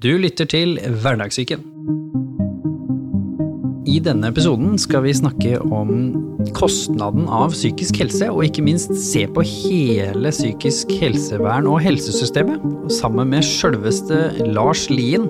[0.00, 1.60] Du lytter til Hverdagssyken.
[3.84, 5.90] I denne episoden skal vi snakke om
[6.56, 12.64] kostnaden av psykisk helse, og ikke minst se på hele psykisk helsevern og helsesystemet,
[12.96, 14.22] sammen med sjølveste
[14.54, 15.28] Lars Lien,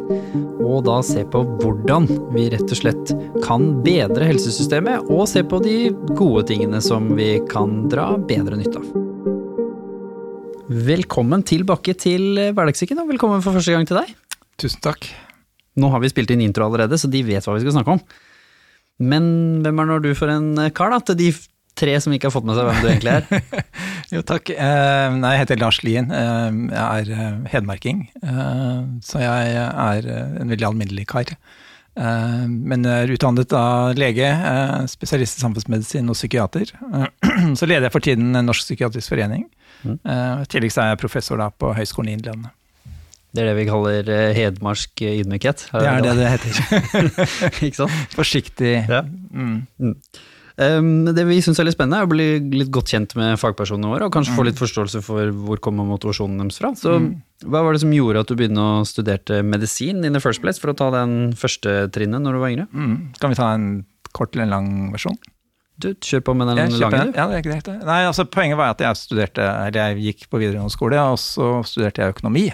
[0.62, 2.06] og da se på hvordan
[2.36, 5.76] vi rett og slett kan bedre helsesystemet, og se på de
[6.14, 8.96] gode tingene som vi kan dra bedre nytte av.
[10.70, 14.18] Velkommen tilbake til Hverdagssyken, og velkommen for første gang til deg.
[14.60, 15.08] Tusen takk.
[15.80, 18.02] Nå har vi spilt inn intro allerede, så de vet hva vi skal snakke om.
[19.00, 19.24] Men
[19.64, 21.30] hvem er nå du for en kar, da, til de
[21.80, 23.64] tre som ikke har fått med seg hvem du egentlig er?
[24.14, 24.52] jo, takk.
[24.52, 26.12] Eh, nei, jeg heter Lars Lien.
[26.12, 28.04] Eh, jeg er eh, hedmarking.
[28.20, 31.32] Eh, så jeg er eh, en veldig alminnelig kar.
[31.96, 34.28] Eh, men jeg er utdannet av lege,
[34.92, 36.74] spesialist i samfunnsmedisin og psykiater.
[37.58, 39.48] så leder jeg for tiden Norsk psykiatrisk forening.
[39.80, 39.96] Mm.
[40.04, 42.52] I tillegg så er jeg professor på Høgskolen i Innlandet.
[43.30, 45.68] Det er det vi kaller eh, hedmarsk ydmykhet?
[45.70, 46.60] Det er det det heter.
[47.66, 48.12] Ikke sant?
[48.16, 48.74] Forsiktig.
[48.90, 49.04] Ja.
[49.06, 49.64] Mm.
[49.78, 49.96] Mm.
[50.60, 53.88] Um, det vi syns er litt spennende, er å bli litt godt kjent med fagpersonene
[53.88, 54.36] våre, og kanskje mm.
[54.36, 56.74] få litt forståelse for hvor kommer motivasjonen deres fra.
[56.76, 57.08] Så mm.
[57.46, 60.60] hva var det som gjorde at du begynte å studere medisin in the first place,
[60.60, 62.68] for å ta den første trinnet når du var yngre?
[62.74, 62.96] Mm.
[63.22, 63.68] Kan vi ta en
[64.16, 65.16] kort eller en lang versjon?
[65.80, 67.14] Du, kjør på med den lange, du.
[67.16, 67.78] Ja, det er ikke det.
[67.88, 71.62] Nei, altså Poenget var at jeg studerte, eller jeg gikk på videregående skole, og så
[71.64, 72.50] studerte jeg økonomi.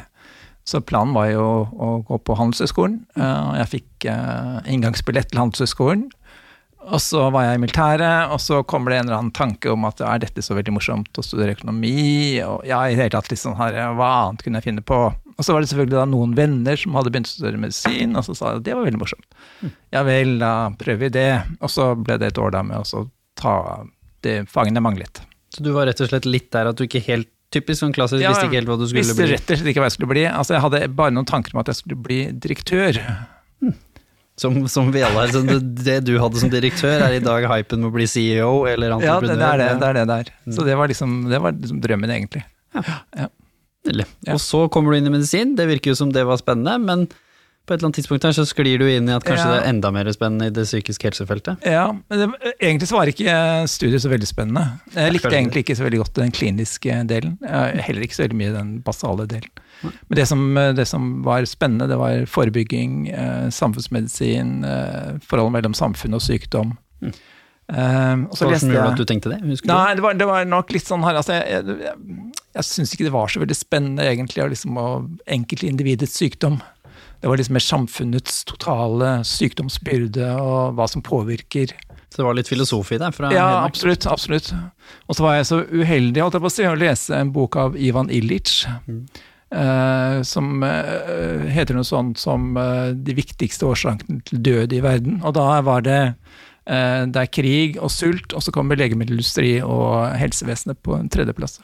[0.67, 3.01] Så planen var jo å gå på Handelshøyskolen.
[3.15, 6.09] Uh, jeg fikk uh, inngangsbillett til Handelshøyskolen.
[6.87, 9.87] Og så var jeg i militæret, og så kommer det en eller annen tanke om
[9.89, 12.39] at er dette så veldig morsomt å studere økonomi?
[12.47, 15.01] Og ja, i det hele tatt litt sånn her, hva annet kunne jeg finne på?
[15.37, 18.27] Og så var det selvfølgelig da noen venner som hadde begynt å studere medisin, og
[18.29, 19.27] så sa jeg at det var veldig morsomt.
[19.61, 19.73] Mm.
[19.97, 21.31] Ja vel, da prøver vi det.
[21.59, 23.07] Og så ble det et år da med å
[23.37, 23.57] ta
[24.27, 25.25] det fagene manglet.
[25.55, 28.21] Så du var rett og slett litt der at du ikke helt Typisk sånn klassisk,
[28.23, 29.31] ja, visste ikke helt hva du skulle visste bli.
[29.33, 30.25] Visste rett og slett ikke hva jeg skulle bli.
[30.29, 33.01] Altså, jeg hadde bare noen tanker om at jeg skulle bli direktør.
[33.65, 33.75] Hmm.
[34.37, 35.33] Som, som, vi alle er.
[35.33, 38.99] Det, det, du hadde som direktør, er i dag hypen med å bli CEO eller
[38.99, 39.33] entreprenør?
[39.33, 40.33] Ja, det, er det det er det der.
[40.45, 40.57] Hmm.
[40.59, 42.45] Så det var liksom, det var liksom drømmen, egentlig.
[42.77, 42.99] Ja.
[43.17, 43.31] ja.
[44.35, 47.07] Og så kommer du inn i medisin, det virker jo som det var spennende, men
[47.67, 49.53] på et eller annet tidspunkt her så sklir du inn i at kanskje ja.
[49.57, 51.67] det er enda mer spennende i det psykiske helsefeltet?
[51.67, 53.37] Ja, men det, egentlig så var ikke
[53.71, 54.65] studiet så veldig spennende.
[54.95, 57.37] Jeg likte egentlig ikke så veldig godt den kliniske delen.
[57.43, 59.51] Heller ikke så veldig mye den basale delen.
[59.83, 60.45] Men det som,
[60.79, 66.77] det som var spennende, det var forebygging, eh, samfunnsmedisin, eh, forholdet mellom samfunn og sykdom.
[67.03, 67.13] Mm.
[67.67, 69.41] Um, Hva som gjorde at du tenkte det?
[69.43, 72.67] Husker nei, det var, det var, nok litt sånn her altså, Jeg, jeg, jeg, jeg
[72.69, 74.79] syns ikke det var så veldig spennende, egentlig, å liksom,
[75.35, 76.61] enkeltindividets sykdom.
[77.27, 81.73] Det var liksom mer samfunnets totale sykdomsbyrde og hva som påvirker.
[82.07, 83.17] Så det var litt filosofi der?
[83.35, 83.73] ja, Henrik.
[83.73, 84.07] absolutt.
[84.07, 84.53] absolutt.
[85.11, 87.59] Og så var jeg så uheldig holdt jeg på å, si, å lese en bok
[87.59, 88.63] av Ivan Illich.
[88.87, 89.03] Mm.
[89.51, 95.19] Uh, som uh, heter noe sånt som uh, 'De viktigste årsakene til død i verden'.
[95.27, 96.03] Og da var det
[96.67, 101.61] det er krig og sult, og så kommer legemiddelindustri og helsevesenet på en tredjeplass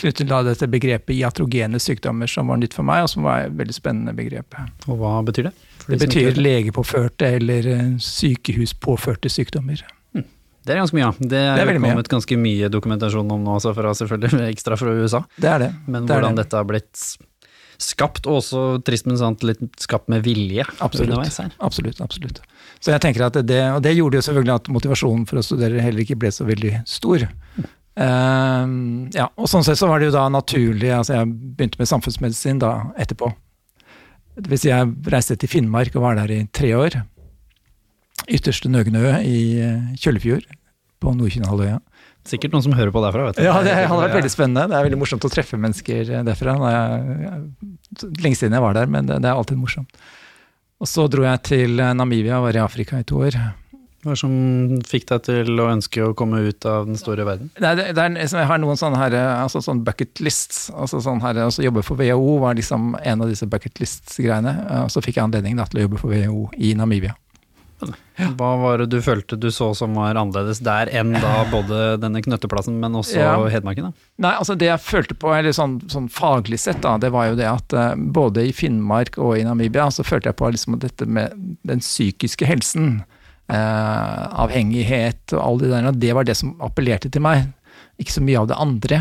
[0.00, 3.56] knyttet til dette begrepet iatrogene sykdommer, som var nytt for meg, og som var et
[3.58, 4.58] veldig spennende begrep.
[4.88, 5.54] Og hva betyr det?
[5.86, 9.80] det betyr legepåførte eller eh, sykehuspåførte sykdommer.
[10.16, 10.26] Hm.
[10.66, 11.14] Det er ganske mye, ja.
[11.18, 12.12] Det er, det er kommet mye.
[12.16, 15.24] ganske mye dokumentasjon om nå, fra, selvfølgelig ekstra fra USA.
[15.36, 15.72] Det er det.
[15.86, 16.46] Men det hvordan det.
[16.46, 17.08] dette har blitt
[17.80, 20.66] skapt, og også trist, men sant, litt skapt med vilje.
[20.84, 21.16] Absolutt.
[21.58, 22.42] absolutt, absolutt.
[22.80, 25.82] Så jeg tenker at det, Og det gjorde jo selvfølgelig at motivasjonen for å studere
[25.84, 27.24] heller ikke ble så veldig stor.
[27.98, 31.26] Uh, ja, og sånn sett så var det jo da naturlig altså Jeg
[31.58, 32.70] begynte med samfunnsmedisin da
[33.00, 33.32] etterpå.
[34.40, 37.00] Det vil si jeg reiste til Finnmark og var der i tre år.
[38.30, 40.46] Ytterste Nøgnø i eh, Kjøllefjord
[41.02, 41.80] på Nordkinnhalvøya.
[42.28, 43.26] Sikkert noen som hører på derfra.
[43.26, 43.44] vet du.
[43.44, 44.66] Ja, det hadde vært veldig spennende.
[44.70, 46.56] Det er veldig morsomt å treffe mennesker derfra.
[48.20, 49.96] lenge siden jeg var der, men det, det er alltid morsomt.
[50.80, 53.36] Og så dro jeg til Namibia og var i Afrika i to år.
[54.00, 54.32] Hva som
[54.88, 57.50] fikk deg til å ønske å komme ut av den store verden?
[57.60, 60.70] Nei, det, det er, jeg har noen sånne her, altså sånn bucket lists.
[60.72, 64.54] altså sånn her, altså Jobbe for WHO var liksom en av disse bucket lists-greiene.
[64.86, 67.16] Og så fikk jeg anledning da, til å jobbe for WHO i Namibia.
[68.36, 72.20] Hva var det du følte du så som var annerledes der enn da både denne
[72.24, 73.36] knøtteplassen, men også ja.
[73.52, 73.88] Hedmarken?
[73.88, 74.08] da?
[74.26, 77.38] Nei, altså Det jeg følte på, eller sånn, sånn faglig sett, da, det var jo
[77.40, 81.08] det at uh, både i Finnmark og i Namibia så følte jeg på liksom dette
[81.08, 81.32] med
[81.68, 83.19] den psykiske helsen eh,
[83.50, 87.48] avhengighet og alle de der, det var det som appellerte til meg.
[88.00, 88.98] Ikke så mye av det andre.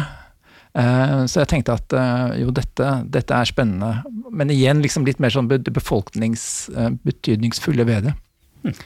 [0.77, 4.03] Eh, så jeg tenkte at eh, jo, dette, dette, er spennende.
[4.31, 8.13] Men igjen liksom litt mer sånn befolkningsbetydningsfulle eh, ved det.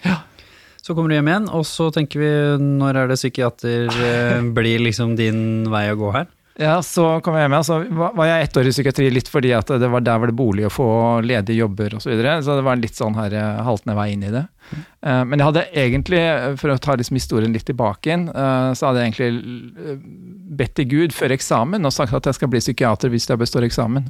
[0.06, 0.18] Ja.
[0.83, 4.80] Så kommer du hjem igjen, og så tenker vi når er det psykiater eh, blir
[4.83, 5.39] liksom din
[5.71, 6.27] vei å gå her?
[6.59, 7.55] Ja, så kom jeg hjem.
[7.65, 10.38] Så var jeg ett år i psykiatri litt fordi at det var der var det
[10.38, 10.88] bolig å få
[11.25, 12.05] ledige jobber osv.
[12.05, 12.35] Så, videre.
[12.45, 14.44] så det var litt sånn her eh, haltende vei inn i det.
[15.03, 16.21] Uh, men jeg hadde egentlig,
[16.61, 19.97] for å ta liksom historien litt tilbake uh, så hadde jeg egentlig
[20.55, 23.67] bedt til Gud før eksamen og sagt at jeg skal bli psykiater hvis jeg består
[23.67, 24.07] eksamen.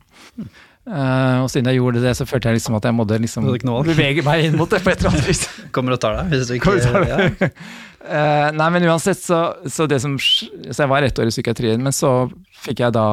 [0.84, 3.48] Uh, og siden jeg gjorde det, så følte jeg liksom at jeg måtte liksom
[3.88, 5.46] bevege meg inn mot det på et eller annet vis.
[5.76, 6.76] Kommer og tar deg hvis du ikke
[7.08, 7.52] ja.
[8.04, 9.40] Uh, nei, men uansett, så,
[9.72, 12.28] så, det som Så jeg var ett år i psykiatrien, men så
[12.66, 13.08] fikk jeg da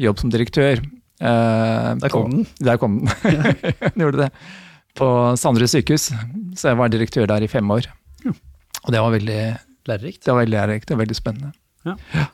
[0.00, 0.80] jobb som direktør.
[1.22, 2.46] Uh, der kom den.
[2.60, 3.12] Der kom den.
[3.92, 4.30] den gjorde det.
[4.98, 5.08] På
[5.40, 6.10] Sandre sykehus.
[6.56, 7.90] Så jeg var direktør der i fem år.
[8.24, 8.32] Ja.
[8.82, 9.42] Og det var veldig
[9.88, 10.24] Lærerikt.
[10.24, 11.52] Det var veldig lærerikt, det var veldig spennende.
[11.84, 11.96] Ja.
[12.14, 12.26] ja.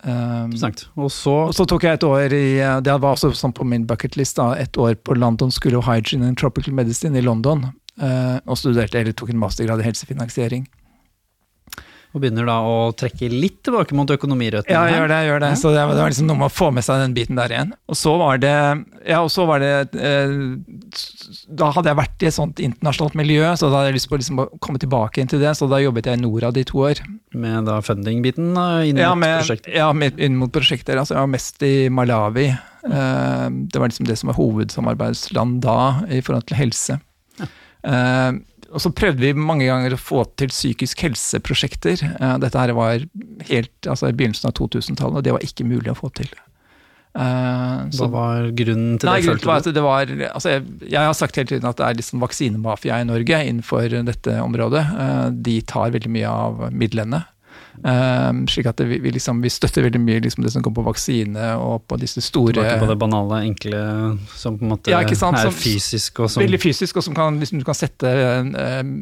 [0.00, 0.54] Um,
[0.96, 2.44] og, så, og så tok jeg et år i
[2.80, 6.38] Det var også sånn på min bucketlist, et år på London School of Hygiene and
[6.40, 7.66] Tropical Medicine i London.
[8.00, 10.64] Uh, og studerte, eller tok en mastergrad i helsefinansiering.
[12.10, 14.74] Og begynner da å trekke litt tilbake mot økonomirøttene.
[14.74, 15.18] Ja, gjør det.
[15.28, 15.50] gjør det.
[15.60, 17.54] Så det var, det var, liksom noe med å få med seg den biten der
[17.54, 17.70] igjen.
[17.86, 18.54] Og så var det
[19.06, 20.32] Ja, og så var det eh,
[21.46, 24.18] Da hadde jeg vært i et sånt internasjonalt miljø, så da hadde jeg lyst på
[24.18, 25.54] liksom å komme tilbake inn til det.
[25.58, 27.04] Så da jobbet jeg i Norad i to år.
[27.30, 28.50] Med da funding-biten
[28.90, 29.76] inn ja, mot prosjekter?
[29.78, 30.98] Ja, med, inn mot prosjekter.
[30.98, 32.48] Altså jeg var mest i Malawi.
[32.50, 35.80] Eh, det var liksom det som var hovedsamarbeidsland da
[36.10, 36.98] i forhold til helse.
[37.38, 37.50] Ja.
[37.86, 38.30] Eh,
[38.70, 42.04] og så prøvde vi mange ganger å få til psykisk helseprosjekter.
[42.10, 43.02] Eh, dette her var
[43.48, 46.30] helt altså i begynnelsen av 2000-tallet, og det var ikke mulig å få til.
[47.10, 49.26] Uh, Hva var grunnen til nei, det?
[49.26, 51.96] Grunnen var at det var, altså jeg, jeg, har sagt hele tiden at det er
[51.98, 54.84] liksom vaksinemafia i Norge innenfor dette området.
[54.94, 57.24] Uh, de tar veldig mye av midlene.
[57.80, 60.82] Um, slik at vi, vi, liksom, vi, støtter veldig mye liksom det som går på
[60.84, 63.80] vaksine og på disse store Tilbake på det banale, enkle
[64.36, 67.16] som på en måte ja, sant, er som, fysisk og som Veldig fysisk, og som
[67.16, 68.12] kan, liksom, du, kan sette,
[68.82, 68.92] um,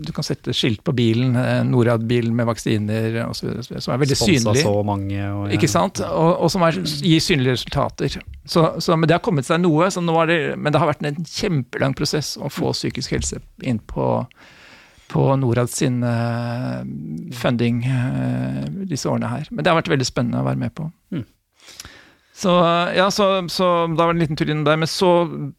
[0.00, 1.36] du kan sette skilt på bilen,
[1.68, 3.60] Norad-bilen med vaksiner osv.
[3.60, 4.64] Som er veldig Sponsa synlig.
[4.64, 5.20] så mange.
[5.28, 5.58] Og, ja.
[5.58, 6.00] Ikke sant?
[6.08, 8.18] Og, og som er, gir synlige resultater.
[8.48, 9.92] Så, så, men det har kommet seg noe,
[10.32, 14.24] det, men det har vært en kjempelang prosess å få psykisk helse inn på
[15.08, 16.82] på Norad sin uh,
[17.36, 19.48] funding uh, disse årene her.
[19.50, 20.88] Men det har vært veldig spennende å være med på.
[21.14, 21.24] Mm.
[22.34, 22.50] Så
[22.96, 24.78] ja, så, så, da var det en liten tur inn der.
[24.80, 25.12] Men så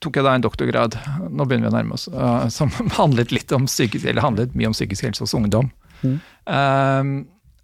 [0.04, 0.98] tok jeg da en doktorgrad,
[1.30, 4.74] nå begynner vi å nærme oss, uh, som handlet litt om psykisk, eller handlet mye
[4.74, 5.72] om psykisk helse hos ungdom.
[6.02, 6.20] Mm.
[6.46, 7.16] Um,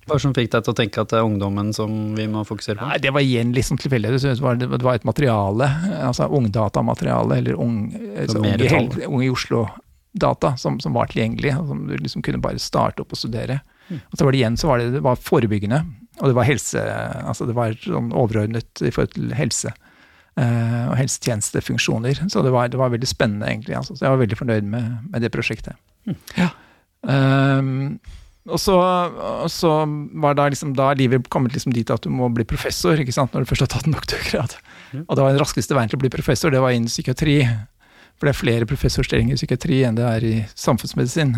[0.09, 2.79] hva som fikk deg til å tenke at det er ungdommen som vi må fokusere
[2.79, 2.87] på?
[2.89, 4.15] Nei, Det var igjen liksom tilfeldig.
[4.15, 5.67] Det, det, var et materiale,
[6.07, 7.77] altså ungdatamateriale, eller ung,
[8.15, 9.67] altså, unge, unge i Oslo
[10.11, 13.61] data som, som, var tilgjengelig, som du liksom kunne bare starte opp og studere.
[13.87, 13.99] Mm.
[13.99, 15.81] Og så var det igjen så var det, det var forebyggende,
[16.19, 16.83] og det var helse,
[17.23, 19.73] altså det var sånn overordnet i forhold til helse.
[20.39, 22.21] Uh, og helsetjenestefunksjoner.
[22.31, 23.75] Så det var, det var veldig spennende, egentlig.
[23.75, 23.97] Altså.
[23.97, 25.75] Så jeg var veldig fornøyd med, med det prosjektet.
[26.07, 26.15] Mm.
[26.37, 26.47] Ja.
[27.03, 27.99] Um,
[28.49, 28.73] og så,
[29.43, 29.71] og så,
[30.23, 33.35] var da, liksom, da livet kommet liksom dit at du må bli professor ikke sant,
[33.35, 34.55] når du først har tatt en doktorgrad.
[34.91, 35.03] Mm.
[35.03, 37.37] Og det var den raskeste veien til å bli professor, det var innen psykiatri.
[38.21, 41.31] For det er flere professorstillinger i psykiatri enn det er i samfunnsmedisin.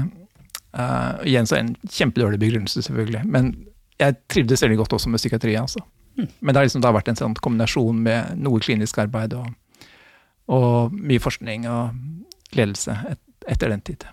[0.76, 3.22] Uh, igjen så er det en kjempedårlig begrunnelse, selvfølgelig.
[3.32, 3.54] Men
[4.02, 5.56] jeg trivdes veldig godt også med psykiatri.
[5.56, 5.80] altså.
[6.18, 6.28] Mm.
[6.40, 9.48] Men det har liksom da vært en sånn kombinasjon med noe klinisk arbeid og,
[10.52, 13.22] og mye forskning og ledelse et,
[13.56, 14.04] etter den tid.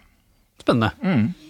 [0.62, 0.92] Spennende.
[1.02, 1.49] Mm.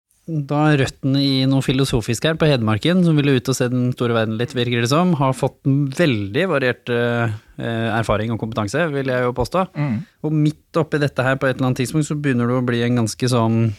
[0.29, 4.15] da røttene i noe filosofisk her på Hedmarken, som ville ut og se den store
[4.15, 7.33] verden litt, virker det som, har fått veldig variert uh,
[7.97, 9.65] erfaring og kompetanse, vil jeg jo påstå.
[9.73, 9.95] Mm.
[10.27, 12.83] Og midt oppi dette her, på et eller annet tidspunkt, så begynner du å bli
[12.85, 13.71] en ganske sånn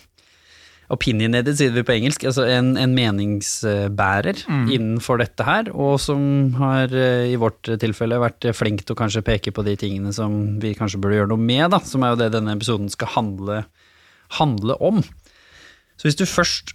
[0.93, 4.67] opinionated, sier vi på engelsk, altså en, en meningsbærer mm.
[4.75, 6.27] innenfor dette her, og som
[6.59, 10.59] har uh, i vårt tilfelle vært flink til å kanskje peke på de tingene som
[10.61, 13.63] vi kanskje burde gjøre noe med, da, som er jo det denne episoden skal handle,
[14.43, 15.05] handle om.
[16.03, 16.73] Så hvis du først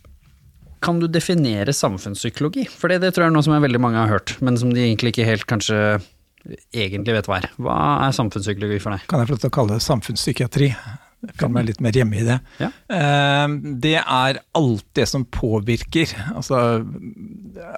[0.79, 2.63] kan du definere samfunnspsykologi?
[2.72, 4.72] For det, det tror jeg er noe som jeg veldig mange har hørt, men som
[4.72, 5.79] de egentlig ikke helt kanskje
[6.72, 7.50] egentlig vet hva er.
[7.60, 9.03] Hva er samfunnspsykologi for deg?
[9.12, 10.69] Kan jeg få lov til å kalle det samfunnspsykiatri?
[11.34, 12.38] Føler meg litt mer hjemme i det.
[12.62, 12.69] Ja.
[12.93, 16.62] Ehm, det er alt det som påvirker, altså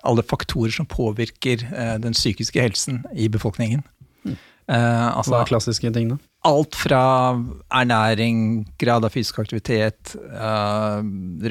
[0.05, 3.81] alle faktorer som påvirker eh, den psykiske helsen i befolkningen.
[4.27, 4.35] Mm.
[4.69, 6.19] altså, Hva er klassiske ting, da?
[6.47, 7.01] Alt fra
[7.75, 11.01] ernæring, grad av fysisk aktivitet, uh,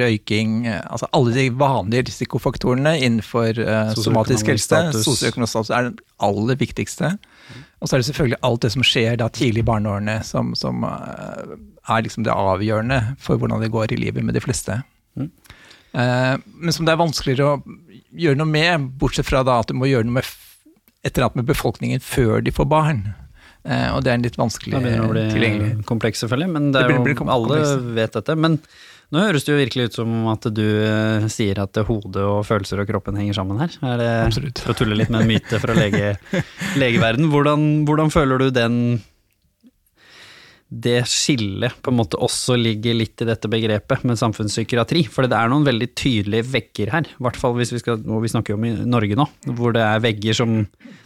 [0.01, 4.81] røyking Altså alle de vanlige risikofaktorene innenfor uh, somatisk helse.
[5.05, 7.13] Sosioøkonomisk status er den aller viktigste.
[7.79, 10.87] Og så er det selvfølgelig alt det som skjer da tidlig i barneårene, som, som
[10.89, 14.81] uh, er liksom det avgjørende for hvordan det går i livet med de fleste.
[15.93, 17.79] Eh, men som det er vanskeligere å
[18.19, 20.29] gjøre noe med, bortsett fra da at du må gjøre noe med
[21.07, 23.03] et eller annet med befolkningen før de får barn.
[23.69, 25.85] Eh, og det er en litt vanskelig Det begynner å bli tilgjengelig.
[25.85, 28.37] kompleks, selvfølgelig, men det Det er blir- jo, blir alle vet dette.
[28.37, 28.59] Men
[29.13, 32.81] nå høres det jo virkelig ut som at du eh, sier at hodet og følelser
[32.81, 33.69] og kroppen henger sammen her.
[33.83, 34.59] Er det Absolutt.
[34.65, 36.17] for å tulle litt med en myte fra lege,
[36.83, 37.29] legeverden?
[37.31, 39.03] Hvordan, hvordan føler du den
[40.69, 45.07] det skillet på en måte også ligger litt i dette begrepet med samfunnspsykiatri.
[45.09, 48.21] For det er noen veldig tydelige vegger her, i hvert fall hvis vi skal, og
[48.21, 49.25] vi snakker jo om i Norge nå,
[49.57, 50.59] hvor det er vegger som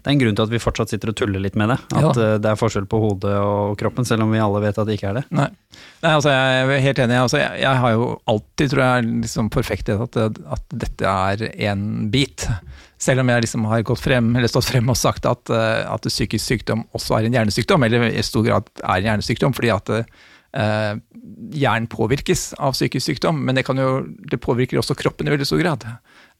[0.02, 1.78] Det er en grunn til at vi fortsatt sitter og tuller litt med det.
[1.94, 2.10] At Ja.
[2.10, 4.96] eh, det er forskjell på hodet og kroppen, selv om vi alle vet at det
[4.98, 5.24] ikke er det.
[5.30, 5.46] Nei,
[6.02, 7.20] Nei altså jeg er helt enig.
[7.22, 10.18] Altså jeg, jeg har jo alltid, tror jeg, liksom forfektet at,
[10.58, 12.48] at dette er én bit.
[13.02, 16.06] Selv om jeg liksom har gått frem, eller stått frem og sagt at, eh, at
[16.06, 19.90] psykisk sykdom også er en hjernesykdom, eller i stor grad er en hjernesykdom, fordi at
[19.96, 20.92] eh,
[21.56, 25.48] hjernen påvirkes av psykisk sykdom, men det, kan jo, det påvirker også kroppen i veldig
[25.48, 25.86] stor grad.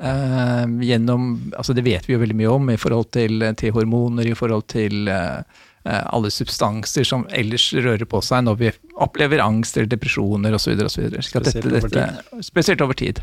[0.03, 4.29] Eh, gjennom, altså det vet vi jo veldig mye om i forhold til, til hormoner,
[4.29, 5.41] i forhold til eh,
[5.87, 10.75] eh, alle substanser som ellers rører på seg når vi opplever angst eller depresjoner osv.
[10.89, 13.23] Spesielt over Dette, spesielt over tid.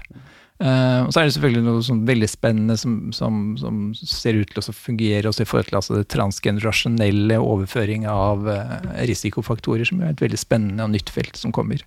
[0.59, 4.49] Eh, og så er det selvfølgelig noe sånn veldig spennende som, som, som ser ut
[4.51, 8.73] til å fungere også i forhold til altså det transgenerasjonelle overføring av uh,
[9.07, 11.85] risikofaktorer, som er et veldig spennende og nytt felt som kommer.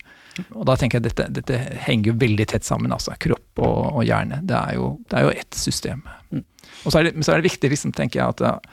[0.57, 3.83] Og da tenker jeg at dette, dette henger jo veldig tett sammen, altså kropp og,
[3.91, 4.41] og hjerne.
[4.49, 6.01] Det er jo, det er jo ett system.
[6.33, 8.73] Og så er det, så er det viktig, liksom, tenker jeg, at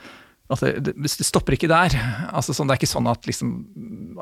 [0.50, 1.94] at det, det, stopper ikke der.
[2.34, 3.52] Altså, sånn, det er ikke sånn at, liksom,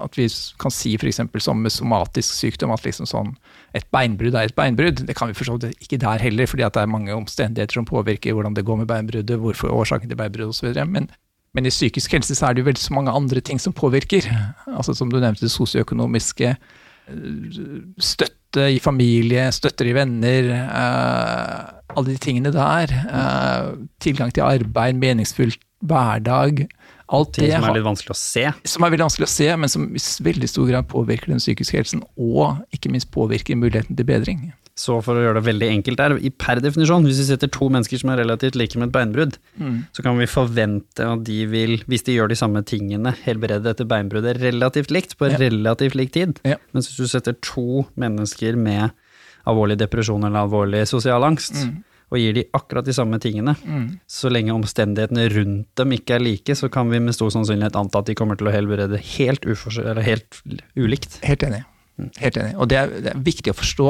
[0.04, 0.26] at vi
[0.60, 1.22] kan si f.eks.
[1.44, 3.32] som med somatisk sykdom at liksom sånn,
[3.78, 5.06] et beinbrudd er et beinbrudd.
[5.08, 8.58] Det kan vi forstå ikke der heller, fordi det er mange omstendigheter som påvirker hvordan
[8.58, 10.76] det går med beinbruddet, hvorfor årsaken til beinbruddet osv.
[10.92, 11.08] Men,
[11.56, 14.28] men i psykisk helse så er det jo veldig så mange andre ting som påvirker.
[14.68, 16.58] Altså Som du nevnte, det sosioøkonomiske,
[18.04, 22.92] støtte i familie, støtter i venner, eh, alle de tingene der.
[22.92, 23.72] eh,
[24.04, 26.68] tilgang til arbeid, meningsfullt hverdag.
[27.08, 28.46] Alt det som er litt vanskelig å se.
[28.68, 31.78] som er veldig vanskelig å se, men som i veldig stor grad påvirker den psykiske
[31.80, 34.50] helsen, og ikke minst påvirker muligheten til bedring.
[34.78, 37.66] Så for å gjøre det veldig enkelt der, i per definisjon, hvis vi setter to
[37.74, 39.38] mennesker som er relativt like med et beinbrudd,
[39.96, 43.88] så kan vi forvente at de vil, hvis de gjør de samme tingene, helbrede dette
[43.90, 45.38] beinbruddet relativt likt, på Ja.
[45.42, 46.40] relativt lik tid.
[46.46, 46.58] Ja.
[46.74, 48.92] Mens hvis du setter to mennesker med
[49.48, 51.84] alvorlig depresjon eller alvorlig sosial angst, Mm.
[52.08, 53.56] Og gir de akkurat de samme tingene,
[54.08, 58.00] så lenge omstendighetene rundt dem ikke er like, så kan vi med stor sannsynlighet anta
[58.00, 60.40] at de kommer til å helbrede helt, eller helt
[60.80, 61.20] ulikt.
[61.28, 61.66] Helt enig.
[61.98, 62.54] Helt enig.
[62.62, 63.88] Og det er, det er viktig å forstå.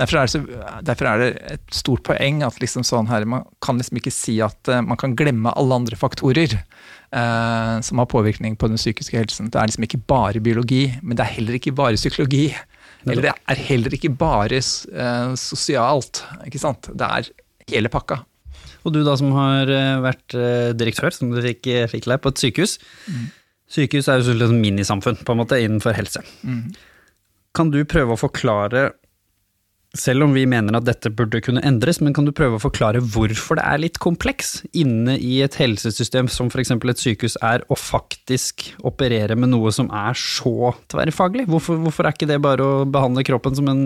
[0.00, 1.26] Derfor er, det så, derfor er det
[1.58, 4.98] et stort poeng at liksom sånn her, man kan liksom ikke si at uh, man
[5.00, 9.52] kan glemme alle andre faktorer uh, som har påvirkning på den psykiske helsen.
[9.52, 12.48] Det er liksom ikke bare biologi, men det er heller ikke bare psykologi.
[13.04, 16.24] Eller det er heller ikke bare uh, sosialt.
[16.48, 16.88] ikke sant?
[16.96, 17.28] Det er
[17.72, 18.22] hele pakka.
[18.84, 22.20] Og du da som har eh, vært eh, direktør, som du fikk, eh, fikk deg
[22.20, 22.76] på et sykehus.
[23.74, 26.20] Sykehus er jo selvfølgelig et minisamfunn på en måte innenfor helse.
[27.56, 28.90] Kan du prøve å forklare,
[29.94, 33.02] selv om vi mener at dette burde kunne endres, men kan du prøve å forklare
[33.14, 36.74] hvorfor det er litt kompleks inne i et helsesystem som f.eks.
[36.74, 41.46] et sykehus er, å faktisk operere med noe som er så tverrfaglig?
[41.50, 43.84] Hvorfor, hvorfor er ikke det bare å behandle kroppen som en,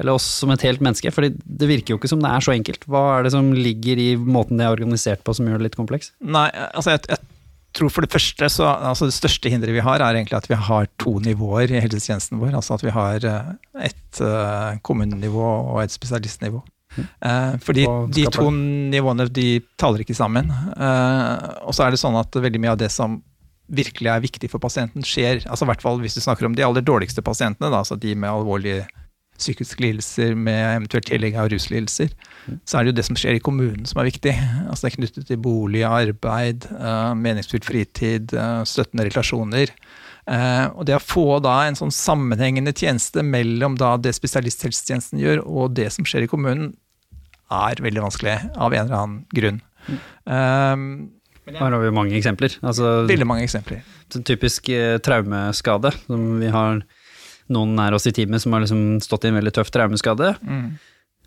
[0.00, 1.12] eller oss som et helt menneske?
[1.12, 2.88] Fordi det virker jo ikke som det er så enkelt.
[2.88, 5.80] Hva er det som ligger i måten det er organisert på som gjør det litt
[5.80, 6.14] kompleks?
[6.24, 7.35] Nei, altså jeg, jeg
[7.76, 10.58] tror for det første så altså Det største hinderet vi har, er egentlig at vi
[10.68, 12.56] har to nivåer i helsetjenesten vår.
[12.58, 13.52] Altså at vi har eh,
[13.90, 16.62] et eh, kommunenivå og et spesialistnivå.
[16.96, 19.48] Eh, fordi de to nivåene de
[19.80, 20.50] taler ikke sammen.
[20.50, 23.20] Og så er det sånn at veldig mye av det som
[23.66, 26.62] virkelig er viktig for pasienten, skjer altså i hvert fall hvis du snakker om de
[26.62, 28.84] aller dårligste pasientene, da, altså de med alvorlige
[29.40, 32.10] psykiske lidelser med eventuelt tillegg av ruslidelser,
[32.64, 34.32] så er det jo det som skjer i kommunen som er viktig.
[34.70, 39.72] Altså Det er knyttet til bolig, arbeid, eh, meningsfylt fritid, eh, støttende relasjoner.
[40.26, 45.44] Eh, og det å få da en sånn sammenhengende tjeneste mellom da det spesialisthelsetjenesten gjør
[45.46, 46.74] og det som skjer i kommunen,
[47.46, 49.60] er veldig vanskelig av en eller annen grunn.
[50.26, 50.86] Um,
[51.46, 52.56] Her har vi jo mange eksempler.
[52.66, 53.84] Altså, veldig mange eksempler.
[54.26, 56.82] typisk eh, traumeskade, som vi har
[57.52, 60.34] noen nær oss i teamet som har liksom stått i en veldig tøff traumeskade,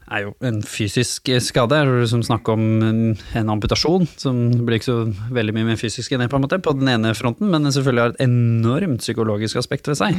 [0.09, 1.77] er jo en fysisk skade.
[1.77, 3.01] Er det som snakker om en,
[3.37, 6.61] en amputasjon, som blir ikke så veldig mye mer fysisk enn det, på en måte,
[6.65, 10.17] på den ene fronten, men den selvfølgelig har et enormt psykologisk aspekt ved seg.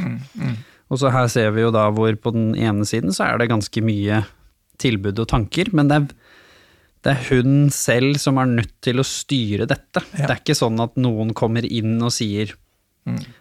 [0.90, 3.50] Og så her ser vi jo da hvor på den ene siden så er det
[3.50, 4.24] ganske mye
[4.80, 6.08] tilbud og tanker, men det er,
[7.04, 10.02] det er hun selv som er nødt til å styre dette.
[10.14, 10.24] Ja.
[10.24, 12.54] Det er ikke sånn at noen kommer inn og sier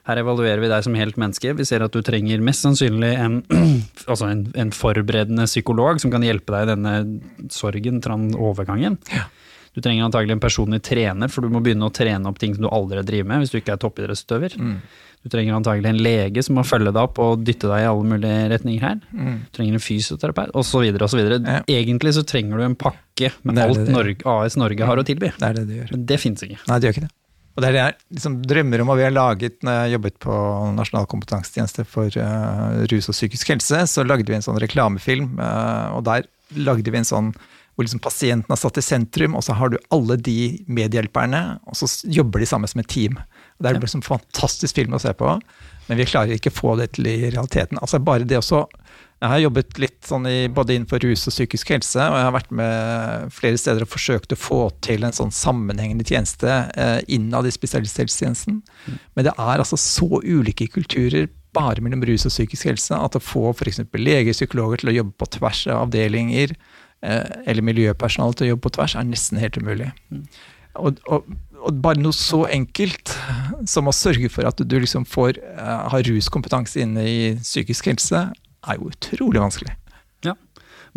[0.10, 1.52] Her evaluerer vi deg som helt menneske.
[1.58, 3.42] Vi ser at du trenger mest sannsynlig en,
[4.12, 6.94] altså en, en forberedende psykolog som kan hjelpe deg i denne
[7.54, 8.98] sorgen, tran overgangen.
[9.76, 12.66] Du trenger antagelig en personlig trener, for du må begynne å trene opp ting som
[12.66, 14.56] du aldri driver med hvis du ikke er toppidrettsutøver.
[15.20, 18.08] Du trenger antagelig en lege som må følge deg opp og dytte deg i alle
[18.16, 18.98] mulige retninger her.
[19.12, 20.90] Du trenger en fysioterapeut, osv.
[21.06, 21.22] osv.
[21.36, 21.60] Ja.
[21.70, 25.06] Egentlig så trenger du en pakke med alt det det- Norge, AS Norge har å
[25.06, 25.30] tilby.
[25.38, 25.92] Det er det det gjør.
[25.94, 26.58] Men det fins ikke.
[26.66, 27.14] Nei, det gjør ikke det.
[27.56, 30.20] Og det er det jeg liksom drømmer om, og vi har laget, når jeg jobbet
[30.24, 30.34] på
[30.78, 35.98] Nasjonal kompetansetjeneste for uh, rus og psykisk helse, så lagde vi en sånn reklamefilm, uh,
[35.98, 37.34] og der lagde vi en sånn
[37.80, 41.78] hvor liksom pasienten er satt i sentrum, og så har du alle de medhjelperne, og
[41.80, 43.16] så jobber de sammen som et team.
[43.56, 45.38] Og Det er liksom en fantastisk film å se på,
[45.88, 47.80] men vi klarer ikke å få det til i realiteten.
[47.80, 48.66] Altså bare det også
[49.20, 52.36] Jeg har jobbet litt sånn i, både innenfor rus og psykisk helse, og jeg har
[52.38, 56.48] vært med flere steder og forsøkt å få til en sånn sammenhengende tjeneste
[56.80, 58.62] eh, innad i spesialisthelsetjenesten.
[59.18, 63.24] Men det er altså så ulike kulturer bare mellom rus og psykisk helse at å
[63.24, 63.84] få f.eks.
[64.00, 66.56] leger, psykologer til å jobbe på tvers av avdelinger,
[67.04, 69.92] eh, eller miljøpersonale til å jobbe på tvers, er nesten helt umulig.
[70.80, 71.28] Og, og,
[71.60, 73.18] og bare noe så enkelt
[73.68, 78.30] som å sørge for at du liksom får eh, ha ruskompetanse inne i psykisk helse,
[78.68, 79.76] er jo utrolig vanskelig.
[80.26, 80.36] Ja.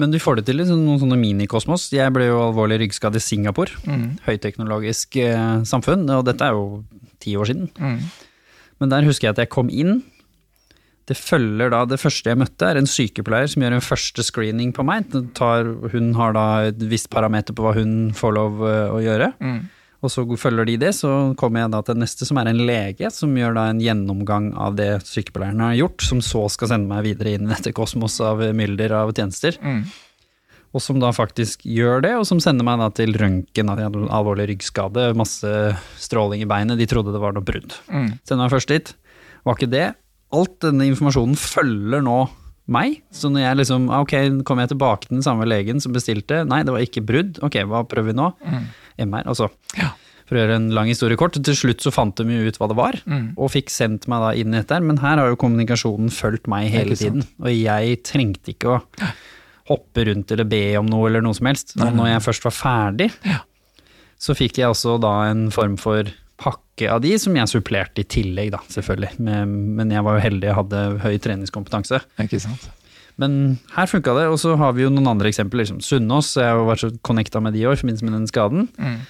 [0.01, 1.91] Men du får det til i liksom, noen sånne minikosmos.
[1.95, 3.77] Jeg ble jo alvorlig ryggskadd i Singapore.
[3.87, 4.07] Mm.
[4.27, 6.83] Høyteknologisk eh, samfunn, og dette er jo
[7.23, 7.69] ti år siden.
[7.79, 8.01] Mm.
[8.83, 10.01] Men der husker jeg at jeg kom inn.
[11.11, 14.71] Det følger da, det første jeg møtte er en sykepleier som gjør en første screening
[14.75, 15.11] på meg.
[15.37, 19.33] Tar, hun har da et visst parameter på hva hun får lov eh, å gjøre.
[19.43, 19.63] Mm.
[20.03, 23.11] Og så følger de det, så kommer jeg da til neste som er en lege,
[23.15, 27.05] som gjør da en gjennomgang av det sykepleieren har gjort, som så skal sende meg
[27.07, 29.61] videre inn i dette kosmos av mylder av tjenester.
[29.63, 29.85] Mm.
[30.73, 34.11] Og som da faktisk gjør det, og som sender meg da til røntgen av en
[34.11, 35.55] alvorlig ryggskade, masse
[36.01, 37.77] stråling i beinet, de trodde det var noe brudd.
[37.93, 38.15] Mm.
[38.25, 38.95] Sender meg først dit,
[39.47, 39.89] var ikke det.
[40.35, 42.25] Alt denne informasjonen følger nå
[42.73, 45.95] meg, så når jeg liksom, ah, ok, kommer jeg tilbake til den samme legen som
[45.95, 48.33] bestilte, nei, det var ikke brudd, ok, hva prøver vi nå?
[48.99, 49.49] MR, altså.
[49.79, 49.91] Ja.
[50.29, 52.69] For å gjøre en lang historie kort, til slutt så fant de jo ut hva
[52.71, 53.35] det var, Mm.
[53.37, 56.97] og fikk sendt meg da inn her, men her har jo kommunikasjonen fulgt meg hele
[56.97, 58.81] tiden, og jeg trengte ikke å
[59.69, 61.77] hoppe rundt eller be om noe eller noe som helst.
[61.77, 63.39] Nei, nei, når jeg først var ferdig, Ja.
[64.19, 66.05] så fikk jeg også da en form for
[66.39, 69.19] pakke av de, som jeg supplerte i tillegg, da, selvfølgelig.
[69.21, 72.01] Men, men jeg var jo heldig, jeg hadde høy treningskompetanse.
[72.19, 72.69] Ikke sant?
[73.21, 75.63] Men her funka det, og så har vi jo noen andre eksempler.
[75.65, 78.31] Liksom Sunnaas, jeg har jo vært så connecta med de i år, forbindelse med den
[78.31, 78.69] skaden.
[78.79, 79.03] Mm.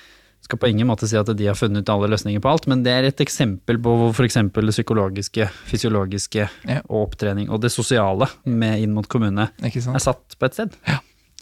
[0.43, 2.91] Skal på ingen måte si at de har funnet alle løsninger på alt, men det
[2.91, 4.41] er et eksempel på hvor f.eks.
[4.51, 6.81] det psykologiske, fysiologiske Ja.
[6.89, 10.75] og opptrening, og det sosiale med inn mot kommune, er satt på et sted.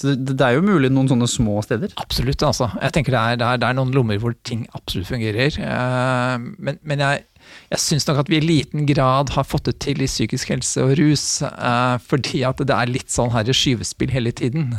[0.00, 1.92] Så det, det er jo mulig noen sånne små steder.
[2.00, 2.70] Absolutt, altså.
[2.80, 5.56] Jeg tenker det er, det er, det er noen lommer hvor ting absolutt fungerer.
[5.60, 7.24] Eh, men, men jeg,
[7.70, 10.82] jeg syns nok at vi i liten grad har fått det til i psykisk helse
[10.82, 14.74] og rus, eh, fordi at det er litt sånn her skyvespill hele tiden.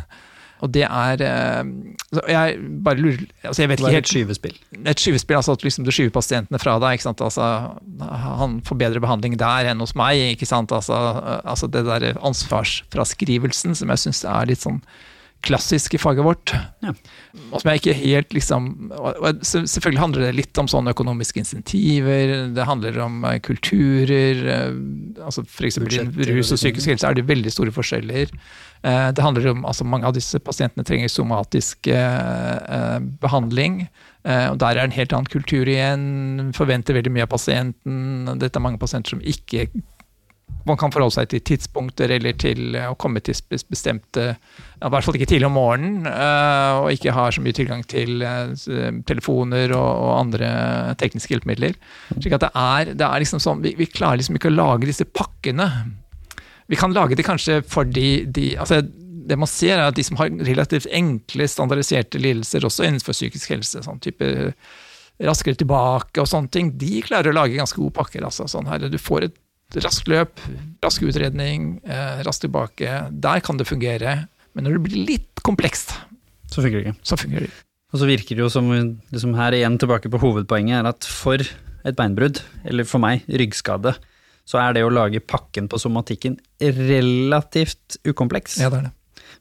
[0.62, 1.69] Og det er eh,
[2.29, 4.57] Jeg bare lurer altså jeg vet ikke helt et skyvespill.
[4.86, 6.99] et skyvespill, altså at liksom du skyver pasientene fra deg.
[6.99, 7.23] ikke sant?
[7.25, 7.47] Altså,
[8.01, 10.21] han får bedre behandling der enn hos meg.
[10.36, 10.71] ikke sant?
[10.71, 10.97] Altså,
[11.41, 14.84] altså det der ansvarsfraskrivelsen som jeg syns er litt sånn
[15.41, 16.54] klassisk i faget vårt.
[16.86, 16.91] Ja.
[17.51, 18.67] Og som jeg ikke helt liksom
[19.41, 24.41] Selvfølgelig handler det litt om sånne økonomiske insentiver, det handler om eh, kulturer.
[24.56, 25.80] eh, altså F.eks.
[25.82, 28.32] rus og psykisk helse er det veldig store forskjeller.
[28.84, 33.88] Eh, Det handler om, altså Mange av disse pasientene trenger somatisk eh, eh, behandling.
[34.25, 36.51] eh, og Der er en helt annen kultur igjen.
[36.54, 38.38] Forventer veldig mye av pasienten.
[38.39, 39.67] Dette er mange pasienter som ikke
[40.67, 45.06] man kan forholde seg til tidspunkter eller til eh, å komme til bestemte I hvert
[45.06, 48.54] fall ikke tidlig om morgenen, eh, og ikke har så mye tilgang til eh,
[49.08, 50.52] telefoner og, andre
[51.02, 51.78] tekniske hjelpemidler.
[52.17, 54.89] Slik at det er, det er liksom sånn, vi, vi klarer liksom ikke å lage
[54.89, 55.67] disse pakkene.
[56.71, 60.04] Vi kan lage det kanskje for de, de altså Det man ser, er at de
[60.04, 64.28] som har relativt enkle, standardiserte lidelser, også innenfor psykisk helse, sånn type
[65.21, 68.26] raskere tilbake og sånne ting, de klarer å lage ganske gode pakker.
[68.26, 69.36] altså sånn her, Du får et
[69.79, 70.39] raskt løp,
[70.84, 73.12] rask utredning, eh, raskt tilbake.
[73.21, 74.27] Der kan det fungere.
[74.53, 75.93] Men når det blir litt komplekst,
[76.51, 76.97] Så funker det ikke.
[77.03, 77.51] så fungerer det.
[77.93, 78.69] Og så virker det jo som,
[79.12, 83.95] liksom her igjen tilbake på hovedpoenget, er at for et beinbrudd, eller for meg ryggskade,
[84.45, 88.57] så er det å lage pakken på somatikken relativt ukompleks.
[88.62, 88.91] Ja, det er det.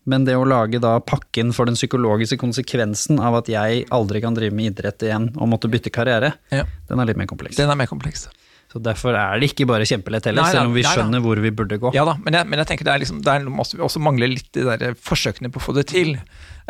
[0.08, 4.34] Men det å lage da pakken for den psykologiske konsekvensen av at jeg aldri kan
[4.34, 6.64] drive med idrett igjen og måtte bytte karriere, Ja.
[6.88, 7.56] den er litt mer kompleks.
[7.56, 8.28] Den er mer kompleks.
[8.70, 10.94] Så derfor er det ikke bare kjempelett heller, Nei, nei, selv om vi nei, nei.
[10.94, 11.90] skjønner hvor vi burde gå.
[11.96, 14.28] Ja da, men jeg, men jeg tenker det er liksom, der måste vi også mangle
[14.30, 16.14] litt de der forsøkene på å få det til.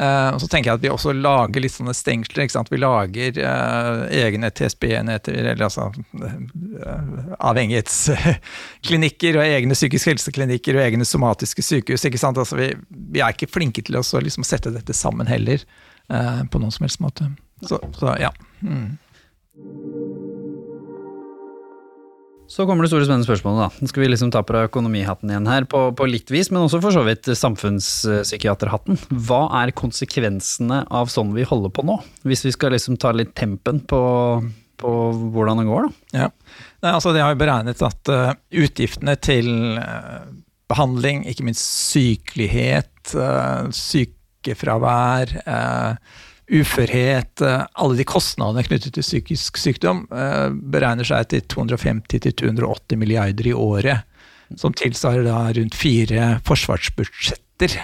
[0.00, 2.46] Uh, og så tenker jeg at vi også lager litt sånne stengsler.
[2.46, 2.72] ikke sant?
[2.72, 11.04] Vi lager uh, egne TSB-enheter, eller altså uh, avhengighetsklinikker, og egne psykiske helseklinikker og egne
[11.04, 12.06] somatiske sykehus.
[12.08, 12.40] ikke sant?
[12.40, 15.60] Altså, vi, vi er ikke flinke til å liksom sette dette sammen heller,
[16.08, 17.28] eh, på noen som helst måte.
[17.60, 18.32] Så, så ja.
[18.64, 18.96] Mm.
[22.50, 23.78] Så kommer det store spennende spørsmålet, da.
[23.78, 26.64] Nå skal vi liksom ta på deg økonomihatten igjen her, på, på litt vis, men
[26.64, 28.98] også for så vidt samfunnspsykiaterhatten.
[29.28, 32.00] Hva er konsekvensene av sånn vi holder på nå?
[32.26, 34.02] Hvis vi skal liksom ta litt tempen på,
[34.82, 34.94] på
[35.30, 36.18] hvordan det går, da.
[36.24, 36.28] Ja.
[36.82, 38.32] Nei, altså, de har jo beregnet at uh,
[38.64, 40.26] utgiftene til uh,
[40.70, 46.18] behandling, ikke minst sykelighet, uh, sykefravær, eh,
[46.50, 53.46] uførhet, eh, alle de kostnadene knyttet til psykisk sykdom, eh, beregner seg til 250-280 milliarder
[53.46, 54.02] i året.
[54.58, 57.76] Som tilsvarer da rundt fire forsvarsbudsjetter.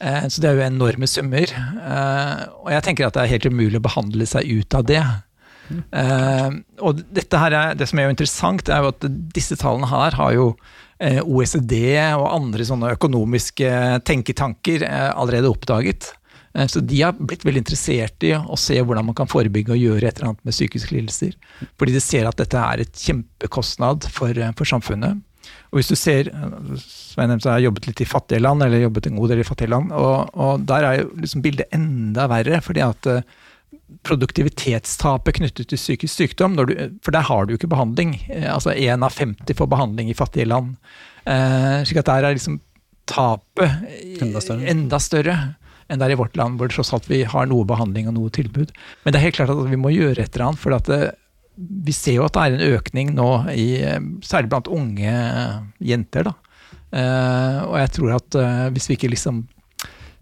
[0.00, 1.50] Eh, Så det er jo enorme summer.
[2.62, 5.02] Og jeg tenker at det er helt umulig å behandle seg ut av det.
[6.80, 10.12] Og dette her er, det som er jo interessant, er jo at disse tallene her
[10.12, 10.56] har jo
[11.00, 16.14] OECD og andre sånne økonomiske tenketanker allerede oppdaget.
[16.54, 19.82] Eh, så de har blitt veldig interessert i å se hvordan man kan forebygge og
[19.82, 21.34] gjøre et eller annet med psykiske lidelser.
[21.78, 25.20] Fordi de ser at dette er et kjempekostnad for, eh, for samfunnet.
[25.72, 28.84] Og hvis du ser, eh, Svein nevnte jeg har jobbet litt i fattige land, eller
[28.86, 32.26] jobbet en god del i fattige land, og, og der er jo liksom bildet enda
[32.30, 32.60] verre.
[32.60, 33.24] fordi at
[34.06, 36.72] produktivitetstapet knyttet til psykisk sykdom, du,
[37.04, 38.16] for der har du jo ikke behandling.
[38.30, 40.76] Eh, Altså én av 50 får behandling i fattige land.
[41.26, 42.60] Eh, slik at der er liksom
[43.10, 44.66] tapet Enda større.
[44.70, 45.36] enda større
[45.90, 48.30] enn det er i vårt land, hvor tross alt vi har noe behandling og noe
[48.34, 48.70] tilbud.
[49.04, 50.62] Men det er helt klart at vi må gjøre et eller annet.
[50.62, 51.00] for at det,
[51.58, 55.14] vi ser jo at det er en økning nå, i, eh, særlig blant unge
[55.82, 56.30] jenter.
[56.30, 56.34] da.
[56.92, 59.42] Eh, og jeg tror at eh, hvis vi ikke liksom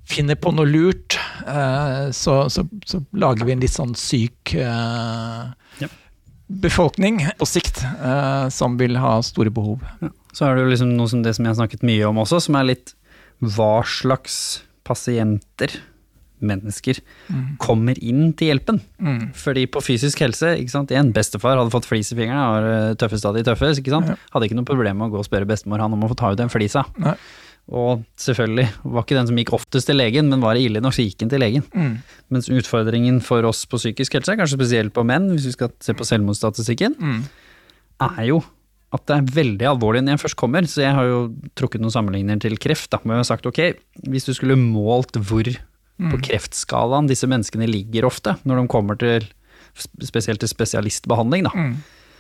[0.08, 5.48] finner på noe lurt, eh, så, så, så lager vi en litt sånn syk eh,
[5.84, 5.88] Ja.
[6.48, 9.84] befolkning på sikt, eh, som vil ha store behov.
[10.32, 12.40] Så er det jo liksom noe som det som jeg har snakket mye om også,
[12.40, 12.94] som er litt
[13.44, 15.76] hva slags pasienter,
[16.38, 17.00] mennesker,
[17.58, 18.76] kommer inn til hjelpen.
[19.02, 19.24] Mm.
[19.34, 22.94] Fordi på fysisk helse, ikke sant, en bestefar hadde fått flis i fingeren, var eh,
[23.00, 24.12] tøffest av de tøffe, ikke sant.
[24.12, 24.16] Ja.
[24.36, 26.30] Hadde ikke noe problem med å gå og spørre bestemor han om å få ta
[26.32, 26.84] ut den flisa.
[27.02, 27.16] Nei.
[27.68, 30.94] Og selvfølgelig var ikke den som gikk oftest til legen, men var det ille nok,
[30.96, 31.66] så gikk den til legen.
[31.74, 31.98] Mm.
[32.32, 35.92] Mens utfordringen for oss på psykisk helse, kanskje spesielt på menn, hvis vi skal se
[35.98, 37.18] på selvmordsstatistikken, Mm.
[38.06, 38.38] er jo
[38.94, 40.64] at det er veldig alvorlig når jeg først kommer.
[40.68, 41.18] Så jeg har jo
[41.58, 42.88] trukket noen sammenligninger til kreft.
[42.94, 43.00] Da.
[43.04, 43.60] Men jeg har sagt ok,
[44.08, 45.48] hvis du skulle målt hvor
[45.98, 49.26] på kreftskalaen disse menneskene ligger ofte, når de kommer til
[49.74, 51.76] spesielt til spesialistbehandling, da, Mm.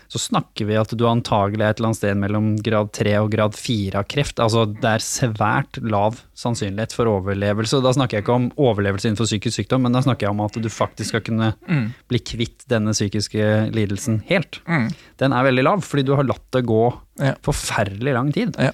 [0.08, 3.30] Så snakker vi at du antagelig er et eller annet sted mellom grad 3 og
[3.34, 4.40] grad 4 av kreft.
[4.40, 7.76] Altså det er svært lav sannsynlighet for overlevelse.
[7.76, 10.40] Og da snakker jeg ikke om overlevelse innenfor psykisk sykdom, men da snakker jeg om
[10.46, 11.92] at du faktisk skal kunne Mm.
[12.08, 14.60] bli kvitt denne psykiske lidelsen helt.
[14.66, 14.88] Mm.
[15.18, 16.82] Den er veldig lav, fordi du har latt det gå
[17.20, 17.34] Ja.
[17.42, 18.54] forferdelig lang tid.
[18.58, 18.72] Ja.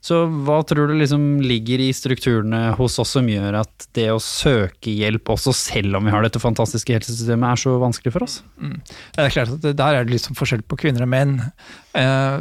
[0.00, 4.20] Så hva tror du liksom ligger i strukturene hos oss som gjør at det å
[4.22, 8.38] søke hjelp, også selv om vi har dette fantastiske helsesystemet, er så vanskelig for oss?
[8.56, 11.36] Det er klart at Der er det liksom forskjell på kvinner og menn.
[11.92, 12.38] Eh,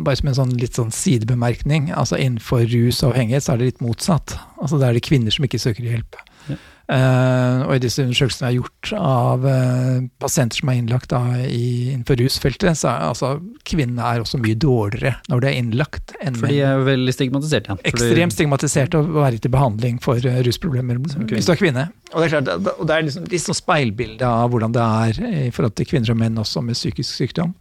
[0.00, 1.92] bare som en sånn litt sånn sidebemerkning.
[1.92, 4.38] altså Innenfor rus og avhengighet så er det litt motsatt.
[4.56, 6.16] altså Da er det kvinner som ikke søker hjelp.
[6.48, 6.56] Ja.
[6.90, 11.20] Eh, og i disse undersøkelsene jeg har gjort av eh, pasienter som er innlagt da,
[11.46, 13.28] i, innenfor rusfeltet, så er altså
[13.68, 17.14] kvinnene er også mye dårligere når de er innlagt enn For de er jo veldig
[17.14, 17.78] stigmatisert igjen.
[17.84, 21.86] Fordi- Ekstremt stigmatisert å være til behandling for eh, rusproblemer hvis du er kvinne.
[22.10, 25.22] Og det er, klart, det- og det er liksom, liksom speilbildet av hvordan det er
[25.46, 27.54] i forhold til kvinner og menn også med psykisk sykdom.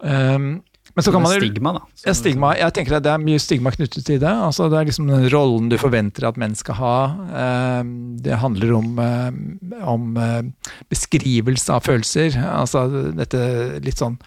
[0.00, 0.62] Um,
[1.00, 1.80] men så kan man stigma, da.
[2.04, 4.34] Ja, stigma, jeg tenker at Det er mye stigma knyttet til det.
[4.48, 6.94] altså Det er liksom den rollen du forventer at menn skal ha.
[7.80, 9.40] Um, det handler om, um,
[9.96, 12.36] om uh, beskrivelse av følelser.
[12.36, 12.86] altså
[13.16, 13.42] Dette
[13.84, 14.20] litt sånn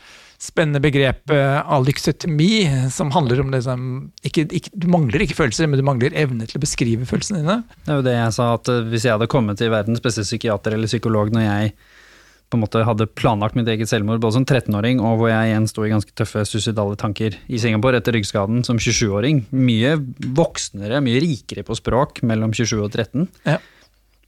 [0.44, 3.86] spennende begrepet alyksetemi, som handler om liksom
[4.28, 7.62] ikke, ikke, Du mangler ikke følelser, men du mangler evne til å beskrive følelsene dine.
[7.86, 10.26] Det er jo det jeg sa, at eh, hvis jeg hadde kommet til verdens beste
[10.28, 11.74] psykiater eller psykolog når jeg
[12.54, 15.68] på en måte hadde planlagt mitt eget selvmord både som 13-åring, og hvor jeg igjen
[15.70, 19.48] sto i ganske tøffe suicidale tanker i Singapore etter ryggskaden som 27-åring.
[19.58, 19.98] Mye
[20.38, 23.26] voksnere, mye rikere på språk mellom 27 og 13.
[23.50, 23.58] Ja.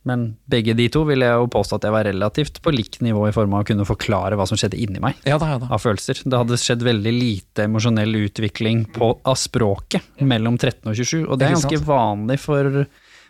[0.06, 3.24] Men begge de to vil jeg jo påstå at jeg var relativt på likt nivå
[3.26, 5.70] i form av å kunne forklare hva som skjedde inni meg Ja da, ja da.
[5.74, 6.22] av følelser.
[6.22, 11.40] Det hadde skjedd veldig lite emosjonell utvikling på, av språket mellom 13 og 27, og
[11.42, 12.86] det er ganske vanlig for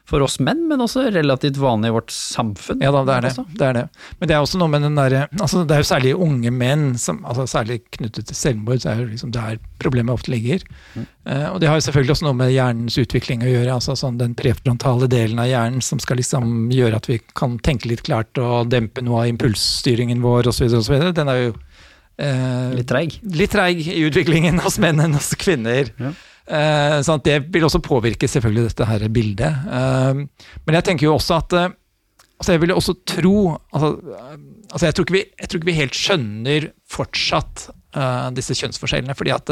[0.06, 2.82] for oss menn, men også relativt vanlig i vårt samfunn.
[2.86, 3.46] Ja da, det er det.
[3.58, 3.84] det er det.
[4.20, 6.84] Men det er også noe med den derre altså Det er jo særlig unge menn,
[7.02, 10.62] som, altså særlig knyttet til selvmord, så er jo liksom der problemet ofte ligger.
[10.96, 13.74] Eh, og det har jo selvfølgelig også noe med hjernens utvikling å gjøre.
[13.80, 17.90] altså sånn Den prefrontale delen av hjernen som skal liksom gjøre at vi kan tenke
[17.90, 20.70] litt klart og dempe noe av impulsstyringen vår osv.
[21.18, 23.18] Den er jo uh, Litt treig.
[23.26, 25.90] litt treig i utviklingen hos menn enn hos kvinner.
[26.00, 26.14] Ja.
[26.46, 29.66] Sånn det vil også påvirke selvfølgelig dette her bildet.
[29.66, 30.22] Eh,
[30.68, 31.74] men jeg tenker jo også at eh,
[32.36, 33.36] altså Jeg vil også tro
[33.72, 33.90] altså,
[34.70, 37.70] altså jeg, tror vi, jeg tror ikke vi helt skjønner fortsatt
[38.36, 39.16] disse kjønnsforskjellene.
[39.16, 39.52] fordi at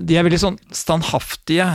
[0.00, 1.66] de er veldig sånn standhaftige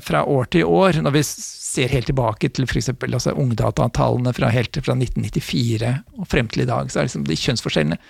[0.00, 1.02] fra år til år.
[1.04, 1.22] Når vi
[1.70, 2.88] ser helt tilbake til f.eks.
[3.04, 7.36] Altså ungdatatallene fra, helt fra 1994 og frem til i dag, så er liksom de
[7.36, 8.00] kjønnsforskjellene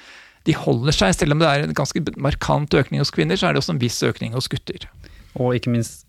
[0.49, 1.17] de holder seg.
[1.17, 3.83] Selv om det er en ganske markant økning hos kvinner, så er det også en
[3.83, 4.87] viss økning hos gutter.
[5.39, 6.07] Og ikke minst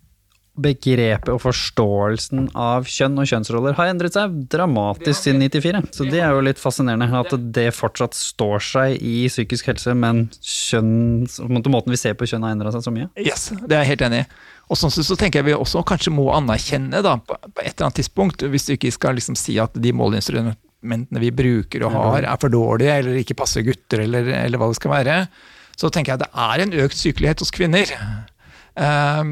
[0.52, 5.80] begrepet og forståelsen av kjønn og kjønnsroller har endret seg dramatisk siden 94.
[5.96, 10.26] Så det er jo litt fascinerende at det fortsatt står seg i psykisk helse, men
[10.44, 13.08] kjønn, måten vi ser på kjønn har endra seg så mye.
[13.16, 14.26] Yes, det er jeg helt enig i.
[14.72, 18.02] Og sånn så tenker jeg vi også kanskje må anerkjenne da, på, et eller annet
[18.02, 22.44] tidspunkt, hvis du ikke skal liksom si at de måleinstrumentene vi bruker og har er
[22.44, 25.18] for dårlige, eller ikke passer gutter, eller, eller hva det skal være,
[25.80, 27.92] så tenker jeg at det er en økt sykelighet hos kvinner.
[28.72, 29.24] Eh,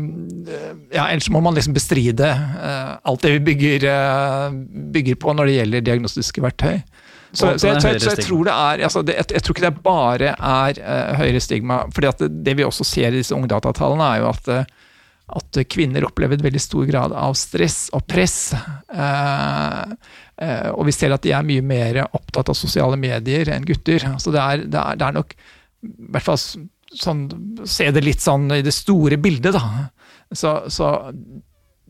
[0.93, 4.59] ja, ellers må man liksom bestride eh, alt det vi bygger, eh,
[4.97, 6.83] bygger på når det gjelder diagnostiske verktøy.
[7.31, 9.55] Så, så, jeg, så, jeg, så jeg tror det er altså det, jeg, jeg tror
[9.55, 11.77] ikke det bare er uh, høyere stigma.
[11.95, 14.73] fordi det, det vi også ser i disse ungdatatallene, er jo at,
[15.39, 18.51] at kvinner opplever en veldig stor grad av stress og press.
[18.91, 19.95] Uh,
[20.43, 24.11] uh, og vi ser at de er mye mer opptatt av sosiale medier enn gutter.
[24.19, 25.39] Så det er, det er, er nok
[25.87, 26.43] i hvert fall
[26.97, 27.25] sånn,
[27.69, 29.91] Se det litt sånn i det store bildet, da.
[30.33, 30.93] Så, så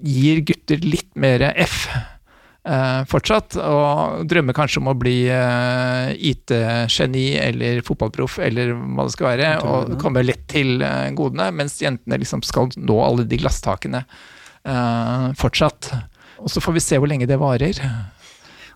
[0.00, 7.26] gir gutter litt mer F eh, fortsatt, og drømmer kanskje om å bli eh, IT-geni
[7.40, 12.20] eller fotballproff eller hva det skal være, og komme lett til eh, godene, mens jentene
[12.20, 15.92] liksom skal nå alle de glasstakene eh, fortsatt.
[16.40, 17.80] Og så får vi se hvor lenge det varer.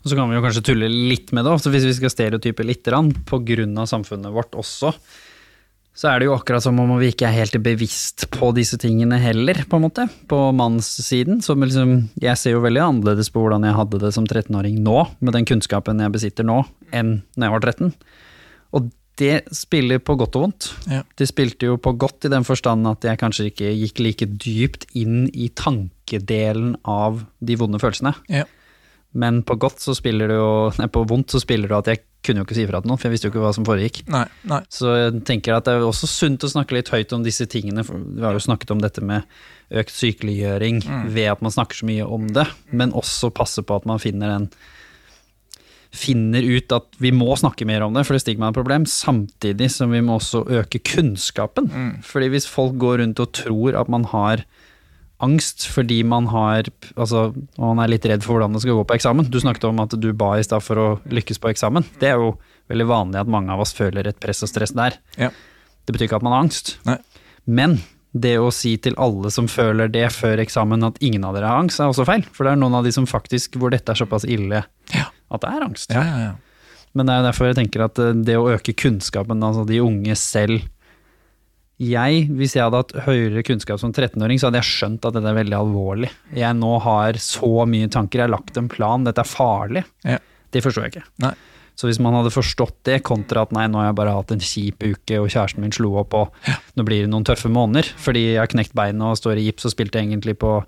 [0.04, 2.88] Og så kan vi jo kanskje tulle litt med det, hvis vi skal stereotype litt,
[2.92, 4.92] av samfunnet vårt også.
[5.94, 9.14] Så er det jo akkurat som om vi ikke er helt bevisst på disse tingene
[9.22, 10.08] heller, på en måte.
[10.30, 11.38] På mannssiden.
[11.44, 14.98] Som liksom, jeg ser jo veldig annerledes på hvordan jeg hadde det som 13-åring nå,
[15.22, 17.94] med den kunnskapen jeg besitter nå, enn når jeg var 13.
[18.74, 18.90] Og
[19.22, 20.68] det spiller på godt og vondt.
[20.90, 21.04] Ja.
[21.14, 24.88] Det spilte jo på godt i den forstand at jeg kanskje ikke gikk like dypt
[24.98, 28.16] inn i tankedelen av de vonde følelsene.
[28.26, 28.48] Ja.
[29.14, 30.50] Men på godt så spiller du jo
[30.80, 32.98] Nei, på vondt så spiller du at jeg kunne jo ikke si ifra til noen,
[32.98, 34.00] for jeg visste jo ikke hva som foregikk.
[34.12, 34.60] Nei, nei.
[34.72, 37.84] Så jeg tenker at det er også sunt å snakke litt høyt om disse tingene.
[37.86, 39.28] For vi har jo snakket om dette med
[39.74, 40.80] økt sykeliggjøring
[41.12, 44.32] ved at man snakker så mye om det, men også passe på at man finner
[44.34, 44.48] den
[45.94, 48.86] finner ut at vi må snakke mer om det, for det stigma er et problem,
[48.90, 51.70] samtidig som vi må også øke kunnskapen.
[52.02, 54.42] Fordi hvis folk går rundt og tror at man har
[55.22, 58.96] angst fordi man har altså, man er litt redd for hvordan det skal gå på
[58.98, 59.28] eksamen.
[59.30, 61.86] Du snakket om at du ba i stad for å lykkes på eksamen.
[62.00, 62.34] Det er jo
[62.72, 64.96] veldig vanlig at mange av oss føler et press og stress der.
[65.20, 65.30] Ja.
[65.84, 66.76] Det betyr ikke at man har angst.
[66.88, 66.98] Nei.
[67.46, 67.78] Men
[68.14, 71.64] det å si til alle som føler det før eksamen at ingen av dere har
[71.64, 72.22] angst, er også feil.
[72.32, 74.62] For det er noen av de som faktisk, hvor dette er såpass ille
[74.94, 75.08] Ja.
[75.34, 75.90] at det er angst.
[75.94, 76.34] Ja, ja, ja.
[76.94, 79.80] Men det er jo derfor jeg tenker at eh, det å øke kunnskapen, altså de
[79.82, 80.62] unge selv
[81.82, 85.32] Jeg, hvis jeg hadde hatt høyere kunnskap som 13-åring, så hadde jeg skjønt at dette
[85.32, 86.12] er veldig alvorlig.
[86.36, 89.82] Jeg nå har så mye tanker, jeg har lagt en plan, dette er farlig.
[90.06, 90.20] Ja.
[90.54, 91.08] Det forstår jeg ikke.
[91.24, 91.34] Nei.
[91.74, 94.42] Så hvis man hadde forstått det, kontra at nei, nå har jeg bare hatt en
[94.42, 98.28] kjip uke, og kjæresten min slo opp, og nå blir det noen tøffe måneder, fordi
[98.28, 100.60] jeg har knekt beinet og står i gips og spilte egentlig på?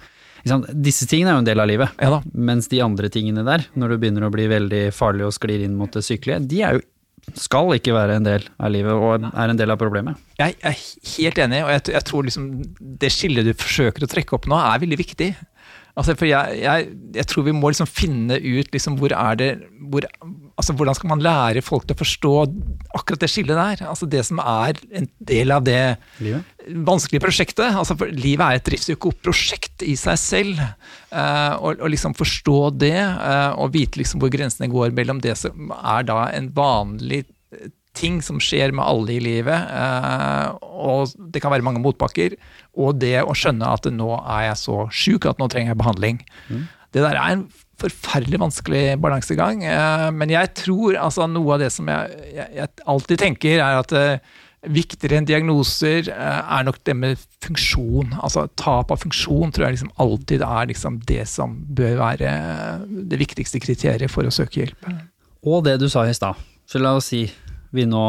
[0.74, 2.02] Disse tingene er jo en del av livet.
[2.02, 2.18] Ja.
[2.34, 5.78] Mens de andre tingene der, når du begynner å bli veldig farlig og sklir inn
[5.78, 6.84] mot det sykelige, de er jo,
[7.34, 10.20] skal ikke være en del av livet, og er en del av problemet.
[10.38, 10.76] Jeg er
[11.16, 12.48] helt enig, og jeg, jeg tror liksom
[13.02, 15.30] det skillet du forsøker å trekke opp nå, er veldig viktig.
[15.96, 19.46] Altså, for jeg, jeg, jeg tror vi må liksom finne ut liksom hvor er det
[19.88, 20.04] hvor,
[20.58, 22.32] altså, Hvordan skal man lære folk til å forstå
[22.98, 23.86] akkurat det skillet der?
[23.88, 25.80] Altså Det som er en del av det
[26.20, 26.52] Livet?
[26.84, 27.70] vanskelige prosjektet.
[27.70, 30.60] Altså for Livet er et driftsøkoprosjekt i seg selv.
[31.08, 35.36] Uh, og, og liksom forstå det, uh, og vite liksom hvor grensene går mellom det
[35.40, 37.24] som er da en vanlig
[37.96, 42.36] ting som skjer med alle i livet, eh, og det kan være mange motbakker,
[42.76, 46.24] og det å skjønne at nå er jeg så sjuk at nå trenger jeg behandling.
[46.94, 47.46] Det der er en
[47.80, 52.88] forferdelig vanskelig balansegang, eh, men jeg tror altså noe av det som jeg, jeg, jeg
[52.88, 54.34] alltid tenker er at eh,
[54.66, 58.16] Viktigere enn diagnoser er nok det med funksjon.
[58.18, 62.32] Altså Tap av funksjon tror jeg liksom alltid er liksom det som bør være
[63.12, 64.88] det viktigste kriteriet for å søke hjelp.
[65.46, 66.40] Og det du sa i stad.
[66.66, 67.28] Så la oss si
[67.76, 68.06] vi nå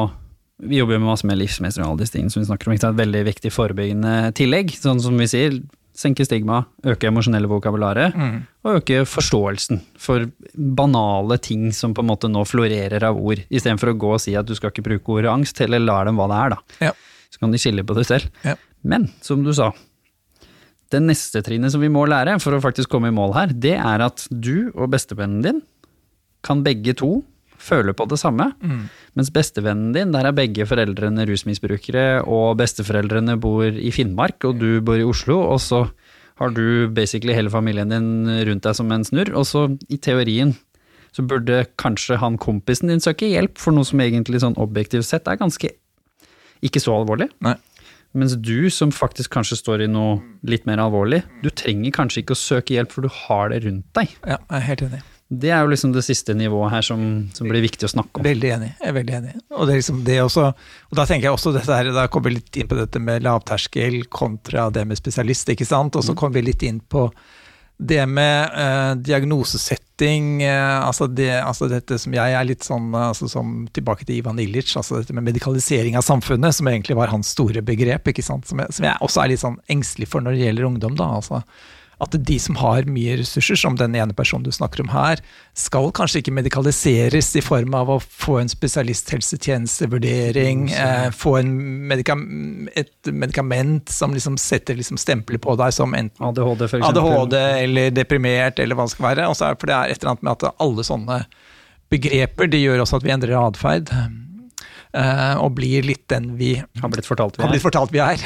[0.58, 2.74] vi jobber jo med masse med livsmestring og alle disse tingene som vi snakker om.
[2.74, 2.98] Ikke sant?
[2.98, 4.72] Veldig viktig forebyggende tillegg.
[4.74, 5.60] Sånn som vi sier,
[5.98, 8.40] senke stigma, øke emosjonelle vokabularet, Mm.
[8.66, 10.26] og øke forståelsen for
[10.58, 14.34] banale ting som på en måte nå florerer av ord, istedenfor å gå og si
[14.36, 16.58] at du skal ikke bruke ordet angst, eller lar dem hva det er, da.
[16.90, 16.92] Ja.
[17.30, 18.26] Så kan de skille på det selv.
[18.44, 18.56] Ja.
[18.84, 19.72] Men som du sa,
[20.90, 23.76] det neste trinnet som vi må lære for å faktisk komme i mål her, det
[23.78, 25.62] er at du og bestevennen din
[26.42, 27.24] kan begge to
[27.58, 28.52] føle på det samme.
[29.18, 34.80] Mens bestevennen din, der er begge foreldrene rusmisbrukere, og besteforeldrene bor i Finnmark, og du
[34.86, 35.88] bor i Oslo, og så
[36.38, 40.54] har du basically hele familien din rundt deg som en snurr, og så i teorien
[41.16, 45.30] så burde kanskje han kompisen din søke hjelp for noe som egentlig sånn objektivt sett
[45.30, 45.72] er ganske
[46.66, 47.30] ikke så alvorlig.
[47.46, 47.56] Nei.
[48.18, 52.38] Mens du som faktisk kanskje står i noe litt mer alvorlig, du trenger kanskje ikke
[52.38, 54.14] å søke hjelp for du har det rundt deg.
[54.24, 55.02] Ja, jeg er helt enig.
[55.28, 57.02] Det er jo liksom det siste nivået her som,
[57.36, 58.24] som blir viktig å snakke om.
[58.24, 58.70] Veldig enig.
[58.80, 59.34] jeg er veldig enig.
[59.52, 60.46] Og det er liksom det også,
[60.88, 63.26] og da tenker jeg også dette her, da kommer vi litt inn på dette med
[63.28, 66.00] lavterskel kontra det med spesialist, ikke sant.
[66.00, 67.10] Og så kommer vi litt inn på
[67.78, 73.28] det med eh, diagnosesetting, eh, altså, det, altså dette som jeg er litt sånn altså
[73.30, 77.36] som tilbake til Ivan Illich, altså dette med medikalisering av samfunnet, som egentlig var hans
[77.36, 78.48] store begrep, ikke sant.
[78.50, 81.12] Som jeg, som jeg også er litt sånn engstelig for når det gjelder ungdom, da.
[81.20, 81.44] altså
[82.04, 85.18] at de som har mye ressurser, som den ene personen du snakker om her,
[85.58, 91.50] skal kanskje ikke medikaliseres i form av å få en spesialisthelsetjenestevurdering, eh, få en
[91.90, 92.22] medikam
[92.78, 96.78] et medikament som liksom setter liksom stempler på deg som enten ADHD, for.
[96.86, 99.22] ADHD eller deprimert, eller hva det skal være.
[99.28, 101.26] Er, for det er et eller annet med at alle sånne
[101.90, 103.90] begreper de gjør også at vi endrer atferd.
[104.94, 107.50] eh, og blir litt den vi Har blitt fortalt vi er.
[107.50, 108.18] blitt fortalt vi er.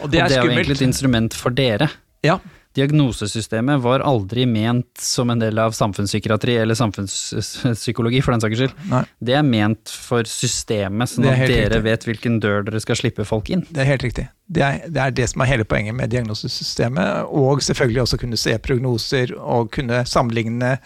[0.00, 1.88] og det og er det er jo egentlig et instrument for dere.
[2.24, 2.38] Ja,
[2.74, 8.74] Diagnosesystemet var aldri ment som en del av samfunnspsykiatri eller samfunnspsykologi, for den saks skyld.
[8.90, 9.04] nei.
[9.22, 11.84] Det er ment for systemet, sånn at dere riktig.
[11.86, 13.62] vet hvilken dør dere skal slippe folk inn.
[13.70, 14.26] Det er helt riktig.
[14.50, 17.30] Det er, det er det som er hele poenget med diagnosesystemet.
[17.30, 20.76] Og selvfølgelig også kunne se prognoser og kunne sammenligne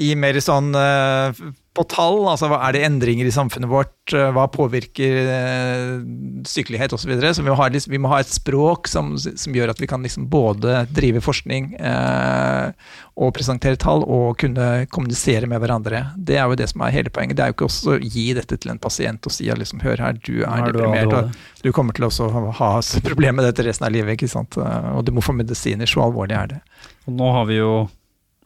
[0.00, 2.20] i mer sånn eh, på tall.
[2.30, 6.04] Altså hva er det endringer i samfunnet vårt, eh, hva påvirker uh,
[6.46, 7.04] sykelighet osv.
[7.04, 7.32] Så, videre.
[7.34, 10.04] så vi må, ha, vi må ha et språk som, som gjør at vi kan
[10.04, 12.70] liksom både drive forskning eh,
[13.14, 16.04] og presentere tall og kunne kommunisere med hverandre.
[16.16, 17.38] Det er jo det som er hele poenget.
[17.38, 19.82] Det er jo ikke også å gi dette til en pasient og si at liksom,
[19.84, 21.18] hør her, du er, er deprimert.
[21.18, 22.70] Og du kommer til å ha ha
[23.10, 24.58] problemer med dette resten av livet, ikke sant?
[24.58, 26.62] og du må få medisiner, så alvorlig er det.
[27.08, 27.74] Og nå har vi jo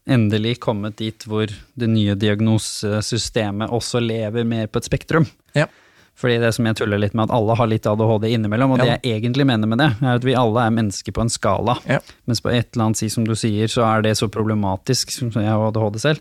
[0.09, 1.47] endelig kommet dit hvor
[1.79, 5.27] det nye diagnosesystemet også lever mer på et spektrum.
[5.57, 5.67] Ja.
[6.19, 8.85] Fordi det som jeg tuller litt med at alle har litt ADHD innimellom, og Ja.
[8.97, 11.77] det jeg egentlig mener med det, er at vi alle er mennesker på en skala.
[11.87, 12.01] Ja.
[12.27, 15.31] Mens på et eller annet si som du sier, så er det så problematisk, som
[15.31, 16.19] jeg har ADHD selv,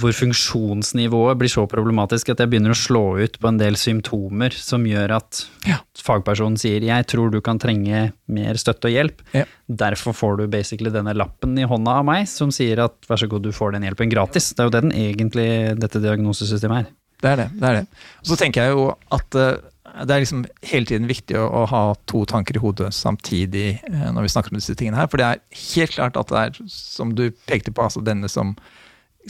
[0.00, 4.54] hvor funksjonsnivået blir så problematisk at jeg begynner å slå ut på en del symptomer
[4.56, 5.80] som gjør at Ja.
[6.00, 9.20] fagpersonen sier jeg tror du kan trenge mer støtte og hjelp.
[9.34, 9.44] Ja.
[9.68, 13.28] Derfor får du basically denne lappen i hånda av meg som sier at vær så
[13.28, 14.54] god, du får den hjelpen gratis.
[14.54, 16.90] Det er jo det den egentlig, dette diagnosesystemet er.
[17.22, 17.50] Det er det.
[17.60, 17.86] det er det.
[18.24, 19.56] Og så tenker jeg jo at eh,
[20.02, 24.08] det er liksom hele tiden viktig å, å ha to tanker i hodet samtidig eh,
[24.10, 25.06] når vi snakker om disse tingene her.
[25.12, 25.42] For det er
[25.76, 28.56] helt klart at det er, som du pekte på, altså denne som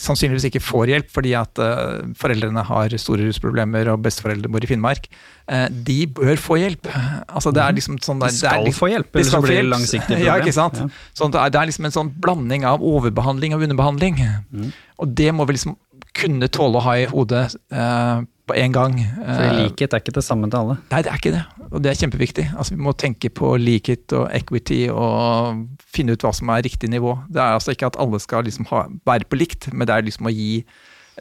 [0.00, 4.70] sannsynligvis ikke får hjelp fordi at uh, foreldrene har store rusproblemer og besteforeldre bor i
[4.70, 5.09] Finnmark.
[5.52, 6.88] uh, de bør få hjelp.
[7.28, 9.61] Altså det er liksom sånn De der- er skal liksom- få hjelp, eller så blir
[9.61, 10.78] det langsiktig Ja, ikke sant?
[10.81, 10.88] Ja.
[11.14, 14.16] Sånn det er, det er liksom en sånn blanding av overbehandling og underbehandling.
[14.52, 14.72] Mm.
[14.98, 15.76] Og det må vi liksom
[16.14, 18.96] kunne tåle å ha i hodet eh, på en gang.
[19.16, 20.78] For Eh, likhet er ikke det samme til alle.
[20.90, 21.42] Nei, det er ikke det.
[21.70, 22.46] Og det er kjempeviktig.
[22.57, 26.90] Altså, vi må tenke på likhet og equity og finne ut hva som er riktig
[26.90, 27.16] nivå.
[27.31, 30.09] Det er altså ikke at alle skal liksom ha, være på likt, men det er
[30.09, 30.64] liksom å gi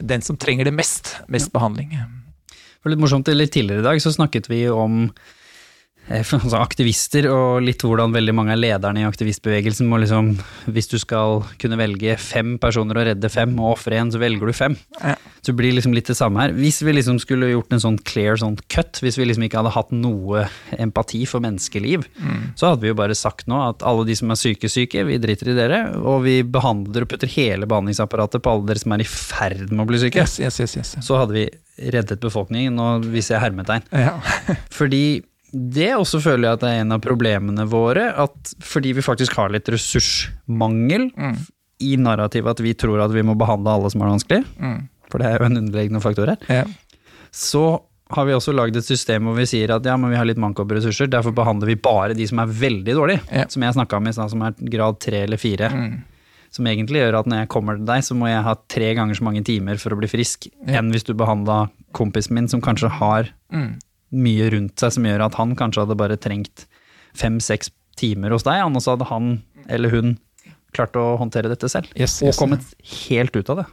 [0.00, 1.94] den som trenger det mest, mest behandling.
[2.82, 5.12] For litt morsomt, litt tidligere i dag så snakket vi om
[6.12, 10.32] altså aktivister og litt hvordan veldig mange av lederne i aktivistbevegelsen må liksom
[10.72, 14.50] Hvis du skal kunne velge fem personer og redde fem og ofre én, så velger
[14.50, 14.76] du fem.
[15.00, 15.16] Ja.
[15.42, 16.52] Så det blir liksom litt det samme her.
[16.54, 19.74] Hvis vi liksom skulle gjort en sånn clear sånn cut, hvis vi liksom ikke hadde
[19.74, 20.44] hatt noe
[20.78, 22.04] empati for menneskeliv,
[22.54, 25.18] så hadde vi jo bare sagt nå at alle de som er syke, syke, vi
[25.22, 29.02] driter i dere, og vi behandler og putter hele behandlingsapparatet på alle dere som er
[29.02, 30.22] i ferd med å bli syke.
[30.22, 30.94] Yes, yes, yes, yes.
[31.02, 31.48] Så hadde vi
[31.92, 33.82] reddet befolkningen, og vi ser hermetegn.
[33.90, 34.18] Ja.
[34.70, 35.04] Fordi
[35.52, 39.50] det også føler jeg at er en av problemene våre, at fordi vi faktisk har
[39.52, 41.36] litt ressursmangel Mm.
[41.80, 44.88] i narrativet at vi tror at vi må behandle alle som har det vanskelig, Mm.
[45.10, 46.64] for det er jo en underliggende faktor her, Ja.
[47.32, 50.24] så har vi også lagd et system hvor vi sier at ja, men vi har
[50.24, 53.20] litt manko på ressurser, derfor behandler vi bare de som er veldig dårlige.
[53.32, 53.46] Ja.
[53.48, 55.70] Som jeg snakka om i stad, som er grad tre eller fire.
[56.50, 59.14] Som egentlig gjør at når jeg kommer til deg, så må jeg ha tre ganger
[59.14, 60.78] så mange timer for å bli frisk Ja.
[60.78, 63.78] enn hvis du behandla kompisen min som kanskje har Mm.
[64.12, 66.66] Mye rundt seg som gjør at han kanskje hadde bare trengt
[67.18, 69.32] fem-seks timer hos deg, og så hadde han
[69.72, 70.14] eller hun
[70.72, 71.90] klart å håndtere dette selv.
[71.98, 72.64] Yes, og kommet
[73.08, 73.66] helt ut av det,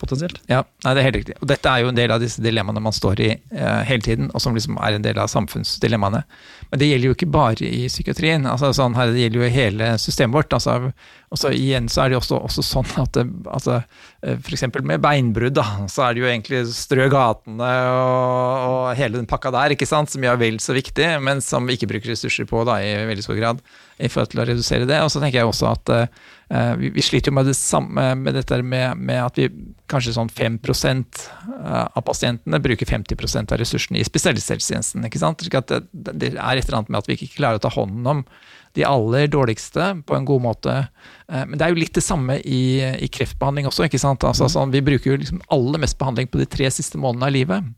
[0.00, 0.40] potensielt.
[0.50, 1.36] Ja, nei, det er helt riktig.
[1.40, 4.30] Og dette er jo en del av disse dilemmaene man står i eh, hele tiden,
[4.32, 6.22] og som liksom er en del av samfunnsdilemmaene.
[6.70, 8.46] Men det gjelder jo ikke bare i psykiatrien.
[8.50, 10.52] altså sånn her, Det gjelder jo hele systemet vårt.
[10.52, 10.92] altså
[11.26, 13.80] og så igjen så er det jo også, også sånn at det, altså,
[14.22, 14.44] f.eks.
[14.46, 19.18] for eksempel med beinbrudd, da, så er det jo egentlig strø gatene og, og hele
[19.18, 22.14] den pakka der, ikke sant, som er vel så viktig, men som vi ikke bruker
[22.14, 23.64] ressurser på da, i veldig stor grad
[23.96, 24.98] i forhold til å redusere det.
[25.04, 28.36] Og så tenker jeg også at uh, vi, vi sliter jo med det samme med
[28.36, 29.48] dette med, med at vi
[29.90, 31.22] kanskje sånn 5%
[31.66, 35.06] av pasientene bruker 50% av ressursene i spesialisthelsetjenesten.
[35.08, 35.42] ikke sant?
[35.46, 38.22] Det, det er et eller annet med at vi ikke klarer å ta hånden om
[38.76, 40.76] de aller dårligste på en god måte.
[41.28, 42.62] Eh, Men det er jo litt det samme i,
[43.00, 43.86] i kreftbehandling også.
[43.88, 44.24] ikke sant?
[44.28, 47.36] Altså, sånn, vi bruker jo liksom aller mest behandling på de tre siste månedene av
[47.36, 47.70] livet.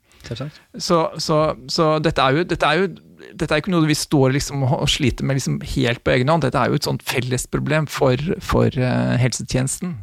[0.74, 1.38] Så, så,
[1.70, 2.88] så dette er jo, dette er jo
[3.18, 6.44] dette er ikke noe vi står liksom og sliter med liksom helt på egen hånd.
[6.44, 9.96] Dette er jo et sånt fellesproblem for, for eh, helsetjenesten.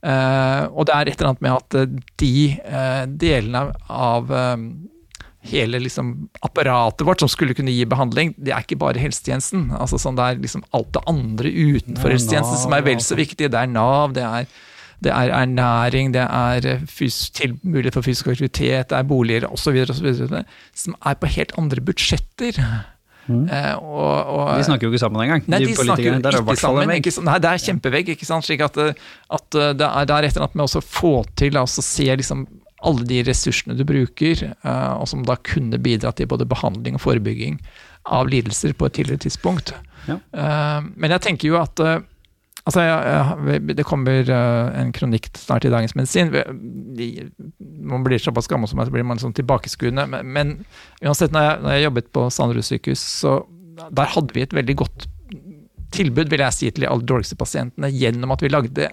[0.00, 4.30] Uh, og det er et eller annet med at eh, de uh, delene av
[5.50, 6.14] hele liksom
[6.44, 9.70] apparatet vårt som skulle kunne gi behandling, det er ikke bare helsetjenesten.
[9.76, 13.48] Altså sånn Det er liksom alt det andre utenfor helsetjenesten som er vel så viktig.
[13.48, 14.48] Det er Nav, det er
[15.00, 19.84] det er ernæring, det er eh, mulighet for fysisk aktivitet, det er boliger osv.
[20.74, 22.60] Som er på helt andre budsjetter.
[23.30, 23.46] Mm.
[23.78, 25.44] og, og, De snakker jo ikke sammen engang.
[25.46, 26.94] Nei, de, snakker jo ikke en sammen.
[26.96, 28.14] Ikke, nei, det er kjempevegg.
[28.16, 28.46] ikke sant?
[28.46, 28.96] Slik at, eh,
[29.30, 32.08] at eh, det, er, det er et eller annet med å få til å se
[32.08, 32.46] liksom
[32.88, 37.04] alle de ressursene du bruker, eh, og som da kunne bidra til både behandling og
[37.04, 37.60] forebygging
[38.10, 39.74] av lidelser på et tidligere tidspunkt.
[40.08, 40.16] Ja.
[40.16, 42.00] Eh, men jeg tenker jo at eh,
[42.68, 42.96] Altså, jeg,
[43.48, 46.32] jeg, Det kommer eh, en kronikk snart i Dagens Medisin.
[47.60, 50.06] Man blir såpass gammel som meg, så blir man sånn tilbakeskuende.
[50.12, 50.52] Men, men
[51.00, 53.40] uansett, når jeg, når jeg jobbet på Sanderud sykehus, så
[53.80, 55.08] der hadde vi et veldig godt
[55.94, 58.90] tilbud vil jeg si, til de aller dårligste pasientene gjennom at vi lagde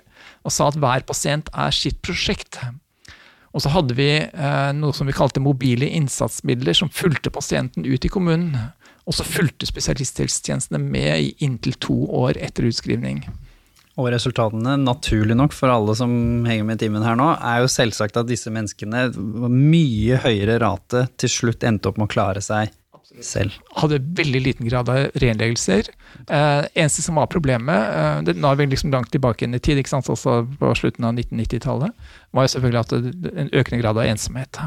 [0.47, 2.59] og sa at hver pasient er sitt prosjekt.
[3.55, 8.05] Og så hadde vi eh, noe som vi kalte mobile innsatsmidler, som fulgte pasienten ut
[8.05, 8.55] i kommunen.
[9.07, 13.23] Og så fulgte spesialisthelsetjenestene med i inntil to år etter utskrivning.
[13.97, 16.11] Og resultatene, naturlig nok for alle som
[16.45, 20.59] henger med i timen her nå, er jo selvsagt at disse menneskene var mye høyere
[20.61, 22.69] rate til slutt endte opp med å klare seg
[23.25, 23.55] selv.
[23.79, 25.89] Hadde veldig liten grad av renleggelser.
[26.27, 29.61] Eh, eneste som var problemet, eh, det, nå er vi liksom langt tilbake inn i
[29.63, 30.09] tid, ikke sant?
[30.13, 34.61] også på slutten av 1990-tallet, var jo selvfølgelig at det, en økende grad av ensomhet.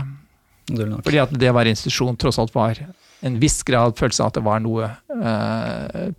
[0.71, 2.83] Fordi at det å være institusjon tross alt var
[3.27, 6.11] en viss grad følelse av at det var noe eh,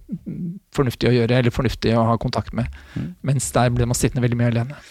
[0.75, 2.69] fornuftig å gjøre, eller fornuftig å ha kontakt med.
[3.25, 4.81] Mens der ble man sittende veldig mye alene.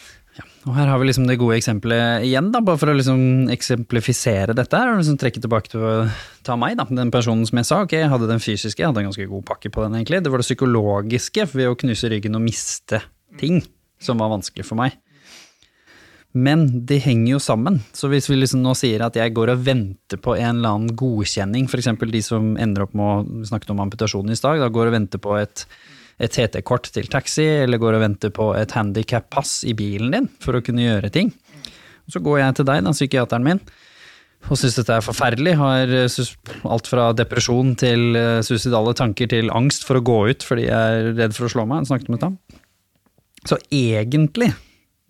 [0.68, 4.54] Og her har vi liksom det gode eksempelet igjen, da, bare for å liksom eksemplifisere
[4.56, 4.76] dette.
[4.76, 5.92] her, og liksom trekke tilbake til å
[6.46, 6.86] ta meg, da.
[6.88, 9.46] Den personen som jeg sa, ok, jeg hadde den fysiske, jeg hadde en ganske god
[9.48, 10.22] pakke på den, egentlig.
[10.24, 13.00] Det var det psykologiske ved å knuse ryggen og miste
[13.40, 13.62] ting
[14.00, 14.98] som var vanskelig for meg.
[16.32, 17.80] Men de henger jo sammen.
[17.96, 20.94] Så hvis vi liksom nå sier at jeg går og venter på en eller annen
[20.98, 21.90] godkjenning, f.eks.
[21.98, 23.06] de som ender opp med
[23.42, 25.64] å snakke om amputasjon i stad, da går og venter på et,
[26.22, 30.54] et TT-kort til taxi, eller går og venter på et handikap-pass i bilen din for
[30.54, 31.32] å kunne gjøre ting.
[32.10, 33.62] Så går jeg til deg, da, psykiateren min,
[34.46, 35.56] og syns dette er forferdelig.
[35.58, 36.30] Har eh,
[36.70, 41.02] alt fra depresjon til eh, suicidale tanker til angst for å gå ut fordi jeg
[41.02, 41.82] er redd for å slå meg.
[41.82, 42.38] Jeg snakket med ham.
[43.50, 44.52] Så egentlig,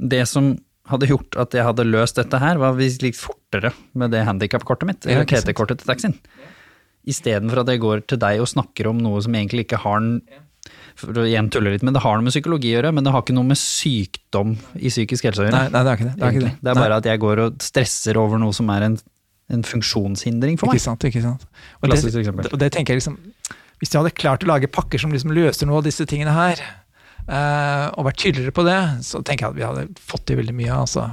[0.01, 0.55] det som
[0.93, 4.89] hadde gjort at jeg hadde løst dette her, var hvis litt fortere med det handikap-kortet
[4.89, 5.27] mitt, eller.
[5.29, 6.17] TT-kortet til taxien.
[7.09, 10.15] Istedenfor at jeg går til deg og snakker om noe som egentlig ikke har en
[11.01, 13.15] for å igjen tulle litt, men Det har noe med psykologi å gjøre, men det
[13.15, 15.57] har ikke noe med sykdom i psykisk helse å gjøre.
[15.57, 16.13] Nei, nei, det er ikke det.
[16.13, 16.53] Det er, ikke det.
[16.61, 18.99] det er bare at jeg går og stresser over noe som er en,
[19.57, 20.81] en funksjonshindring for meg.
[20.81, 21.47] Ikke sant, ikke sant.
[21.81, 23.17] Og Klassisk det, og det tenker jeg liksom
[23.81, 26.61] Hvis de hadde klart å lage pakker som liksom løser noe av disse tingene her,
[27.29, 30.77] og vært tydeligere på det, så tenker jeg at vi hadde fått til veldig mye.
[30.83, 31.05] Altså.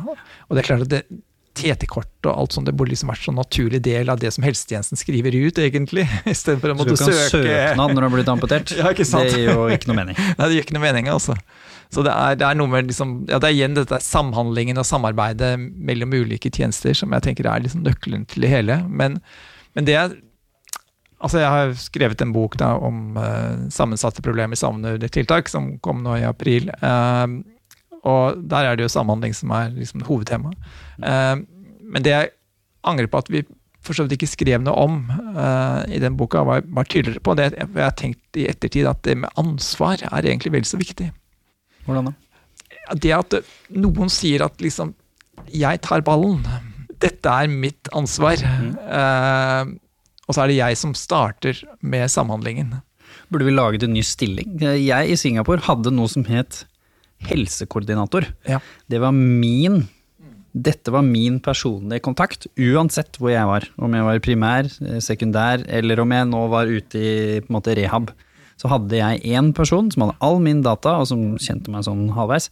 [0.47, 1.01] Og det er klart at det
[1.57, 4.99] TT-kort og alt sånt, det burde liksom vært sånn naturlig del av det som helsetjenesten
[4.99, 6.05] skriver ut, egentlig.
[6.33, 6.99] Istedenfor å måtte søke.
[6.99, 8.75] Så du kan søke søknad når du har blitt amputert.
[8.77, 9.31] Ja, ikke sant?
[9.31, 10.19] Det gir jo ikke noe mening.
[10.37, 11.37] Nei, det gjør ikke noe mening, altså.
[11.93, 14.85] Så det er, det er noe med liksom, ja, det er igjen dette samhandlingen og
[14.87, 18.81] samarbeidet mellom ulike tjenester som jeg tenker er liksom nøkkelen til det hele.
[18.91, 19.21] Men,
[19.77, 20.17] men det er
[21.17, 26.03] Altså, jeg har skrevet en bok da om uh, sammensatte problemer savner tiltak, som kom
[26.05, 26.69] nå i april.
[26.77, 27.41] Uh,
[28.07, 30.53] og der er det jo samhandling som er liksom hovedtema.
[31.01, 31.41] Uh,
[31.87, 32.33] men det jeg
[32.87, 33.41] angrer på at vi
[33.87, 37.37] for så vidt ikke skrev noe om uh, i den boka, var, var tydeligere på.
[37.39, 41.09] Det, jeg har tenkt i ettertid at det med ansvar er egentlig vel så viktig.
[41.87, 42.15] Hvordan da?
[42.99, 43.37] Det at
[43.75, 44.93] noen sier at liksom
[45.53, 46.41] Jeg tar ballen.
[46.99, 48.41] Dette er mitt ansvar.
[48.41, 49.77] Mm.
[50.27, 52.75] Og så er det jeg som starter med samhandlingen.
[53.31, 54.57] Burde vi laget en ny stilling?
[54.59, 56.65] Jeg i Singapore hadde noe som het
[57.27, 58.27] helsekoordinator.
[58.47, 58.59] Ja.
[58.91, 59.87] Det var min
[60.57, 63.67] dette var min personlige kontakt, uansett hvor jeg var.
[63.77, 68.09] Om jeg var primær, eh, sekundær, eller om jeg nå var ute i måte, rehab.
[68.57, 72.09] Så hadde jeg én person som hadde all min data, og som kjente meg sånn
[72.15, 72.49] halvveis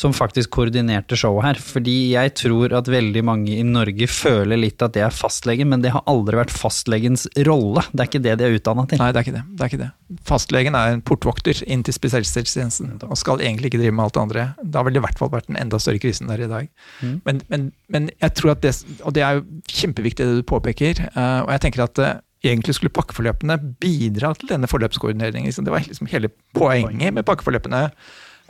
[0.00, 1.60] som faktisk koordinerte showet her.
[1.60, 5.84] Fordi jeg tror at veldig mange i Norge føler litt at det er fastlegen, men
[5.84, 7.84] det har aldri vært fastlegens rolle.
[7.92, 9.02] Det er ikke det de er utdanna til.
[9.02, 9.44] Nei, det er ikke det.
[9.52, 9.90] det er ikke det.
[10.30, 14.24] Fastlegen er en portvokter inn til spesialisthelsetjenesten og skal egentlig ikke drive med alt det
[14.24, 14.46] andre.
[14.62, 16.50] Da ville det i hvert fall vært en enda større krise enn det er i
[16.54, 16.72] dag.
[17.02, 17.14] Mm.
[17.26, 18.74] Men, men, men, jeg tror at det,
[19.04, 22.78] og det er jo kjempeviktig det du påpeker, eh, og jeg tenker at eh, egentlig
[22.78, 25.52] skulle pakkeforløpene bidra til denne forløpskoordineringen.
[25.52, 27.90] Det var liksom hele poenget med pakkeforløpene.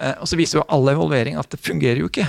[0.00, 2.26] Eh, og så viser jo alle evaluering at det fungerer jo ikke.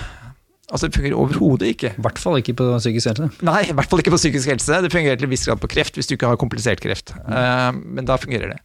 [0.72, 1.92] Altså Det fungerer overhodet ikke.
[1.98, 3.28] I hvert fall ikke på psykisk helse.
[3.44, 4.80] Nei, i hvert fall ikke på psykisk helse.
[4.86, 7.12] Det fungerer til en viss grad på kreft, hvis du ikke har komplisert kreft.
[7.28, 7.84] Mm.
[7.98, 8.62] men da fungerer det.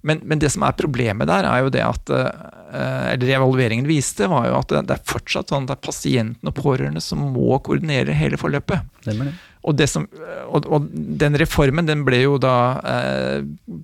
[0.00, 4.24] Men, men, det som er problemet der, er jo det at eh, Eller evalueringen viste,
[4.32, 7.58] var jo at det er fortsatt sånn at det er pasienten og pårørende som må
[7.60, 8.86] koordinere hele forløpet.
[9.04, 9.34] Det det.
[9.60, 10.06] Og, det som,
[10.48, 10.86] og, og,
[11.20, 12.54] den reformen den ble jo da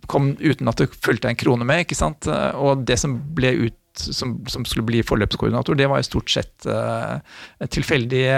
[0.09, 2.25] kom uten at det fulgte en krone med, ikke sant.
[2.57, 6.67] Og det som ble ut som, som, skulle bli forløpskoordinator, det var jo stort sett
[6.69, 7.19] uh,
[7.73, 8.37] tilfeldige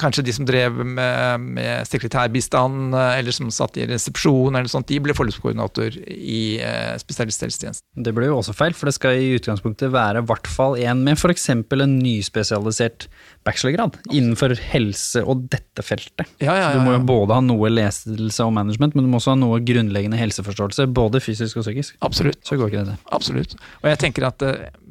[0.00, 4.88] Kanskje de som drev med, med sekretærbistand, uh, eller som satt i resepsjon, eller sånt,
[4.90, 7.86] de ble forløpskoordinator i uh, spesialisthelsetjenesten.
[8.04, 11.04] Det ble jo også feil, for det skal i utgangspunktet være i hvert fall en
[11.04, 11.50] med f.eks.
[11.54, 13.08] en nyspesialisert
[13.44, 16.28] bachelorgrad innenfor helse og dette feltet.
[16.42, 19.20] Ja, ja, ja, du må jo både ha noe ledelse og management, men du må
[19.20, 21.98] også ha noe grunnleggende helseforståelse, både fysisk og psykisk.
[22.06, 22.40] Absolutt.
[22.46, 22.96] Så går ikke det.
[23.14, 23.56] Absolutt.
[23.82, 24.44] Og jeg tenker at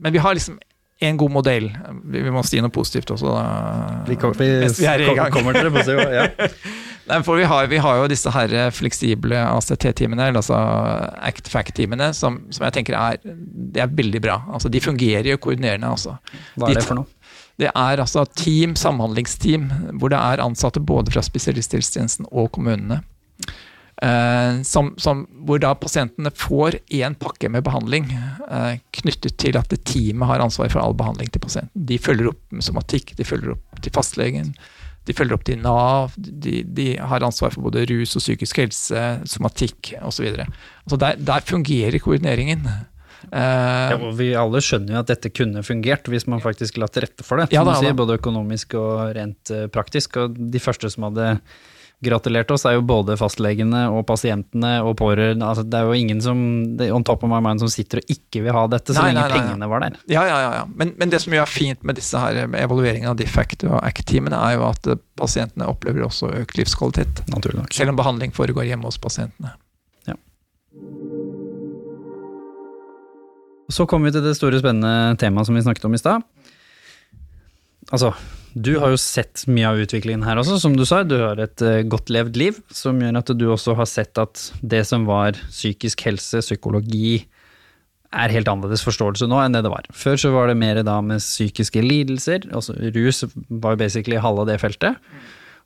[0.04, 0.60] men vi har liksom
[1.04, 1.68] en god modell.
[2.12, 3.43] Vi, må si noe positivt også, da.
[4.08, 5.32] Vi, kom, vi, vi er i gang.
[5.34, 6.28] kommer til det positive, ja.
[7.10, 12.64] Nei, for vi har, vi har, jo disse her fleksible ACT-timene, altså Act-Fact-timene, som, som,
[12.70, 14.38] jeg tenker er, det er veldig bra.
[14.56, 15.89] Altså, de fungerer jo koordinerende.
[15.89, 16.16] Altså.
[16.56, 17.10] Hva er det for noe?
[17.60, 19.68] Det er altså team, samhandlingsteam,
[19.99, 23.01] hvor det er ansatte både fra spesialisthelsetjenesten og kommunene.
[24.01, 29.75] Eh, som, som, hvor da pasientene får én pakke med behandling eh, knyttet til at
[29.85, 31.85] teamet har ansvar for all behandling til pasienten.
[31.89, 34.49] De følger opp med somatikk, de følger opp til fastlegen,
[35.05, 36.15] de følger opp til Nav.
[36.17, 40.31] De, de har ansvar for både rus og psykisk helse, somatikk osv.
[40.41, 42.65] Altså der, der fungerer koordineringen.
[43.31, 47.05] Uh, ja, vi alle skjønner jo at dette kunne fungert hvis man faktisk la til
[47.05, 47.53] rette for det.
[47.55, 47.93] Ja, da, da.
[47.95, 50.17] Både økonomisk og rent praktisk.
[50.23, 51.37] Og de første som hadde
[52.04, 55.47] gratulert oss, er jo både fastlegene og pasientene og pårørende.
[55.47, 56.38] Altså, det er jo ingen som
[56.84, 59.22] on top of my mind som sitter og ikke vil ha dette, så nei, lenge
[59.22, 59.97] nei, nei, pengene var der.
[60.12, 60.66] Ja, ja, ja.
[60.70, 63.80] Men, men, det som jo er fint med disse her med evalueringen av Difact og
[63.82, 67.24] ACT-teamene, er jo at pasientene opplever også økt livskvalitet.
[67.34, 67.74] Naturlig nok.
[67.76, 69.56] Selv om behandling foregår hjemme hos pasientene.
[70.10, 70.18] Ja.
[73.74, 76.26] Så kommer vi til det store, spennende temaet som vi snakket om i stad.
[77.91, 78.14] Altså,
[78.54, 81.01] du har jo sett mye av utviklingen her også, som du sa.
[81.08, 84.47] Du har et uh, godt levd liv, som gjør at du også har sett at
[84.62, 87.24] det som var psykisk helse, psykologi,
[88.14, 89.88] er helt annerledes forståelse nå enn det det var.
[89.97, 94.45] Før så var det mer da med psykiske lidelser, altså rus var jo basically halve
[94.51, 95.01] det feltet.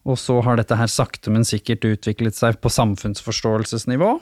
[0.08, 4.14] Og så har dette her sakte, men sikkert utviklet seg på samfunnsforståelsesnivå.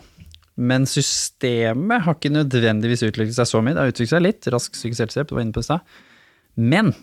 [0.55, 3.75] Men systemet har ikke nødvendigvis utviklet seg så mye.
[3.75, 4.47] Det har utviklet seg litt.
[4.55, 5.99] Rask psykisk helsehjelp, du var inne på det i stad.
[6.55, 6.95] Men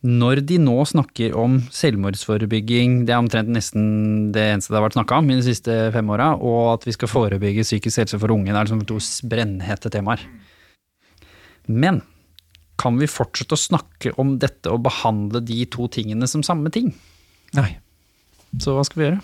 [0.00, 4.96] når de nå snakker om selvmordsforebygging, det er omtrent nesten det eneste det har vært
[4.96, 8.32] snakka om i de siste fem åra, og at vi skal forebygge psykisk helse for
[8.32, 8.96] unge, det er liksom to
[9.28, 10.24] brennhete temaer.
[11.68, 12.00] Men
[12.80, 16.94] kan vi fortsette å snakke om dette og behandle de to tingene som samme ting?
[17.58, 17.74] Nei.
[18.56, 19.20] Så hva skal vi gjøre?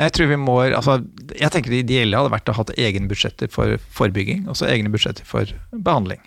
[0.00, 1.00] Jeg tror vi må, altså,
[1.36, 4.92] jeg tenker Det ideelle hadde vært å ha egne budsjetter for forebygging, og så egne
[4.92, 6.20] budsjetter for behandling.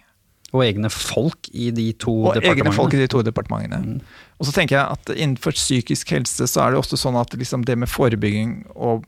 [0.53, 2.69] Og egne folk i de to og departementene.
[2.69, 3.81] egne folk i de to departementene.
[3.81, 4.23] Mm.
[4.37, 7.65] Og så tenker jeg at innenfor psykisk helse så er det også sånn at liksom
[7.65, 9.07] det med forebygging og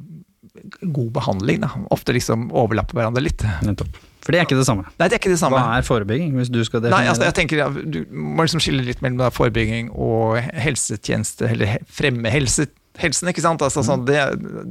[0.82, 3.44] god behandling da, ofte liksom overlapper hverandre litt.
[3.66, 3.98] Nettopp.
[4.26, 4.88] For det er ikke det samme.
[4.98, 5.60] Nei, det er ikke det samme.
[5.62, 6.32] Hva er forebygging?
[6.40, 9.20] hvis du skal definere Nei, altså, jeg tenker ja, Du må liksom skille litt mellom
[9.22, 12.66] da, forebygging og helsetjeneste, eller fremme helse,
[12.98, 13.30] helsen.
[13.30, 13.62] ikke sant?
[13.62, 13.90] Altså, mm.
[13.92, 14.24] sånn, det,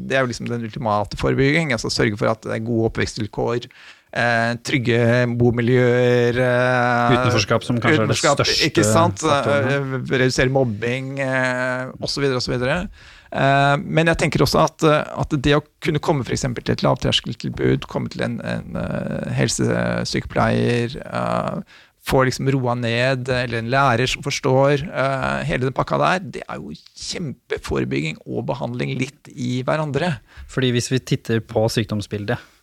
[0.09, 1.70] det, er jo liksom den ultimate forebygging.
[1.77, 3.68] altså Sørge for at det er gode oppvekstvilkår
[4.15, 5.01] eh, trygge
[5.39, 9.25] bomiljøer eh, Utenforskap som kanskje er det største Ikke sant?
[9.27, 12.29] Eh, redusere mobbing eh, osv.
[12.39, 12.55] osv.
[12.65, 17.89] Eh, men jeg tenker også at, at det å kunne komme for til et lavterskeltilbud,
[17.91, 21.61] komme til en, en uh, helsesykepleier, uh,
[22.05, 26.43] få liksom roa ned, eller en lærer som forstår uh, hele den pakka der, det
[26.45, 30.19] er jo kjempeforebygging og behandling litt i hverandre.
[30.53, 32.53] Fordi hvis vi titter på sykdomsbildet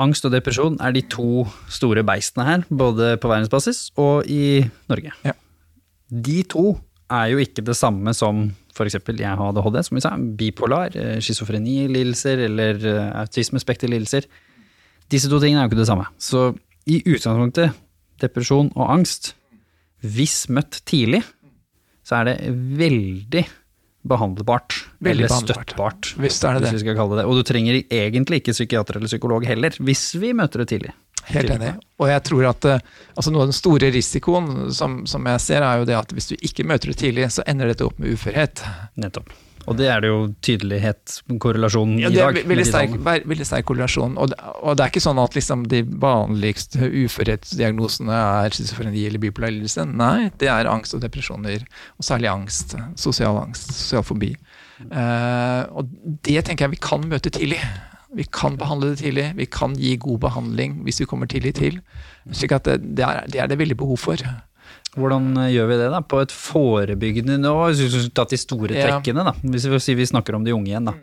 [0.00, 5.12] Angst og depresjon er de to store beistene her, både på verdensbasis og i Norge.
[5.26, 5.34] Ja.
[6.08, 6.78] De to
[7.12, 8.96] er jo ikke det samme som f.eks.
[9.04, 14.28] jeg har ADHD, som vi sa, bipolar, eh, schizofreni-lidelser eller eh, autismespekterlidelser.
[15.12, 16.08] Disse to tingene er jo ikke det samme.
[16.16, 16.54] Så
[16.88, 17.76] i utgangspunktet,
[18.22, 19.34] depresjon og angst,
[20.00, 21.20] hvis møtt tidlig,
[22.02, 23.44] så er det veldig
[24.08, 24.76] behandlbart.
[25.02, 27.28] Veldig eller støttbart, Visst er det hvis vi skal kalle det det.
[27.30, 30.94] Og du trenger egentlig ikke psykiater eller psykolog heller, hvis vi møter det tidlig.
[31.30, 31.70] Helt enig.
[32.02, 32.80] Og jeg tror at eh,
[33.14, 36.32] altså Noe av den store risikoen som, som jeg ser, er jo det at hvis
[36.32, 38.64] du ikke møter det tidlig, så ender dette opp med uførhet.
[38.98, 39.30] Nettopp.
[39.70, 42.46] Og det er det jo tydelighet, korrelasjon Ja, i det er dag.
[42.50, 42.96] veldig sterk,
[43.30, 44.16] veldig sterk korrelasjon.
[44.18, 49.22] Og, det- og det er ikke sånn at liksom de vanligste uførhetsdiagnosene er schizofreni eller
[49.22, 49.84] bipolar lidelse.
[49.86, 51.62] Nei, det er angst og depresjoner.
[51.98, 52.74] Og særlig angst.
[52.98, 53.70] Sosial angst.
[53.72, 54.34] Sosial fobi.
[54.90, 55.88] Uh, og
[56.26, 57.60] det tenker jeg vi kan møte tidlig.
[58.14, 59.28] Vi kan behandle det tidlig.
[59.38, 61.78] Vi kan gi god behandling hvis vi kommer tidlig til.
[62.32, 64.16] slik at det, det, er, det er det veldig behov for.
[64.98, 67.68] Hvordan eh, gjør vi det da, på et forebyggende nivå?
[68.12, 69.34] Tatt de store trekkene, da.
[69.40, 70.96] Hvis vi, vi snakker om de unge igjen, da.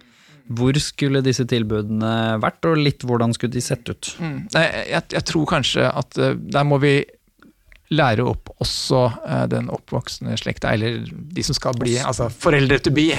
[0.50, 4.12] Hvor skulle disse tilbudene vært, og litt hvordan skulle de sett ut?
[4.18, 4.38] Mm.
[4.54, 7.00] Jeg, jeg, jeg tror kanskje at eh, der må vi
[7.90, 12.94] lære opp også eh, den oppvoksende slekta, eller de som skal bli altså foreldre to
[12.94, 13.12] be.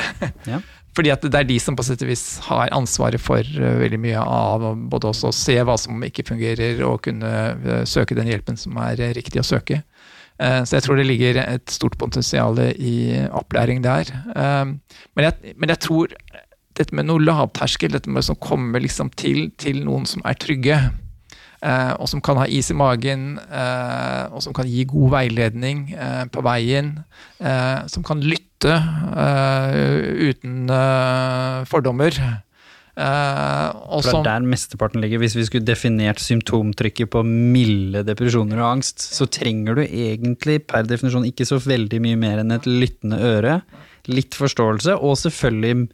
[0.46, 0.62] Ja.
[0.94, 4.18] Fordi at det er de som på sett og vis har ansvaret for veldig mye
[4.18, 8.98] av både også se hva som ikke fungerer, og kunne søke den hjelpen som er
[9.14, 9.84] riktig å søke.
[10.41, 14.09] Eh, Så jeg tror det ligger et stort potensial i opplæring der.
[14.36, 14.64] Eh,
[15.16, 16.07] Men jeg, men jeg tror
[16.78, 20.78] dette med noe lavterskel, dette med å komme liksom til, til noen som er trygge,
[21.62, 23.38] eh, og som kan ha is i magen,
[24.32, 25.91] og som kan gi god veiledning
[26.32, 27.05] på veien,
[27.86, 28.78] som kan lytte
[30.30, 30.72] uten
[31.68, 32.16] fordommer.
[33.01, 35.22] Eh, For det er der mesteparten ligger.
[35.22, 40.88] Hvis vi skulle definert symptomtrykket på milde depresjoner og angst, så trenger du egentlig per
[40.88, 43.61] definisjon ikke så veldig mye mer enn et lyttende øre,
[44.11, 45.88] litt forståelse, og selvfølgelig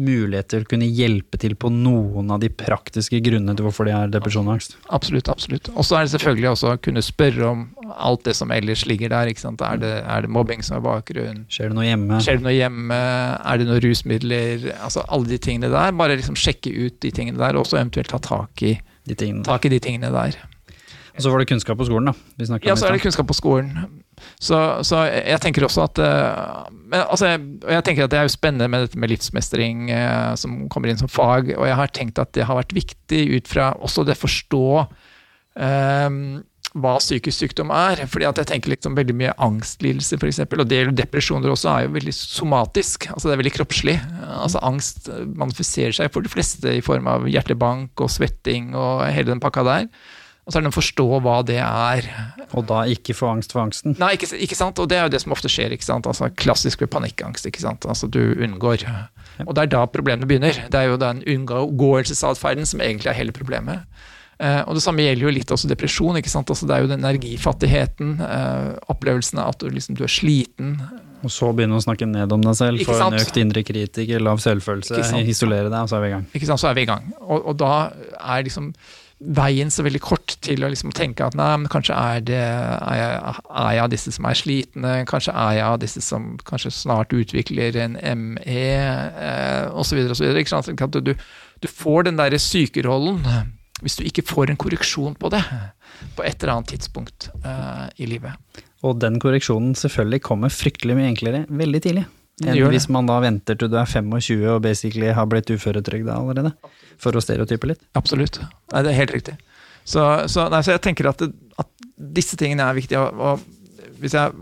[0.00, 3.92] mulighet til å kunne hjelpe til på noen av de praktiske grunnene til hvorfor de
[3.92, 4.76] har depresjon og angst.
[4.88, 5.28] Absolutt.
[5.28, 5.68] absolutt.
[5.76, 9.12] Og så er det selvfølgelig også å kunne spørre om alt det som ellers ligger
[9.12, 9.28] der.
[9.32, 9.60] ikke sant?
[9.60, 11.44] Er det, er det mobbing som er bakgrunnen?
[11.52, 12.20] Skjer det noe hjemme?
[12.24, 13.00] Skjer det noe hjemme?
[13.44, 14.70] Er det noen rusmidler?
[14.78, 15.92] Altså Alle de tingene der.
[16.00, 19.44] Bare liksom sjekke ut de tingene der, og så eventuelt ta tak i, De tingene.
[19.44, 20.40] tak i de tingene der.
[21.12, 22.12] Og så var det kunnskap på skolen, da.
[22.40, 23.76] Vi Ja, så er det kunnskap på skolen.
[24.42, 28.28] Så, så jeg tenker også at eh, men, altså, jeg, jeg tenker at det er
[28.28, 31.92] jo spennende med dette med livsmestring eh, som kommer inn som fag, og jeg har
[31.94, 36.18] tenkt at det har vært viktig ut fra også det forstå eh,
[36.72, 38.04] hva psykisk sykdom er.
[38.08, 41.86] fordi at jeg tenker liksom veldig mye angstlidelse, f.eks., og det gjelder depresjoner også, er
[41.86, 43.10] jo veldig somatisk.
[43.12, 43.98] altså Det er veldig kroppslig.
[44.24, 49.34] altså Angst manifiserer seg for de fleste i form av hjertebank og svetting og hele
[49.34, 49.88] den pakka der.
[50.42, 52.06] Og så er det å forstå hva det er.
[52.58, 53.94] Og da ikke få angst for angsten.
[54.00, 54.80] Nei, ikke, ikke sant?
[54.82, 55.70] Og det er jo det som ofte skjer.
[55.76, 56.08] ikke sant?
[56.10, 57.46] Altså Klassisk ved panikkangst.
[57.46, 57.86] ikke sant?
[57.86, 58.82] Altså Du unngår.
[59.46, 60.58] Og det er da problemene begynner.
[60.72, 63.86] Det er jo den unngåelsesatferden som egentlig er hele problemet.
[64.42, 66.18] Eh, og Det samme gjelder jo litt også depresjon.
[66.18, 66.50] ikke sant?
[66.50, 70.74] Altså Det er jo den energifattigheten, eh, opplevelsen av at du, liksom, du er sliten.
[71.22, 74.42] Og så begynne å snakke ned om deg selv, få en økt indre kritiker, lav
[74.42, 76.26] selvfølelse, isolere deg, og så er vi i gang.
[76.34, 76.58] ikke sant?
[76.64, 77.12] Så er vi i gang.
[77.20, 78.72] Og, og da er liksom
[79.22, 82.96] veien så veldig kort til å liksom tenke at nei, men kanskje er, det, er,
[82.98, 86.74] jeg, er jeg av disse som er slitne, kanskje er jeg av disse som kanskje
[86.74, 90.02] snart utvikler en ME, eh, osv.
[90.12, 90.92] osv.
[90.98, 93.22] Du, du får den derre sykerollen
[93.82, 95.42] hvis du ikke får en korreksjon på det
[96.16, 98.62] på et eller annet tidspunkt eh, i livet.
[98.86, 102.04] Og den korreksjonen selvfølgelig kommer fryktelig mye enklere veldig tidlig.
[102.42, 106.54] Enn hvis man da venter til du er 25 og basically har blitt uføretrygda allerede.
[107.02, 107.82] For å stereotype litt.
[107.98, 108.40] Absolutt.
[108.72, 109.36] Nei, det er helt riktig.
[109.84, 111.86] Så, så, nei, så jeg tenker at, det, at
[112.18, 113.02] disse tingene er viktige.
[113.02, 114.34] Og, og hvis jeg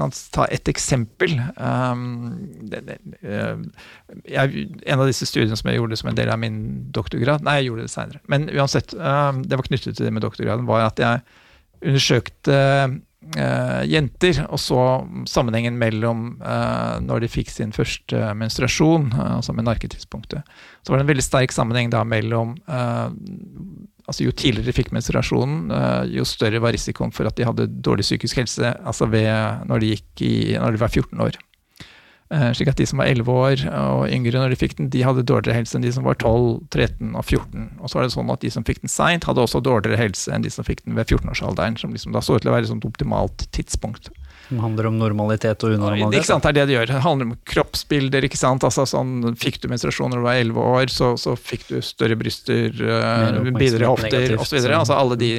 [0.00, 2.30] kan ta et eksempel um,
[2.72, 3.58] det, det, eh,
[4.32, 6.56] jeg, En av disse studiene som jeg gjorde som en del av min
[6.94, 8.22] doktorgrad Nei, jeg gjorde det seinere.
[8.32, 11.24] Men uansett, um, det var knyttet til det med doktorgraden, var at jeg
[11.80, 12.56] undersøkte
[13.36, 14.80] eh, jenter og så
[15.28, 20.48] sammenhengen mellom eh, når de fikk sin første menstruasjon, eh, altså med narketidspunktet.
[20.82, 23.08] Så var det en veldig sterk sammenheng da mellom eh,
[24.10, 27.68] altså Jo tidligere de fikk menstruasjonen, eh, jo større var risikoen for at de hadde
[27.84, 29.30] dårlig psykisk helse altså ved,
[29.70, 29.92] når, de
[30.26, 31.38] i, når de var 14 år.
[32.30, 35.00] Eh, slik at de som var 11 år og yngre når de fikk den, de
[35.02, 37.64] hadde dårligere helse enn de som var 12, 13 og 14.
[37.82, 40.30] Og så var det sånn at de som fikk den seint, hadde også dårligere helse
[40.30, 42.70] enn de som fikk den ved 14-årsalderen, som liksom da så ut til å være
[42.70, 44.12] et optimalt tidspunkt.
[44.46, 46.22] Som handler om normalitet og unormalitet.
[46.22, 46.88] Ikke sant, det er det det gjør.
[46.92, 48.30] Det handler om kroppsbilder.
[48.30, 51.66] ikke sant, altså sånn, Fikk du menstruasjon når du var 11 år, så, så fikk
[51.66, 52.70] du større bryster,
[53.58, 54.58] bidre hofter osv.
[54.70, 55.32] Altså alle de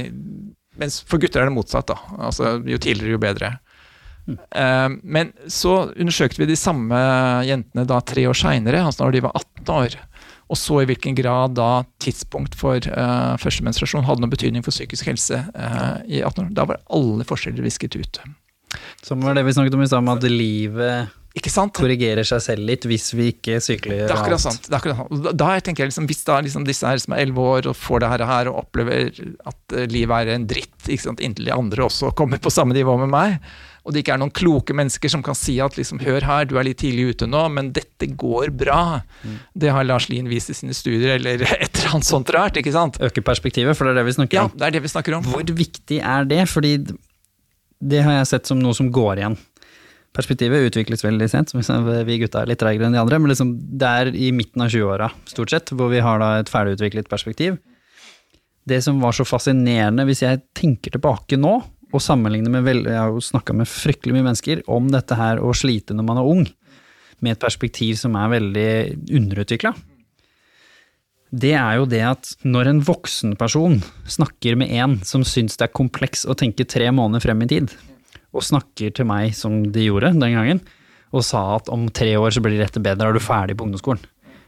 [0.80, 1.92] Mens for gutter er det motsatt.
[1.92, 3.56] da, altså Jo tidligere, jo bedre.
[4.56, 6.98] Uh, men så undersøkte vi de samme
[7.48, 10.00] jentene da tre år seinere, altså når de var 18 år.
[10.52, 14.76] Og så i hvilken grad da tidspunkt for uh, første menstruasjon hadde noen betydning for
[14.76, 16.52] psykisk helse uh, i 18 år.
[16.58, 18.22] Da var alle forskjeller visket ut.
[19.04, 21.18] Som var det vi snakket om i stad, at livet
[21.72, 23.88] korrigerer seg selv litt hvis vi ikke alt.
[23.88, 24.68] Det er akkurat sant.
[24.68, 25.24] Det er akkurat sant.
[25.24, 27.78] Da, da tenker jeg liksom, Hvis da liksom disse her som er 11 år og
[27.80, 29.12] får det her, og opplever
[29.48, 32.98] at livet er en dritt, ikke sant, inntil de andre også kommer på samme nivå
[33.00, 33.40] med meg,
[33.82, 36.58] og det ikke er noen kloke mennesker som kan si at liksom, hør her, du
[36.60, 39.02] er litt tidlig ute nå, men dette går bra.
[39.26, 39.38] Mm.
[39.64, 42.60] Det har Lars Lien vist i sine studier, eller et eller annet sånt rart.
[42.62, 43.02] ikke sant?
[43.02, 44.52] Øke perspektivet, for det er det vi snakker om.
[44.52, 45.26] Ja, det er det vi snakker om.
[45.26, 46.44] Hvor viktig er det?
[46.52, 46.76] Fordi
[47.82, 49.40] det har jeg sett som noe som går igjen.
[50.14, 51.54] Perspektivet utvikles veldig sent.
[51.56, 54.70] Vi gutta er litt treigere enn de andre, men liksom det er i midten av
[54.70, 57.58] 20-åra, stort sett, hvor vi har da et ferdigutviklet perspektiv.
[58.68, 61.56] Det som var så fascinerende, hvis jeg tenker tilbake nå,
[61.92, 65.42] og sammenligne med vel, Jeg har jo snakka med fryktelig mye mennesker om dette her
[65.44, 66.44] å slite når man er ung,
[67.22, 68.72] med et perspektiv som er veldig
[69.14, 69.76] underutvikla.
[71.32, 73.78] Det er jo det at når en voksen person
[74.10, 77.76] snakker med en som syns det er kompleks å tenke tre måneder frem i tid,
[78.36, 80.64] og snakker til meg som de gjorde den gangen,
[81.12, 84.04] og sa at om tre år så blir dette bedre, er du ferdig på ungdomsskolen.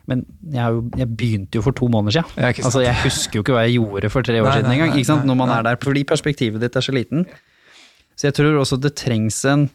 [0.10, 2.44] Men jeg, jeg, begynte jo for to måneder siden.
[2.44, 5.28] Ja, altså, jeg husker jo ikke hva jeg gjorde for tre år nei, siden engang.
[5.30, 7.28] Når man er der, fordi perspektivet ditt er så liten.
[8.20, 9.70] Så jeg tror også det trengs en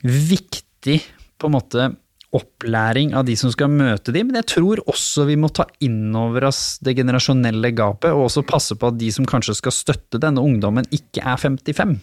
[0.00, 1.02] viktig
[1.40, 1.90] på en måte
[2.36, 6.14] opplæring av de som skal møte dem, men jeg tror også vi må ta inn
[6.16, 10.20] over oss det generasjonelle gapet, og også passe på at de som kanskje skal støtte
[10.22, 11.96] denne ungdommen, ikke er 55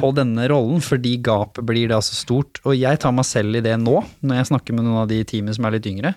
[0.00, 2.58] på denne rollen, fordi gapet blir da så stort.
[2.64, 5.20] Og jeg tar meg selv i det nå, når jeg snakker med noen av de
[5.22, 6.14] i teamet som er litt yngre.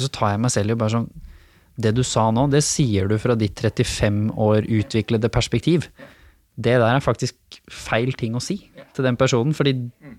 [0.00, 1.10] Og så tar jeg meg selv i bare sånn
[1.80, 5.86] Det du sa nå, det sier du fra ditt 35 år utviklede perspektiv.
[6.60, 8.58] Det der er faktisk feil ting å si
[8.96, 9.76] til den personen, fordi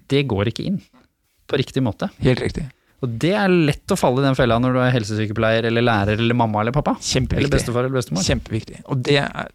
[0.10, 0.80] det går ikke inn
[1.52, 2.10] på riktig måte.
[2.24, 2.66] Helt riktig.
[3.02, 6.22] Og det er lett å falle i den fella når du er helsesykepleier eller lærer
[6.22, 6.96] eller mamma eller pappa.
[7.02, 7.44] Kjempeviktig.
[7.44, 8.26] Eller bestefar eller bestemor.
[8.26, 8.82] Kjempeviktig.
[8.94, 9.50] Og det er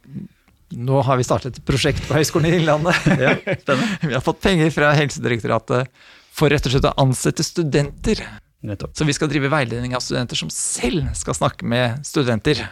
[0.74, 2.96] nå har vi startet et prosjekt på Høgskolen i Innlandet.
[3.22, 3.36] Ja,
[4.08, 5.92] vi har fått penger fra Helsedirektoratet
[6.36, 8.20] for rett og slett å ansette studenter
[8.64, 8.96] Nettopp.
[8.96, 12.62] Så vi skal drive veiledning av studenter som selv skal snakke med studenter.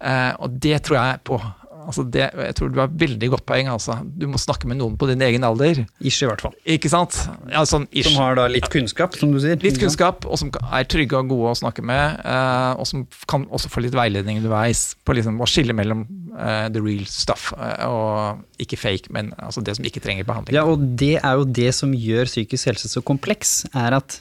[0.00, 1.40] Eh, og det tror jeg på.
[1.80, 3.70] Altså det, jeg tror du har veldig godt poeng.
[3.72, 3.96] Altså.
[4.04, 5.82] Du må snakke med noen på din egen alder.
[5.98, 6.54] Ish, i hvert fall.
[6.76, 7.16] Ikke sant?
[7.50, 9.58] Ja, sånn som har da litt kunnskap, som du sier.
[9.64, 12.20] Litt kunnskap, og som er trygge og gode å snakke med.
[12.22, 16.06] Eh, og som kan også få litt veiledning underveis på liksom å skille mellom
[16.36, 20.60] eh, the real stuff uh, og ikke fake, men altså det som ikke trenger behandling.
[20.60, 24.20] Ja, og det er jo det som gjør psykisk helse så kompleks, er at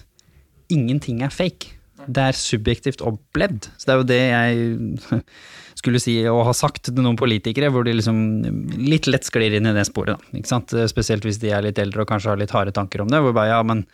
[0.74, 1.76] ingenting er fake.
[2.10, 3.70] Det er subjektivt opplevd.
[3.78, 5.24] Så det er jo det jeg
[5.80, 8.22] skulle si og har sagt til noen politikere, hvor de liksom
[8.80, 10.16] litt lett sklir inn i det sporet.
[10.16, 10.76] Da, ikke sant?
[10.92, 13.22] Spesielt hvis de er litt eldre og kanskje har litt harde tanker om det.
[13.24, 13.86] hvor bare, ja, men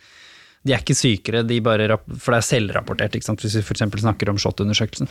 [0.66, 3.42] de er ikke sykere, de bare, for det er selvrapportert, ikke sant?
[3.44, 3.84] hvis vi f.eks.
[4.02, 5.10] snakker om SHoT-undersøkelsen.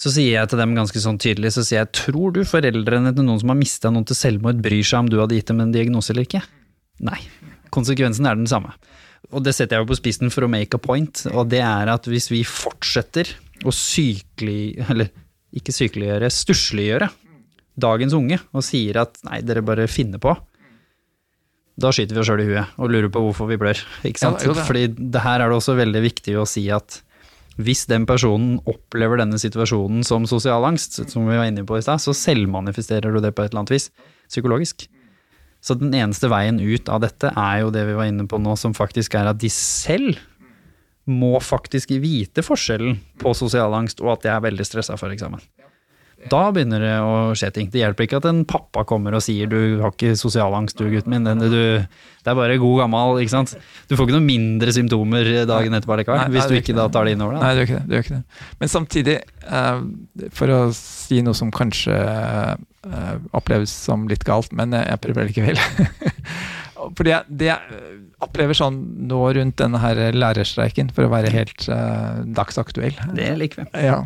[0.00, 3.26] Så sier jeg til dem ganske sånn tydelig, så sier jeg tror du foreldrene til
[3.26, 5.74] noen som har mista noen til selvmord, bryr seg om du hadde gitt dem en
[5.74, 6.40] diagnose eller ikke?
[7.04, 7.20] Nei.
[7.70, 8.72] Konsekvensen er den samme
[9.30, 11.90] og det setter jeg jo på spissen for å make a point, og det er
[11.92, 13.30] at hvis vi fortsetter
[13.66, 14.86] å sykelig...
[14.88, 15.10] Eller
[15.50, 17.08] ikke sykeliggjøre, stussliggjøre
[17.80, 20.36] dagens unge og sier at nei, dere bare finner på,
[21.80, 23.80] da skyter vi oss sjøl i huet og lurer på hvorfor vi blør.
[24.06, 24.44] Ikke sant?
[24.44, 27.00] Ja, Fordi det her er det også veldig viktig å si at
[27.60, 31.84] hvis den personen opplever denne situasjonen som sosial angst, som vi var inne på i
[31.84, 33.90] stad, så selvmanifesterer du det på et eller annet vis
[34.30, 34.86] psykologisk.
[35.60, 38.56] Så den eneste veien ut av dette er jo det vi var inne på nå,
[38.56, 40.16] som faktisk er at de selv
[41.10, 45.42] må faktisk vite forskjellen på sosial angst og at jeg er veldig stressa for eksamen.
[46.28, 47.68] Da begynner det å skje ting.
[47.72, 51.14] Det hjelper ikke at en pappa kommer og sier du har ikke sosialangst du, gutten
[51.14, 51.28] min.
[51.40, 53.54] Du, det er bare god gammel, ikke sant.
[53.88, 57.16] Du får ikke noen mindre symptomer dagen etterpå likevel, hvis du ikke da tar det
[57.16, 57.44] innover deg.
[57.44, 57.86] Nei, det gjør ikke det.
[57.86, 58.40] det, gjør ikke det.
[58.60, 59.16] Men samtidig,
[59.48, 65.30] uh, for å si noe som kanskje uh, oppleves som litt galt, men jeg prøver
[65.30, 65.62] likevel.
[66.96, 67.86] Fordi jeg, det jeg
[68.24, 73.64] opplever sånn nå rundt denne her lærerstreiken, for å være helt uh, dagsaktuell Det liker
[73.64, 73.86] vi.
[73.88, 74.02] Ja.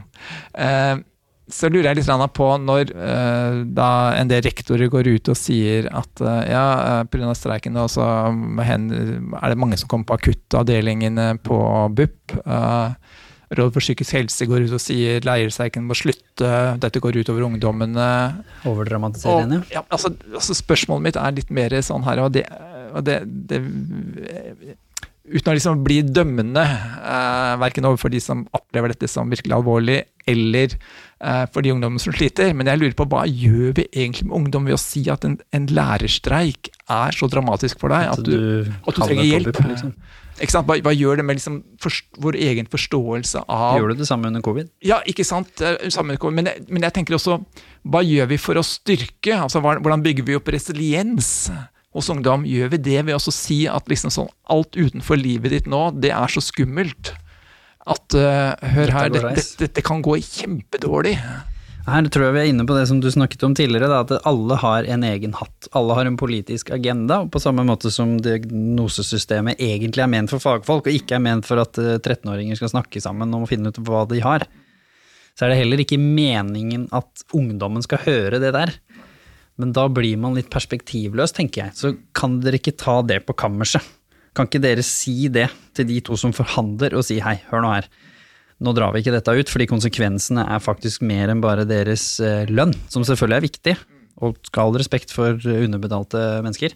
[0.54, 1.02] Uh,
[1.50, 5.90] så lurer jeg litt på når eh, da en del rektorer går ut og sier
[5.92, 7.34] at eh, ja, eh, pga.
[7.36, 11.58] streiken er det mange som kommer på akuttavdelingene på
[11.92, 12.38] BUP.
[13.54, 16.48] Rådet for psykisk helse går ut og sier leirstreiken må slutte,
[16.80, 18.08] dette går ut over ungdommene.
[18.66, 22.48] Overdramatiserer ja, altså, altså spørsmålet mitt er litt mer sånn her, og det,
[22.96, 23.20] og det,
[23.52, 23.60] det
[25.24, 30.02] Uten å liksom bli dømmende, eh, verken overfor de som opplever dette som virkelig alvorlig,
[30.28, 30.74] eller
[31.54, 32.52] for de ungdommene som sliter.
[32.56, 35.38] Men jeg lurer på hva gjør vi egentlig med ungdom ved å si at en,
[35.56, 39.60] en lærerstreik er så dramatisk for deg at du, at du trenger hjelp?
[39.70, 39.94] Liksom.
[40.42, 40.66] Ikke sant?
[40.66, 44.30] Hva, hva, gjør det med liksom forst, vår egen forståelse av Gjør du det samme
[44.32, 44.72] under covid?
[44.84, 45.62] Ja, ikke sant.
[45.94, 47.38] Samme, men, jeg, men jeg tenker også,
[47.86, 49.38] hva gjør vi for å styrke?
[49.38, 51.30] Altså, Hvordan bygger vi opp resiliens?
[51.94, 55.68] hos ungdom, gjør vi det ved å si at liksom sånn, alt utenfor livet ditt
[55.70, 57.12] nå, det er så skummelt
[57.84, 61.18] at uh, hør her, dette, dette, dette kan gå kjempedårlig.
[61.84, 64.26] Her tror jeg vi er inne på det som du snakket om tidligere, da, at
[64.28, 65.68] alle har en egen hatt.
[65.76, 70.40] Alle har en politisk agenda, og på samme måte som diagnosesystemet egentlig er ment for
[70.40, 73.68] fagfolk, og ikke er ment for at 13-åringer eh, skal snakke sammen om å finne
[73.68, 74.46] ut hva de har.
[75.36, 78.72] Så er det heller ikke meningen at ungdommen skal høre det der.
[79.60, 81.76] Men da blir man litt perspektivløs, tenker jeg.
[81.76, 83.84] Så kan dere ikke ta det på kammerset?
[84.34, 87.72] Kan ikke dere si det til de to som forhandler, og si hei, hør nå
[87.76, 87.88] her.
[88.64, 92.50] Nå drar vi ikke dette ut, fordi konsekvensene er faktisk mer enn bare deres eh,
[92.50, 93.76] lønn, som selvfølgelig er viktig,
[94.24, 96.74] og skal ha respekt for underbetalte mennesker.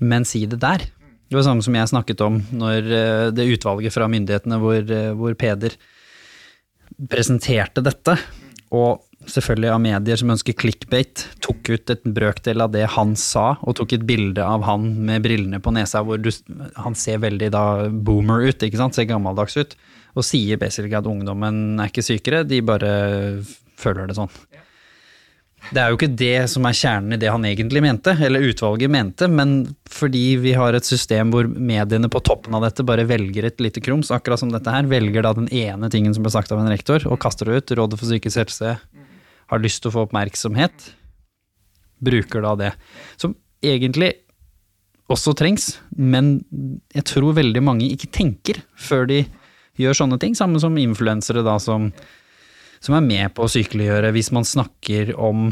[0.00, 0.86] Men si det der.
[1.30, 4.78] Det var det samme som jeg snakket om når eh, det utvalget fra myndighetene hvor,
[4.82, 5.76] eh, hvor Peder
[7.10, 8.16] presenterte dette,
[8.70, 13.52] og selvfølgelig av medier som ønsker clickbait, tok ut et brøkdel av det han sa,
[13.60, 16.30] og tok et bilde av han med brillene på nesa hvor du,
[16.78, 19.76] han ser veldig da boomer ut, ikke sant, ser gammeldags ut,
[20.16, 22.92] og sier basically at ungdommen er ikke sykere, de bare
[23.80, 24.32] føler det sånn.
[25.70, 28.90] Det er jo ikke det som er kjernen i det han egentlig mente, eller utvalget
[28.90, 29.52] mente, men
[29.92, 33.82] fordi vi har et system hvor mediene på toppen av dette bare velger et lite
[33.84, 36.72] krums, akkurat som dette her, velger da den ene tingen som ble sagt av en
[36.72, 37.74] rektor, og kaster det ut.
[37.78, 38.72] Rådet for psykisk helse
[39.50, 40.90] har lyst til å få oppmerksomhet,
[42.00, 42.72] bruker da det.
[43.20, 44.14] Som egentlig
[45.10, 46.38] også trengs, men
[46.94, 49.24] jeg tror veldig mange ikke tenker før de
[49.80, 50.36] gjør sånne ting.
[50.38, 51.90] Samme som influensere da som,
[52.80, 55.50] som er med på å sykeliggjøre hvis man snakker om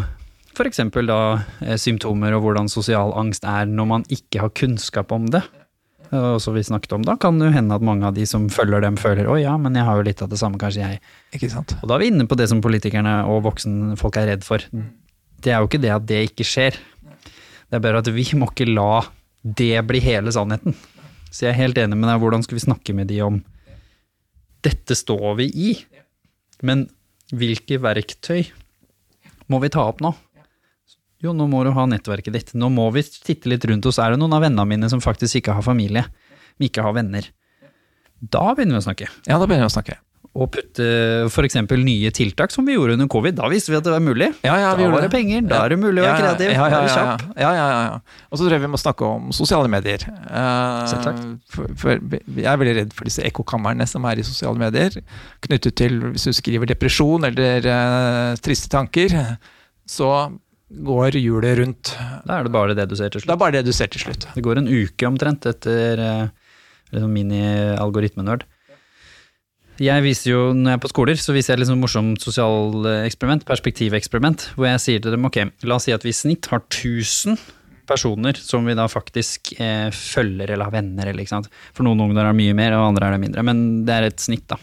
[0.59, 0.81] f.eks.
[1.07, 1.21] da
[1.63, 5.45] eh, symptomer og hvordan sosial angst er når man ikke har kunnskap om det.
[6.09, 8.47] Og som vi snakket om, da kan det jo hende at mange av de som
[8.53, 11.03] følger dem, føler å ja, men jeg har jo litt av det samme, kanskje jeg.
[11.37, 11.75] Ikke sant?
[11.83, 14.65] Og da er vi inne på det som politikerne og voksenfolk er redd for.
[15.39, 16.81] Det er jo ikke det at det ikke skjer.
[17.69, 19.05] Det er bare at vi må ikke la
[19.45, 20.75] det bli hele sannheten.
[21.29, 22.23] Så jeg er helt enig med deg.
[22.25, 23.43] Hvordan skal vi snakke med de om
[24.65, 25.75] dette står vi i,
[26.67, 26.89] men
[27.35, 28.47] hvilke verktøy
[29.49, 30.13] må vi ta opp nå?
[31.25, 32.51] Jo, nå må du ha nettverket ditt.
[32.55, 33.99] Nå må vi titte litt rundt oss.
[33.99, 36.05] Er det noen av vennene mine som faktisk ikke har familie?
[36.55, 37.27] Som ikke har venner?
[38.19, 39.09] Da begynner vi å snakke.
[39.27, 39.99] Ja, da begynner vi å snakke.
[40.37, 40.85] Og putte
[41.27, 41.57] f.eks.
[41.81, 43.35] nye tiltak, som vi gjorde under covid.
[43.39, 44.29] Da visste vi at det var mulig.
[44.45, 45.47] Ja, ja, da var det penger.
[45.49, 46.53] Da er det mulig å være kreativ.
[46.53, 47.15] Ja, ja.
[47.41, 48.27] Ja, ja, ja.
[48.29, 50.05] Og så tror jeg vi må snakke om sosiale medier.
[51.55, 55.01] For, for jeg er veldig redd for disse ekkokamrene som er i sosiale medier.
[55.49, 59.17] Knyttet til hvis du skriver depresjon eller uh, triste tanker,
[59.89, 60.13] så
[60.69, 61.95] går hjulet rundt.
[62.29, 63.33] Da er det bare det du ser til slutt.
[63.33, 64.29] Det er bare det du ser til slutt.
[64.37, 66.53] Det går en uke omtrent etter uh,
[66.93, 68.45] liksom mini-algoritmenerd.
[69.79, 74.49] Jeg viser jo, Når jeg er på skoler, så viser jeg liksom morsomt sosialeksperiment, perspektiveksperiment,
[74.57, 75.39] hvor jeg sier til dem ok,
[75.71, 77.39] la oss si at vi i snitt har 1000
[77.89, 81.07] personer som vi da faktisk eh, følger eller har venner.
[81.07, 81.53] eller ikke sant?
[81.73, 83.45] For noen ungdommer er det mye mer, og andre er det mindre.
[83.47, 84.59] Men det er et snitt, da.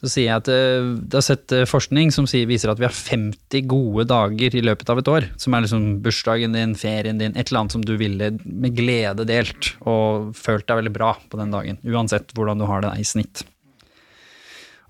[0.00, 2.86] Så sier jeg at eh, det har sett eh, forskning som sier, viser at vi
[2.86, 5.30] har 50 gode dager i løpet av et år.
[5.40, 9.26] Som er liksom bursdagen din, ferien din, et eller annet som du ville med glede
[9.28, 9.74] delt.
[9.84, 11.80] Og følt deg veldig bra på den dagen.
[11.88, 13.44] Uansett hvordan du har det i snitt.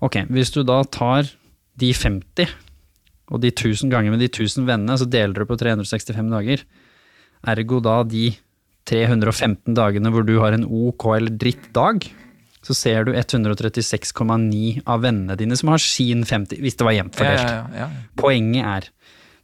[0.01, 1.29] Ok, hvis du da tar
[1.81, 2.49] de 50
[3.31, 6.63] og de 1000 ganger med de 1000 vennene, så deler du på 365 dager.
[7.47, 8.31] Ergo da de
[8.89, 12.03] 315 dagene hvor du har en ok eller dritt dag,
[12.61, 17.17] så ser du 136,9 av vennene dine som har sin 50, hvis det var jevnt
[17.17, 17.41] fordelt.
[17.41, 18.09] Ja, ja, ja.
[18.19, 18.89] Poenget er,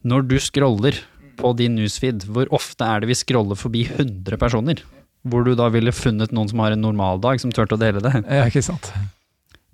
[0.05, 0.99] når du scroller
[1.37, 4.81] på din newsfeed, hvor ofte er det vi scroller forbi 100 personer?
[5.27, 8.13] Hvor du da ville funnet noen som har en normaldag, som turte å dele det?
[8.25, 8.91] Ja, ikke sant.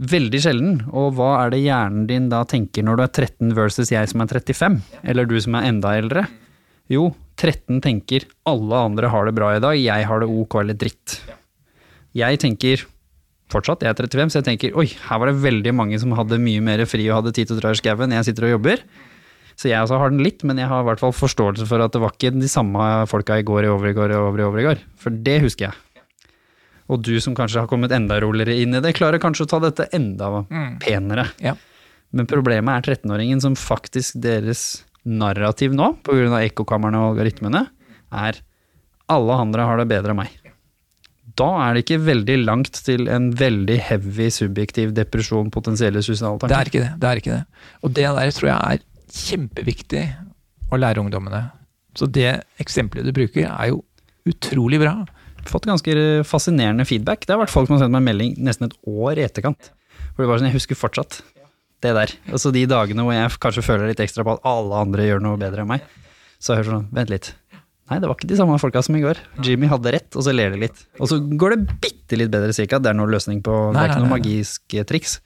[0.04, 0.80] Veldig sjelden.
[0.92, 4.24] Og hva er det hjernen din da tenker når du er 13 versus jeg som
[4.24, 4.80] er 35?
[5.04, 6.26] Eller du som er enda eldre?
[6.92, 10.78] Jo, 13 tenker alle andre har det bra i dag, jeg har det ok eller
[10.78, 11.22] dritt.
[12.14, 12.84] Jeg tenker
[13.54, 13.86] fortsatt.
[13.86, 16.62] Jeg er 35, så jeg tenker oi, her var det veldig mange som hadde mye
[16.66, 18.16] mer fri og hadde tid til å dra i skauen.
[18.18, 18.84] Jeg sitter og jobber.
[19.54, 21.94] Så jeg også har den litt, men jeg har i hvert fall forståelse for at
[21.94, 24.86] det var ikke de samme folka i går, i overgår i går, over i over.
[24.98, 25.93] For det husker jeg.
[26.92, 29.60] Og du som kanskje har kommet enda roligere inn i det, klarer kanskje å ta
[29.64, 30.44] dette enda
[30.84, 31.30] penere.
[31.44, 31.56] Ja.
[32.14, 36.44] Men problemet er 13-åringen som faktisk deres narrativ nå, pga.
[36.44, 37.66] ekkokamrene og algoritmene,
[38.14, 38.40] er
[39.12, 40.40] alle andre har det bedre enn meg.
[41.34, 46.58] Da er det ikke veldig langt til en veldig heavy subjektiv depresjon, potensielle suicidale Det
[46.58, 46.92] er ikke det.
[47.02, 47.64] det er ikke det.
[47.82, 48.84] Og det der tror jeg er
[49.24, 50.04] kjempeviktig
[50.70, 51.42] å lære ungdommene.
[51.98, 53.82] Så det eksempelet du bruker, er jo
[54.30, 54.94] utrolig bra.
[55.50, 55.94] Fått ganske
[56.28, 57.26] fascinerende feedback.
[57.26, 59.72] Det har vært folk som har sendt meg en melding nesten et år i etterkant.
[60.14, 61.22] For det var sånn, Jeg husker fortsatt
[61.84, 62.14] det der.
[62.32, 65.40] Altså de dagene hvor jeg kanskje føler litt ekstra på at alle andre gjør noe
[65.42, 65.88] bedre enn meg.
[66.40, 67.34] Så jeg hører sånn, vent litt.
[67.92, 69.20] Nei, det var ikke de samme folka som i går.
[69.44, 70.86] Jimmy hadde rett, og så ler de litt.
[71.04, 73.92] Og så går det bitte litt bedre, at det er noen løsning på Det er
[73.92, 75.18] ikke noe magisk eh, triks.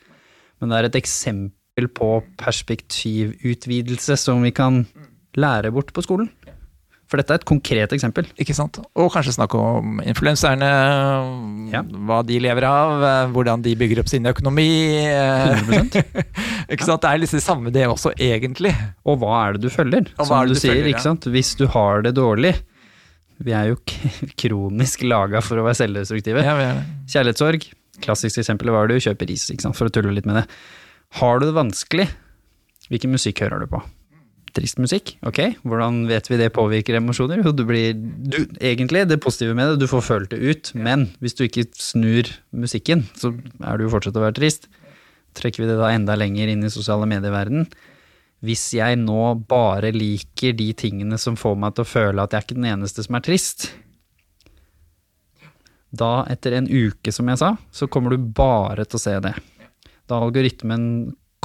[0.58, 2.10] Men det er et eksempel på
[2.42, 4.86] perspektivutvidelse som vi kan
[5.38, 6.32] lære bort på skolen.
[7.08, 8.26] For dette er et konkret eksempel.
[8.36, 8.82] Ikke sant?
[9.00, 10.68] Og kanskje snakke om influenserne,
[11.72, 11.82] Ja.
[11.82, 14.68] hva de lever av, eh, hvordan de bygger opp sin økonomi.
[15.08, 15.96] 100%.
[16.74, 17.02] ikke sant?
[17.06, 18.74] Det er litt det samme det også, egentlig.
[19.08, 20.12] Og hva er det du følger?
[20.20, 21.30] Og Som du, du sier, følger, ikke sant.
[21.32, 22.54] Hvis du har det dårlig
[23.40, 23.78] Vi er jo
[24.42, 26.44] kronisk laga for å være selvdestruktive.
[26.44, 26.82] Ja.
[27.08, 27.70] Kjærlighetssorg.
[28.04, 30.48] Klassisk eksempel var det du kjøper ris, ikke sant, for å tulle litt med det.
[31.22, 32.10] Har du det vanskelig,
[32.92, 33.80] hvilken musikk hører du på?
[34.56, 35.40] Trist musikk, ok.
[35.68, 37.42] Hvordan vet vi det påvirker emosjoner?
[37.44, 41.10] Jo, du blir du, Egentlig, det positive med det, du får følt det ut, men
[41.22, 44.70] hvis du ikke snur musikken, så er du jo fortsatt å være trist.
[45.38, 47.68] Trekker vi det da enda lenger inn i sosiale medieverden.
[48.46, 52.40] Hvis jeg nå bare liker de tingene som får meg til å føle at jeg
[52.40, 53.70] er ikke den eneste som er trist,
[55.98, 59.34] da, etter en uke, som jeg sa, så kommer du bare til å se det.
[60.08, 60.84] Da algoritmen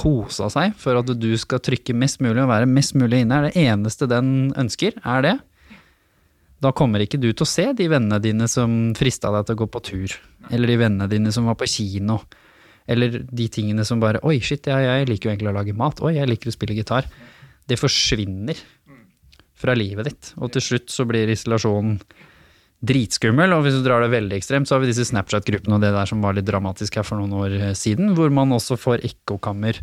[0.03, 3.39] kosa seg for at du skal trykke mest mulig og være mest mulig inne.
[3.39, 5.37] Er det eneste den ønsker, er det.
[6.63, 9.61] Da kommer ikke du til å se de vennene dine som frista deg til å
[9.65, 10.15] gå på tur,
[10.51, 12.21] eller de vennene dine som var på kino,
[12.91, 16.03] eller de tingene som bare Oi, shit, jeg, jeg liker jo egentlig å lage mat.
[16.07, 17.09] Oi, jeg liker å spille gitar.
[17.67, 18.59] Det forsvinner
[19.59, 21.99] fra livet ditt, og til slutt så blir isolasjonen
[22.83, 25.93] dritskummel, og hvis du drar det veldig ekstremt, så har vi disse Snapchat-gruppene og det
[25.95, 29.05] der som var litt dramatisk her for noen år eh, siden, hvor man også får
[29.07, 29.79] ekkokammer,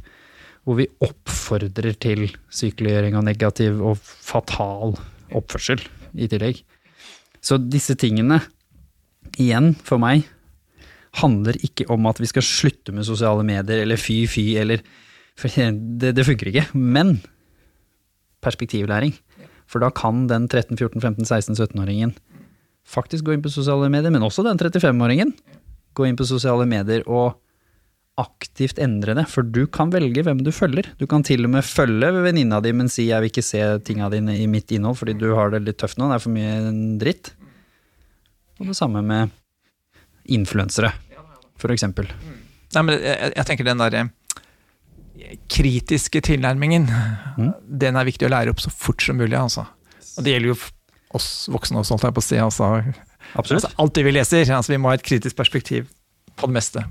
[0.68, 4.97] hvor vi oppfordrer til sykeliggjøring og negativ og fatal
[5.36, 5.80] oppførsel
[6.20, 6.60] i tillegg.
[7.39, 8.41] Så disse tingene,
[9.39, 10.28] igjen, for meg,
[11.24, 14.84] handler ikke om at vi skal slutte med sosiale medier, eller fy, fy, eller
[15.39, 16.68] det, det funker ikke.
[16.76, 17.22] Men
[18.43, 19.16] perspektivlæring.
[19.70, 20.76] For da kan den 13-,
[22.90, 25.36] faktisk gå inn på sosiale medier, men også den 35-åringen.
[25.98, 27.38] Gå inn på sosiale medier og
[28.20, 30.90] aktivt endre det, for du kan velge hvem du følger.
[31.00, 34.10] Du kan til og med følge venninna di, men si 'jeg vil ikke se tinga
[34.12, 36.98] dine i mitt innhold fordi du har det litt tøft nå, det er for mye
[37.00, 37.32] dritt'.
[38.60, 39.30] Og det samme med
[40.28, 40.92] influensere,
[41.58, 42.10] for eksempel.
[42.76, 46.90] Nei, men jeg, jeg tenker den der eh, kritiske tilnærmingen,
[47.38, 47.54] Mm.
[47.80, 49.66] den er viktig å lære opp så fort som mulig, altså.
[50.18, 50.60] Og det gjelder jo
[51.16, 52.39] oss voksne også, holdt jeg på å si.
[52.43, 52.72] Altså,
[53.36, 54.49] altså alt det vi leser.
[54.55, 55.89] Altså, vi må ha et kritisk perspektiv
[56.39, 56.86] på det meste.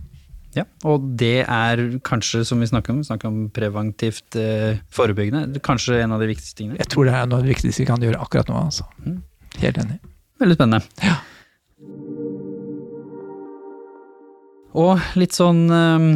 [0.57, 5.61] Ja, og det er kanskje, som vi snakker om, vi snakker om preventivt eh, forebyggende,
[5.64, 6.79] kanskje en av de viktigste tingene.
[6.81, 8.89] Jeg tror det er noe av det viktigste vi kan gjøre akkurat nå, altså.
[9.05, 9.21] Mm.
[9.61, 9.99] Helt enig.
[10.41, 10.81] Veldig spennende.
[11.05, 11.19] Ja.
[14.79, 16.09] Og litt sånn eh,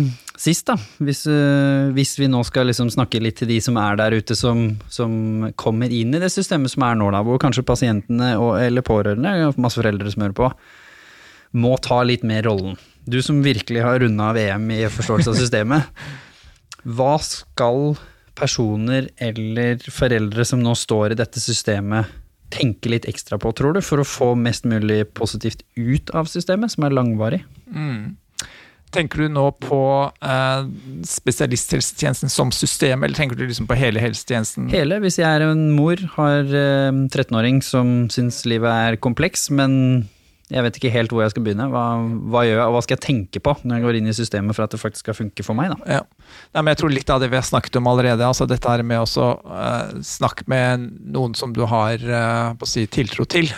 [0.43, 0.77] sist, da.
[1.03, 4.37] Hvis, eh, hvis vi nå skal liksom snakke litt til de som er der ute,
[4.39, 8.57] som, som kommer inn i det systemet som er nå, da, hvor kanskje pasientene og,
[8.63, 10.51] eller pårørende, masse foreldre som hører på,
[11.63, 12.79] må ta litt mer rollen.
[13.05, 16.03] Du som virkelig har runda VM i forståelse av systemet.
[16.97, 17.95] Hva skal
[18.39, 22.09] personer eller foreldre som nå står i dette systemet,
[22.53, 26.75] tenke litt ekstra på, tror du, for å få mest mulig positivt ut av systemet,
[26.75, 27.41] som er langvarig?
[27.73, 28.17] Mm.
[28.93, 29.83] Tenker du nå på
[30.21, 30.65] eh,
[31.09, 34.69] spesialisthelsetjenesten som system, eller tenker du liksom på hele helsetjenesten?
[34.73, 40.05] Hele, hvis jeg er en mor, har eh, 13-åring som syns livet er kompleks, men
[40.53, 41.69] jeg vet ikke helt hvor jeg skal begynne.
[41.73, 41.85] Hva,
[42.33, 44.57] hva gjør jeg, og hva skal jeg tenke på når jeg går inn i systemet
[44.57, 45.73] for at det faktisk skal funke for meg?
[45.73, 45.99] Da?
[45.99, 46.33] Ja.
[46.53, 48.85] Nei, men jeg tror litt av det vi har snakket om allerede, altså dette her
[48.87, 53.49] med å uh, snakke med noen som du har eh, på å si, tiltro til.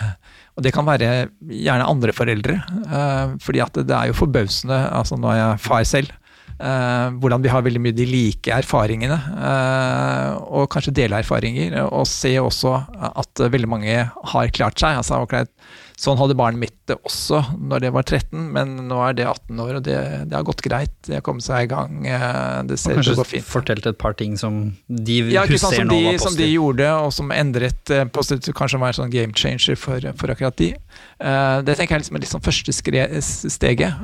[0.55, 2.59] Og det kan være gjerne andre foreldre.
[2.87, 6.13] Uh, fordi at det, er jo forbausende altså Nå er jeg far selv.
[6.55, 11.75] uh, hvordan vi har veldig mye de like erfaringene, Uh, og kanskje dele erfaringer.
[11.91, 12.77] Og se også
[13.11, 13.97] at veldig mange
[14.33, 14.95] har klart seg.
[14.97, 15.51] altså akkurat
[15.95, 19.59] Sånn hadde barnet mitt det også når det var 13, men nå er det 18
[19.63, 19.95] år, og det,
[20.29, 20.91] det har gått greit.
[21.07, 22.01] Det har kommet seg i gang.
[22.05, 23.47] eh, Det ser ut til å gå Kanskje fint.
[23.49, 24.57] fortalt et par ting som
[24.89, 28.53] de Ja, husker som, nå de, var som de gjorde, og som endret eh, positivt,
[28.59, 30.73] kanskje var en sånn game changer for, for akkurat de.
[30.75, 33.95] Eh, det tenker jeg liksom er litt sånn første steget.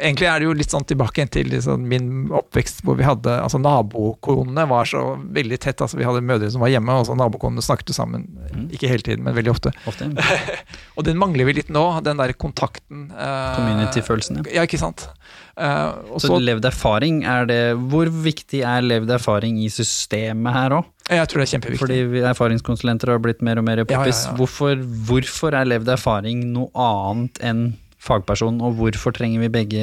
[0.00, 3.60] Egentlig er det jo litt sånn tilbake til liksom min oppvekst hvor vi hadde altså
[3.60, 5.80] Nabokonene var så veldig tett.
[5.84, 8.26] altså Vi hadde mødre som var hjemme, og så nabokonene snakket sammen.
[8.72, 9.72] Ikke hele tiden, men veldig ofte.
[9.90, 10.10] Ofte.
[10.96, 13.08] Og den mangler vi litt nå, den der kontakten.
[13.10, 14.60] eh, Community-følelsen, ja.
[14.60, 15.08] Ja, ikke sant.
[15.60, 15.92] Eh,
[16.22, 20.88] Så levd erfaring, er det Hvor viktig er levd erfaring i systemet her òg?
[21.10, 21.78] jeg tror det er kjempeviktig.
[21.82, 24.24] Fordi erfaringskonsulenter har blitt mer og mer poppis.
[24.24, 24.36] Ja, ja.
[24.38, 24.76] Hvorfor,
[25.08, 27.64] hvorfor er levd erfaring noe annet enn
[28.00, 29.80] fagperson, og hvorfor trenger vi begge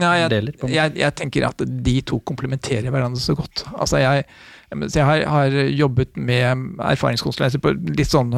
[0.00, 0.56] Ja, jeg, deler?
[0.58, 3.62] på jeg, jeg tenker at de to komplementerer hverandre så godt.
[3.76, 4.24] Altså jeg,
[4.70, 8.30] så jeg har, har jobbet med erfaringskonsulenter på litt sånn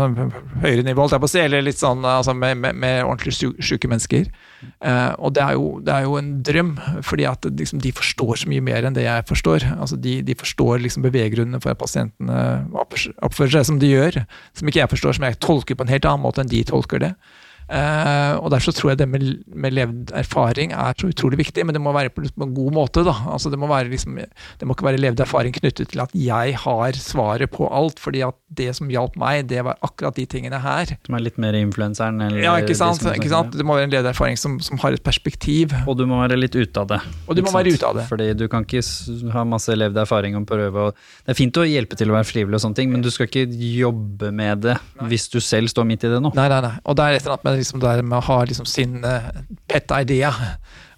[0.62, 4.30] høyere nivå, si, eller litt sånn altså med, med, med ordentlig sjuke mennesker.
[4.80, 6.72] Eh, og det er, jo, det er jo en drøm,
[7.05, 9.68] fordi at liksom, de forstår så mye mer enn det jeg forstår.
[9.76, 12.41] Altså de, de forstår liksom beveggrunnene for at pasientene
[12.80, 14.22] oppfører seg som de gjør,
[14.57, 17.03] som ikke jeg forstår, som jeg tolker på en helt annen måte enn de tolker
[17.05, 17.12] det.
[17.72, 21.76] Eh, og Derfor tror jeg det med, med levd erfaring er så utrolig viktig, men
[21.76, 23.04] det må være på, en god måte.
[23.06, 23.14] da.
[23.32, 26.56] Altså Det må være liksom, det må ikke være levd erfaring knyttet til at jeg
[26.60, 30.60] har svaret på alt, fordi at det som hjalp meg, det var akkurat de tingene
[30.60, 30.92] her.
[31.06, 32.20] Som er litt mer influenseren?
[32.20, 33.00] eller Ja, ikke sant?
[33.14, 33.56] Ikke sant?
[33.56, 35.72] Det må være en levd erfaring som, som har et perspektiv.
[35.88, 37.00] Og du må være litt ute av det.
[37.26, 38.06] Og du må være ute av det.
[38.10, 38.84] Fordi du kan ikke
[39.32, 42.28] ha masse levd erfaring og prøve å Det er fint å hjelpe til å være
[42.28, 44.76] frivillig og sånne ting, men du skal ikke jobbe med det
[45.08, 46.32] hvis du selv står midt i det nå.
[46.36, 46.74] Nei, nei, nei.
[46.84, 49.30] Og det er et eller annet med, liksom, der med å ha liksom, sin eh,
[49.70, 50.32] pet idea,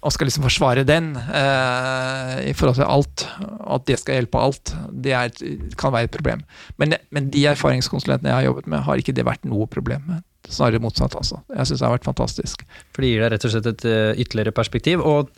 [0.05, 4.41] og skal liksom forsvare den eh, i forhold til alt, og at det skal hjelpe
[4.41, 5.33] alt, det er,
[5.79, 6.43] kan være et problem.
[6.81, 10.25] Men, men de erfaringskonsulentene jeg har jobbet med, har ikke det vært noe problem med.
[10.45, 11.39] Snarere motsatt, altså.
[11.49, 12.67] Jeg syns det har vært fantastisk.
[12.93, 15.33] For det gir deg rett og slett et eh, ytterligere perspektiv, og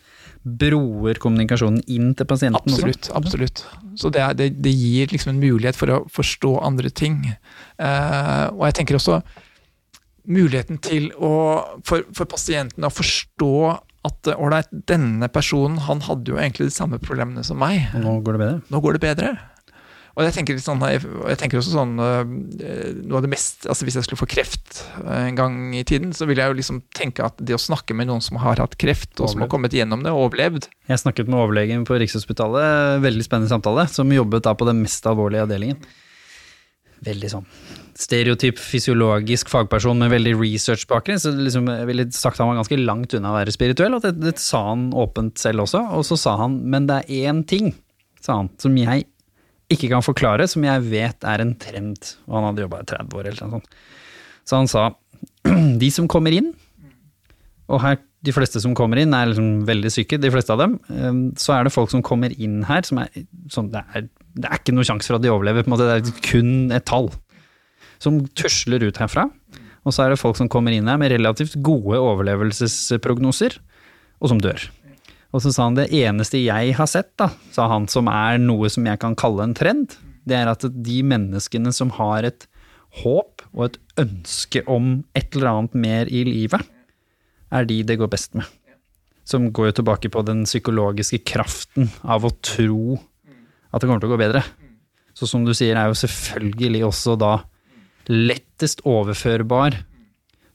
[0.47, 3.09] broer kommunikasjonen inn til pasienten Absolutt.
[3.15, 3.63] absolutt.
[3.99, 7.23] Så det, er, det, det gir liksom en mulighet for å forstå andre ting.
[7.28, 9.21] Eh, og jeg tenker også
[10.28, 11.34] muligheten til å,
[11.88, 13.53] for, for pasienten å forstå
[14.07, 17.88] at eh, ålreit, denne personen han hadde jo egentlig de samme problemene som meg.
[17.95, 18.65] nå går det bedre.
[18.73, 19.38] Nå går det bedre.
[20.17, 22.23] Og jeg tenker, sånn, jeg tenker også sånn øh,
[23.05, 26.09] Noe av det mest altså Hvis jeg skulle få kreft øh, en gang i tiden,
[26.17, 28.73] så ville jeg jo liksom tenke at det å snakke med noen som har hatt
[28.82, 32.97] kreft, og som har kommet gjennom det og overlevd Jeg snakket med overlegen på Rikshospitalet,
[33.05, 35.86] veldig spennende samtale, som jobbet da på den mest alvorlige avdelingen.
[37.06, 37.45] Veldig sånn
[37.98, 43.16] stereotyp fysiologisk fagperson med veldig research-bakgrunn, så liksom, jeg ville sagt han var ganske langt
[43.18, 46.36] unna å være spirituell, og det, det sa han åpent selv også, og så sa
[46.43, 47.72] han, men det er én ting,
[48.22, 49.08] sa han, som jeg
[49.74, 53.18] ikke kan forklare, som jeg vet er en trend, og han hadde jobba i 30
[53.18, 53.82] år eller noe sånt.
[54.48, 54.86] Så han sa,
[55.82, 56.54] de som kommer inn,
[57.68, 60.78] og her, de fleste som kommer inn er liksom veldig syke, de fleste av dem.
[60.93, 63.10] Ehm, Så er det folk som kommer inn her som er
[63.52, 65.88] sånn, det er, det er ikke noe sjanse for at de overlever, på en måte,
[65.89, 67.09] det er kun et tall.
[68.03, 69.27] Som tusler ut herfra.
[69.88, 73.55] Og så er det folk som kommer inn her med relativt gode overlevelsesprognoser,
[74.19, 74.67] og som dør.
[75.35, 78.69] Og så sa han det eneste jeg har sett, da, sa han, som er noe
[78.71, 79.95] som jeg kan kalle en trend,
[80.27, 82.47] det er at de menneskene som har et
[83.03, 86.63] håp og et ønske om et eller annet mer i livet,
[87.53, 88.47] er de det går best med.
[89.27, 92.97] Som går jo tilbake på den psykologiske kraften av å tro
[93.72, 94.43] at det kommer til å gå bedre.
[95.18, 97.36] Så som du sier, er jo selvfølgelig også da
[98.07, 99.80] lettest overførbar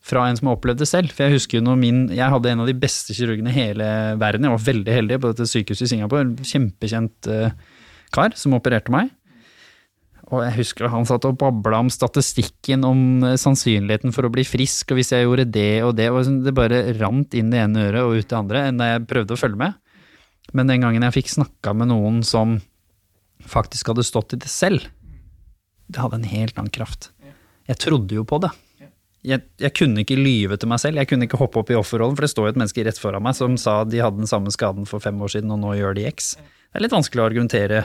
[0.03, 1.15] fra en som har opplevd det selv.
[1.15, 3.89] For jeg husker jo når min Jeg hadde en av de beste kirurgene i hele
[4.19, 4.47] verden.
[4.47, 6.27] Jeg var veldig heldig på dette sykehuset i Singapore.
[6.27, 7.59] En kjempekjent eh,
[8.15, 9.13] kar som opererte meg.
[10.33, 14.45] Og jeg husker han satt og babla om statistikken om eh, sannsynligheten for å bli
[14.49, 17.89] frisk, og hvis jeg gjorde det og det, og det bare rant inn det ene
[17.91, 19.79] øret og ut det andre, enn da jeg prøvde å følge med.
[20.57, 22.59] Men den gangen jeg fikk snakka med noen som
[23.49, 24.85] faktisk hadde stått i det selv,
[25.93, 27.11] det hadde en helt annen kraft.
[27.69, 28.51] Jeg trodde jo på det.
[29.23, 32.17] Jeg, jeg kunne ikke lyve til meg selv, jeg kunne ikke hoppe opp i offerrollen,
[32.19, 34.51] for det står jo et menneske rett foran meg som sa de hadde den samme
[34.51, 36.33] skaden for fem år siden, og nå gjør de X.
[36.43, 37.85] Det er litt vanskelig å argumentere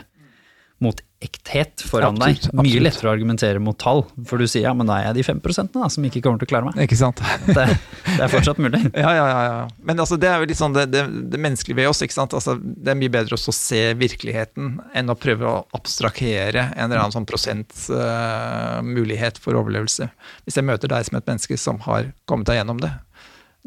[0.83, 2.51] mot ekthet foran Absolutt, deg.
[2.53, 2.83] Mye absolutt.
[2.85, 5.39] lettere å argumentere mot tall, for du sier ja, men da er jeg de fem
[5.41, 6.77] prosentene da, som ikke kommer til å klare meg.
[6.85, 7.17] Ikke sant?
[7.47, 7.65] Det,
[8.05, 8.81] det er fortsatt mulig.
[8.97, 9.67] Ja, ja, ja, ja.
[9.87, 11.01] Men altså, det er jo litt sånn det, det,
[11.33, 12.01] det menneskelige ved oss.
[12.05, 12.33] ikke sant?
[12.37, 14.65] Altså, det er mye bedre å se virkeligheten
[14.97, 20.05] enn å prøve å abstrahere en eller annen sånn prosentmulighet for overlevelse.
[20.45, 22.91] Hvis jeg møter deg som et menneske som har kommet deg gjennom det,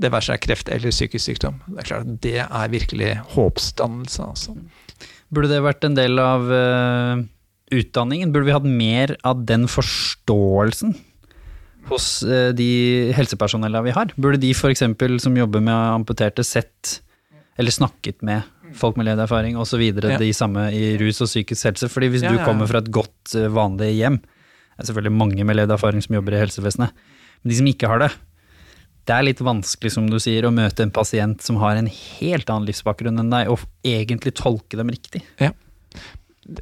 [0.01, 1.57] det være seg kreft eller psykisk sykdom.
[1.67, 4.21] Det er klart at det er virkelig håpsdannelse.
[4.31, 4.51] Altså.
[5.31, 7.21] Burde det vært en del av uh,
[7.71, 8.33] utdanningen?
[8.35, 10.97] Burde vi hatt mer av den forståelsen
[11.91, 12.71] hos uh, de
[13.17, 14.15] helsepersonellene vi har?
[14.19, 14.83] Burde de f.eks.
[15.23, 16.99] som jobber med amputerte, sett
[17.61, 18.43] eller snakket med
[18.79, 19.83] folk med lederfaring osv.
[19.83, 20.19] Ja.
[20.19, 21.91] de samme i rus og psykisk helse?
[21.91, 25.13] Fordi hvis Ja, du ja, kommer fra et godt, eh, vanlig hjem Det er selvfølgelig
[25.13, 26.91] mange med lederfaring som jobber i helsevesenet,
[27.43, 28.11] men de som ikke har det
[29.09, 32.51] det er litt vanskelig, som du sier, å møte en pasient som har en helt
[32.53, 35.25] annen livsbakgrunn enn deg, og egentlig tolke dem riktig.
[35.41, 35.53] Ja.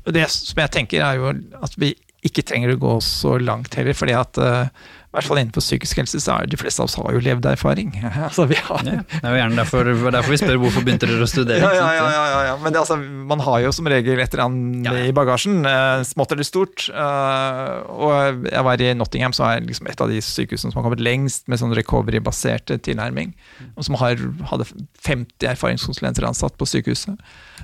[0.06, 1.32] det som jeg tenker er jo
[1.62, 1.94] at vi
[2.26, 6.20] ikke trenger å gå så langt heller, fordi at i hvert fall innenfor psykisk helse
[6.22, 7.92] så er de fleste av oss har jo levd erfaring.
[8.28, 11.26] altså vi har Ja, det er jo gjerne derfor, derfor vi spør hvorfor begynte dere
[11.26, 11.60] å studere.
[11.62, 12.54] ja, ja, ja, ja, ja, ja.
[12.62, 16.34] Men det, altså, man har jo som regel et eller annet i bagasjen, eh, smått
[16.34, 16.88] eller stort.
[16.88, 20.88] eh, og jeg var i Nottingham, som er liksom et av de sykehusene som har
[20.88, 23.34] kommet lengst med sånn recovery-baserte tilnærming.
[23.74, 24.20] Og som har,
[24.52, 24.68] hadde
[25.04, 27.18] 50 erfaringskonsulenter ansatt på sykehuset.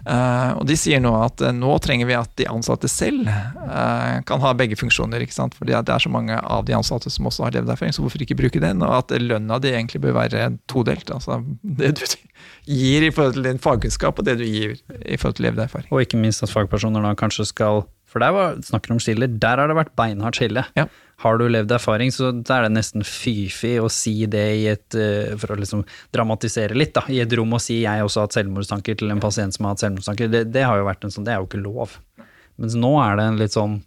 [0.05, 3.28] Eh, og de sier nå at nå trenger vi at de ansatte selv
[4.28, 5.22] kan ha begge funksjoner.
[5.24, 5.55] ikke sant?
[5.59, 8.23] Fordi det er så mange av de ansatte som også har levd erfaring, så hvorfor
[8.25, 8.83] ikke bruke den?
[8.85, 11.11] Og at lønna di egentlig bør være todelt.
[11.11, 12.05] altså Det du
[12.66, 15.91] gir i forhold til din fagkunnskap, og det du gir i forhold til levd erfaring.
[15.93, 17.85] Og ikke minst at fagpersoner da kanskje skal
[18.15, 20.62] For der var, snakker om skiller, der har det vært beinhardt skille.
[20.79, 20.85] Ja.
[21.19, 24.95] Har du levd erfaring, så da er det nesten fy-fy å si det i et
[24.95, 25.83] eh, For å liksom
[26.15, 27.03] dramatisere litt, da.
[27.11, 29.75] I et rom og si 'jeg også har hatt selvmordstanker' til en pasient som har
[29.75, 30.31] hatt selvmordstanker.
[30.31, 31.99] Det, det har jo vært en sånn, det er jo ikke lov.
[32.59, 33.81] Mens nå er det en litt sånn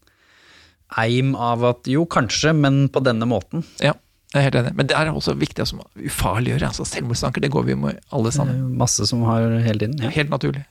[1.04, 3.66] eim av at jo, kanskje, men på denne måten.
[3.84, 3.94] Ja,
[4.34, 4.74] jeg er helt enig.
[4.80, 6.70] Men det er også viktig å ufarliggjøre.
[6.72, 8.74] altså Selvmordstanker, det går vi med alle sammen.
[8.80, 10.00] Masse som har hele tiden.
[10.04, 10.12] Ja.
[10.16, 10.64] Helt naturlig.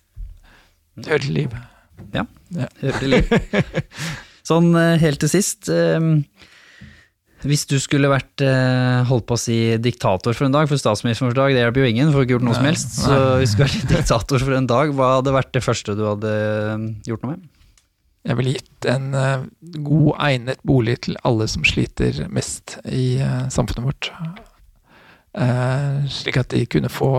[0.96, 1.56] Det hører til liv.
[2.16, 3.32] Ja, det hører til liv.
[4.48, 5.68] Sånn eh, helt til sist.
[5.72, 5.98] eh,
[7.46, 11.32] Hvis du skulle vært eh, holdt på å si diktator for en dag, for statsministeren
[11.32, 12.96] for en dag, det hjelper jo ingen, får ikke gjort noe som Nei, helst.
[13.02, 16.04] Så hvis du skulle vært diktator for en dag, hva hadde vært det første du
[16.06, 17.44] hadde eh, gjort noe med?
[18.26, 19.44] Jeg ville gitt en eh,
[19.84, 24.10] god, egnet bolig til alle som sliter mest i eh, samfunnet vårt.
[25.36, 27.10] Eh, slik at de kunne få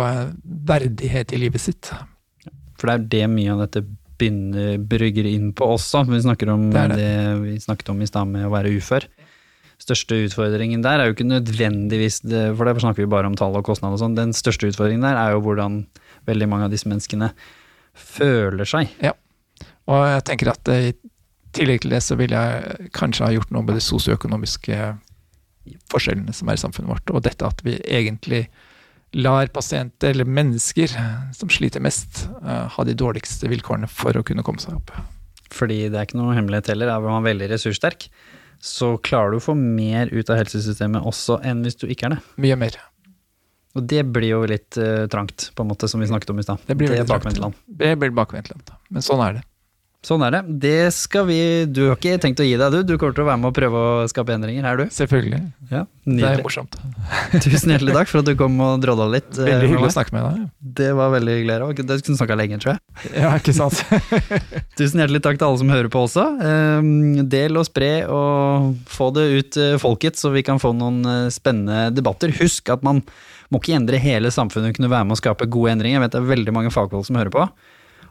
[0.43, 1.91] verdighet i livet sitt.
[2.77, 3.85] For det er det mye av dette
[4.17, 6.01] brygger inn på også.
[6.09, 7.33] Vi snakker om Det det, det.
[7.43, 9.05] vi snakket om i stad med å være ufør.
[9.77, 13.53] Største utfordringen der er jo ikke nødvendigvis det, For der snakker vi bare om tall
[13.59, 14.17] og kostnad og sånn.
[14.17, 15.83] Den største utfordringen der er jo hvordan
[16.27, 17.29] veldig mange av disse menneskene
[17.93, 18.89] føler seg.
[19.87, 20.95] Og jeg tenker at eh, i
[21.55, 24.79] tillegg til det så ville jeg kanskje ha gjort noe med de sosioøkonomiske
[25.91, 28.45] forskjellene som er i samfunnet vårt, og dette at vi egentlig
[29.15, 30.91] lar pasienter, eller mennesker
[31.35, 34.91] som sliter mest, eh, ha de dårligste vilkårene for å kunne komme seg opp.
[35.53, 36.91] Fordi det er ikke noe hemmelighet heller.
[36.91, 38.09] Er man veldig ressurssterk,
[38.59, 42.17] så klarer du å få mer ut av helsesystemet også enn hvis du ikke er
[42.17, 42.21] det.
[42.43, 42.79] Mye mer.
[43.77, 46.45] Og det blir jo litt uh, trangt, på en måte, som vi snakket om i
[46.45, 46.63] stad.
[46.65, 47.11] Det blir trangt.
[47.11, 47.59] bakvendtland.
[47.67, 48.73] Det blir bakvendtland.
[48.89, 49.43] Men sånn er det.
[50.05, 50.39] Sånn er det.
[50.61, 51.37] Det skal vi
[51.73, 52.83] Du har ikke tenkt å gi deg, du.
[52.85, 54.83] Du kommer til å være med og prøve å skape endringer, er du?
[54.93, 55.39] Selvfølgelig.
[55.73, 56.77] Ja, Det er morsomt.
[57.43, 59.27] Tusen hjertelig takk for at du kom og drodla litt.
[59.35, 60.43] eh, Veldig hyggelig å snakke med deg.
[60.79, 61.57] Det var veldig hyggelig.
[61.65, 62.83] og Det kunne snakka lenge, tror jeg.
[63.23, 63.81] Ja, ikke sant?
[64.79, 66.27] Tusen hjertelig takk til alle som hører på også.
[66.45, 66.91] Eh,
[67.33, 71.23] Del og spre og få det ut eh, folket, så vi kan få noen eh,
[71.33, 72.31] spennende debatter.
[72.37, 73.01] Husk at man
[73.49, 75.97] må ikke endre hele samfunnet, kunne være med å skape gode endringer.
[75.97, 77.47] Jeg vet det er veldig mange fagfolk som hører på.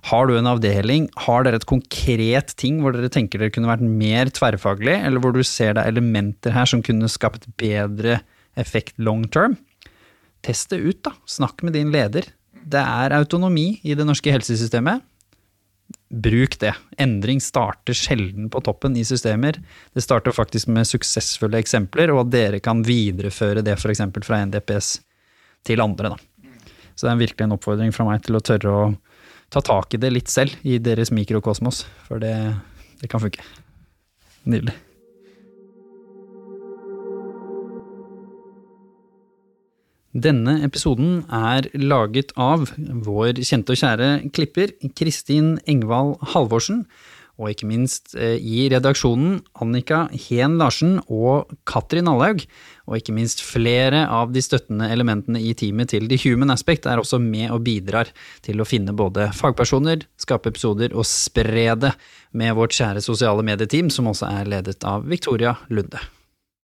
[0.07, 3.83] Har du en avdeling, har dere et konkret ting hvor dere tenker dere kunne vært
[3.83, 8.21] mer tverrfaglig, eller hvor du ser det er elementer her som kunne skapt bedre
[8.61, 9.57] effekt long term?
[10.47, 11.17] Test det ut, da.
[11.27, 12.29] Snakk med din leder.
[12.67, 15.03] Det er autonomi i det norske helsesystemet.
[16.07, 16.71] Bruk det.
[17.03, 19.59] Endring starter sjelden på toppen i systemer.
[19.95, 24.05] Det starter faktisk med suksessfulle eksempler, og at dere kan videreføre det f.eks.
[24.23, 24.93] fra NDPS
[25.67, 26.15] til andre.
[26.15, 26.53] Da.
[26.95, 28.87] Så det er virkelig en oppfordring fra meg til å tørre å
[29.53, 32.35] ta tak i det litt selv, i deres mikrokosmos, for det,
[33.03, 33.45] det kan funke.
[34.47, 34.75] Nydelig.
[40.17, 42.71] Denne episoden er laget av
[43.05, 46.87] vår kjente og kjære klipper Kristin Engvald Halvorsen,
[47.37, 52.47] og ikke minst eh, i redaksjonen Annika Heen Larsen og Katrin Allaug.
[52.87, 57.03] Og ikke minst flere av de støttende elementene i teamet til The Human Aspect er
[57.03, 58.13] også med og bidrar
[58.47, 61.93] til å finne både fagpersoner, skape episoder og spre det
[62.37, 66.16] med vårt kjære sosiale medieteam, som også er ledet av Victoria Lunde.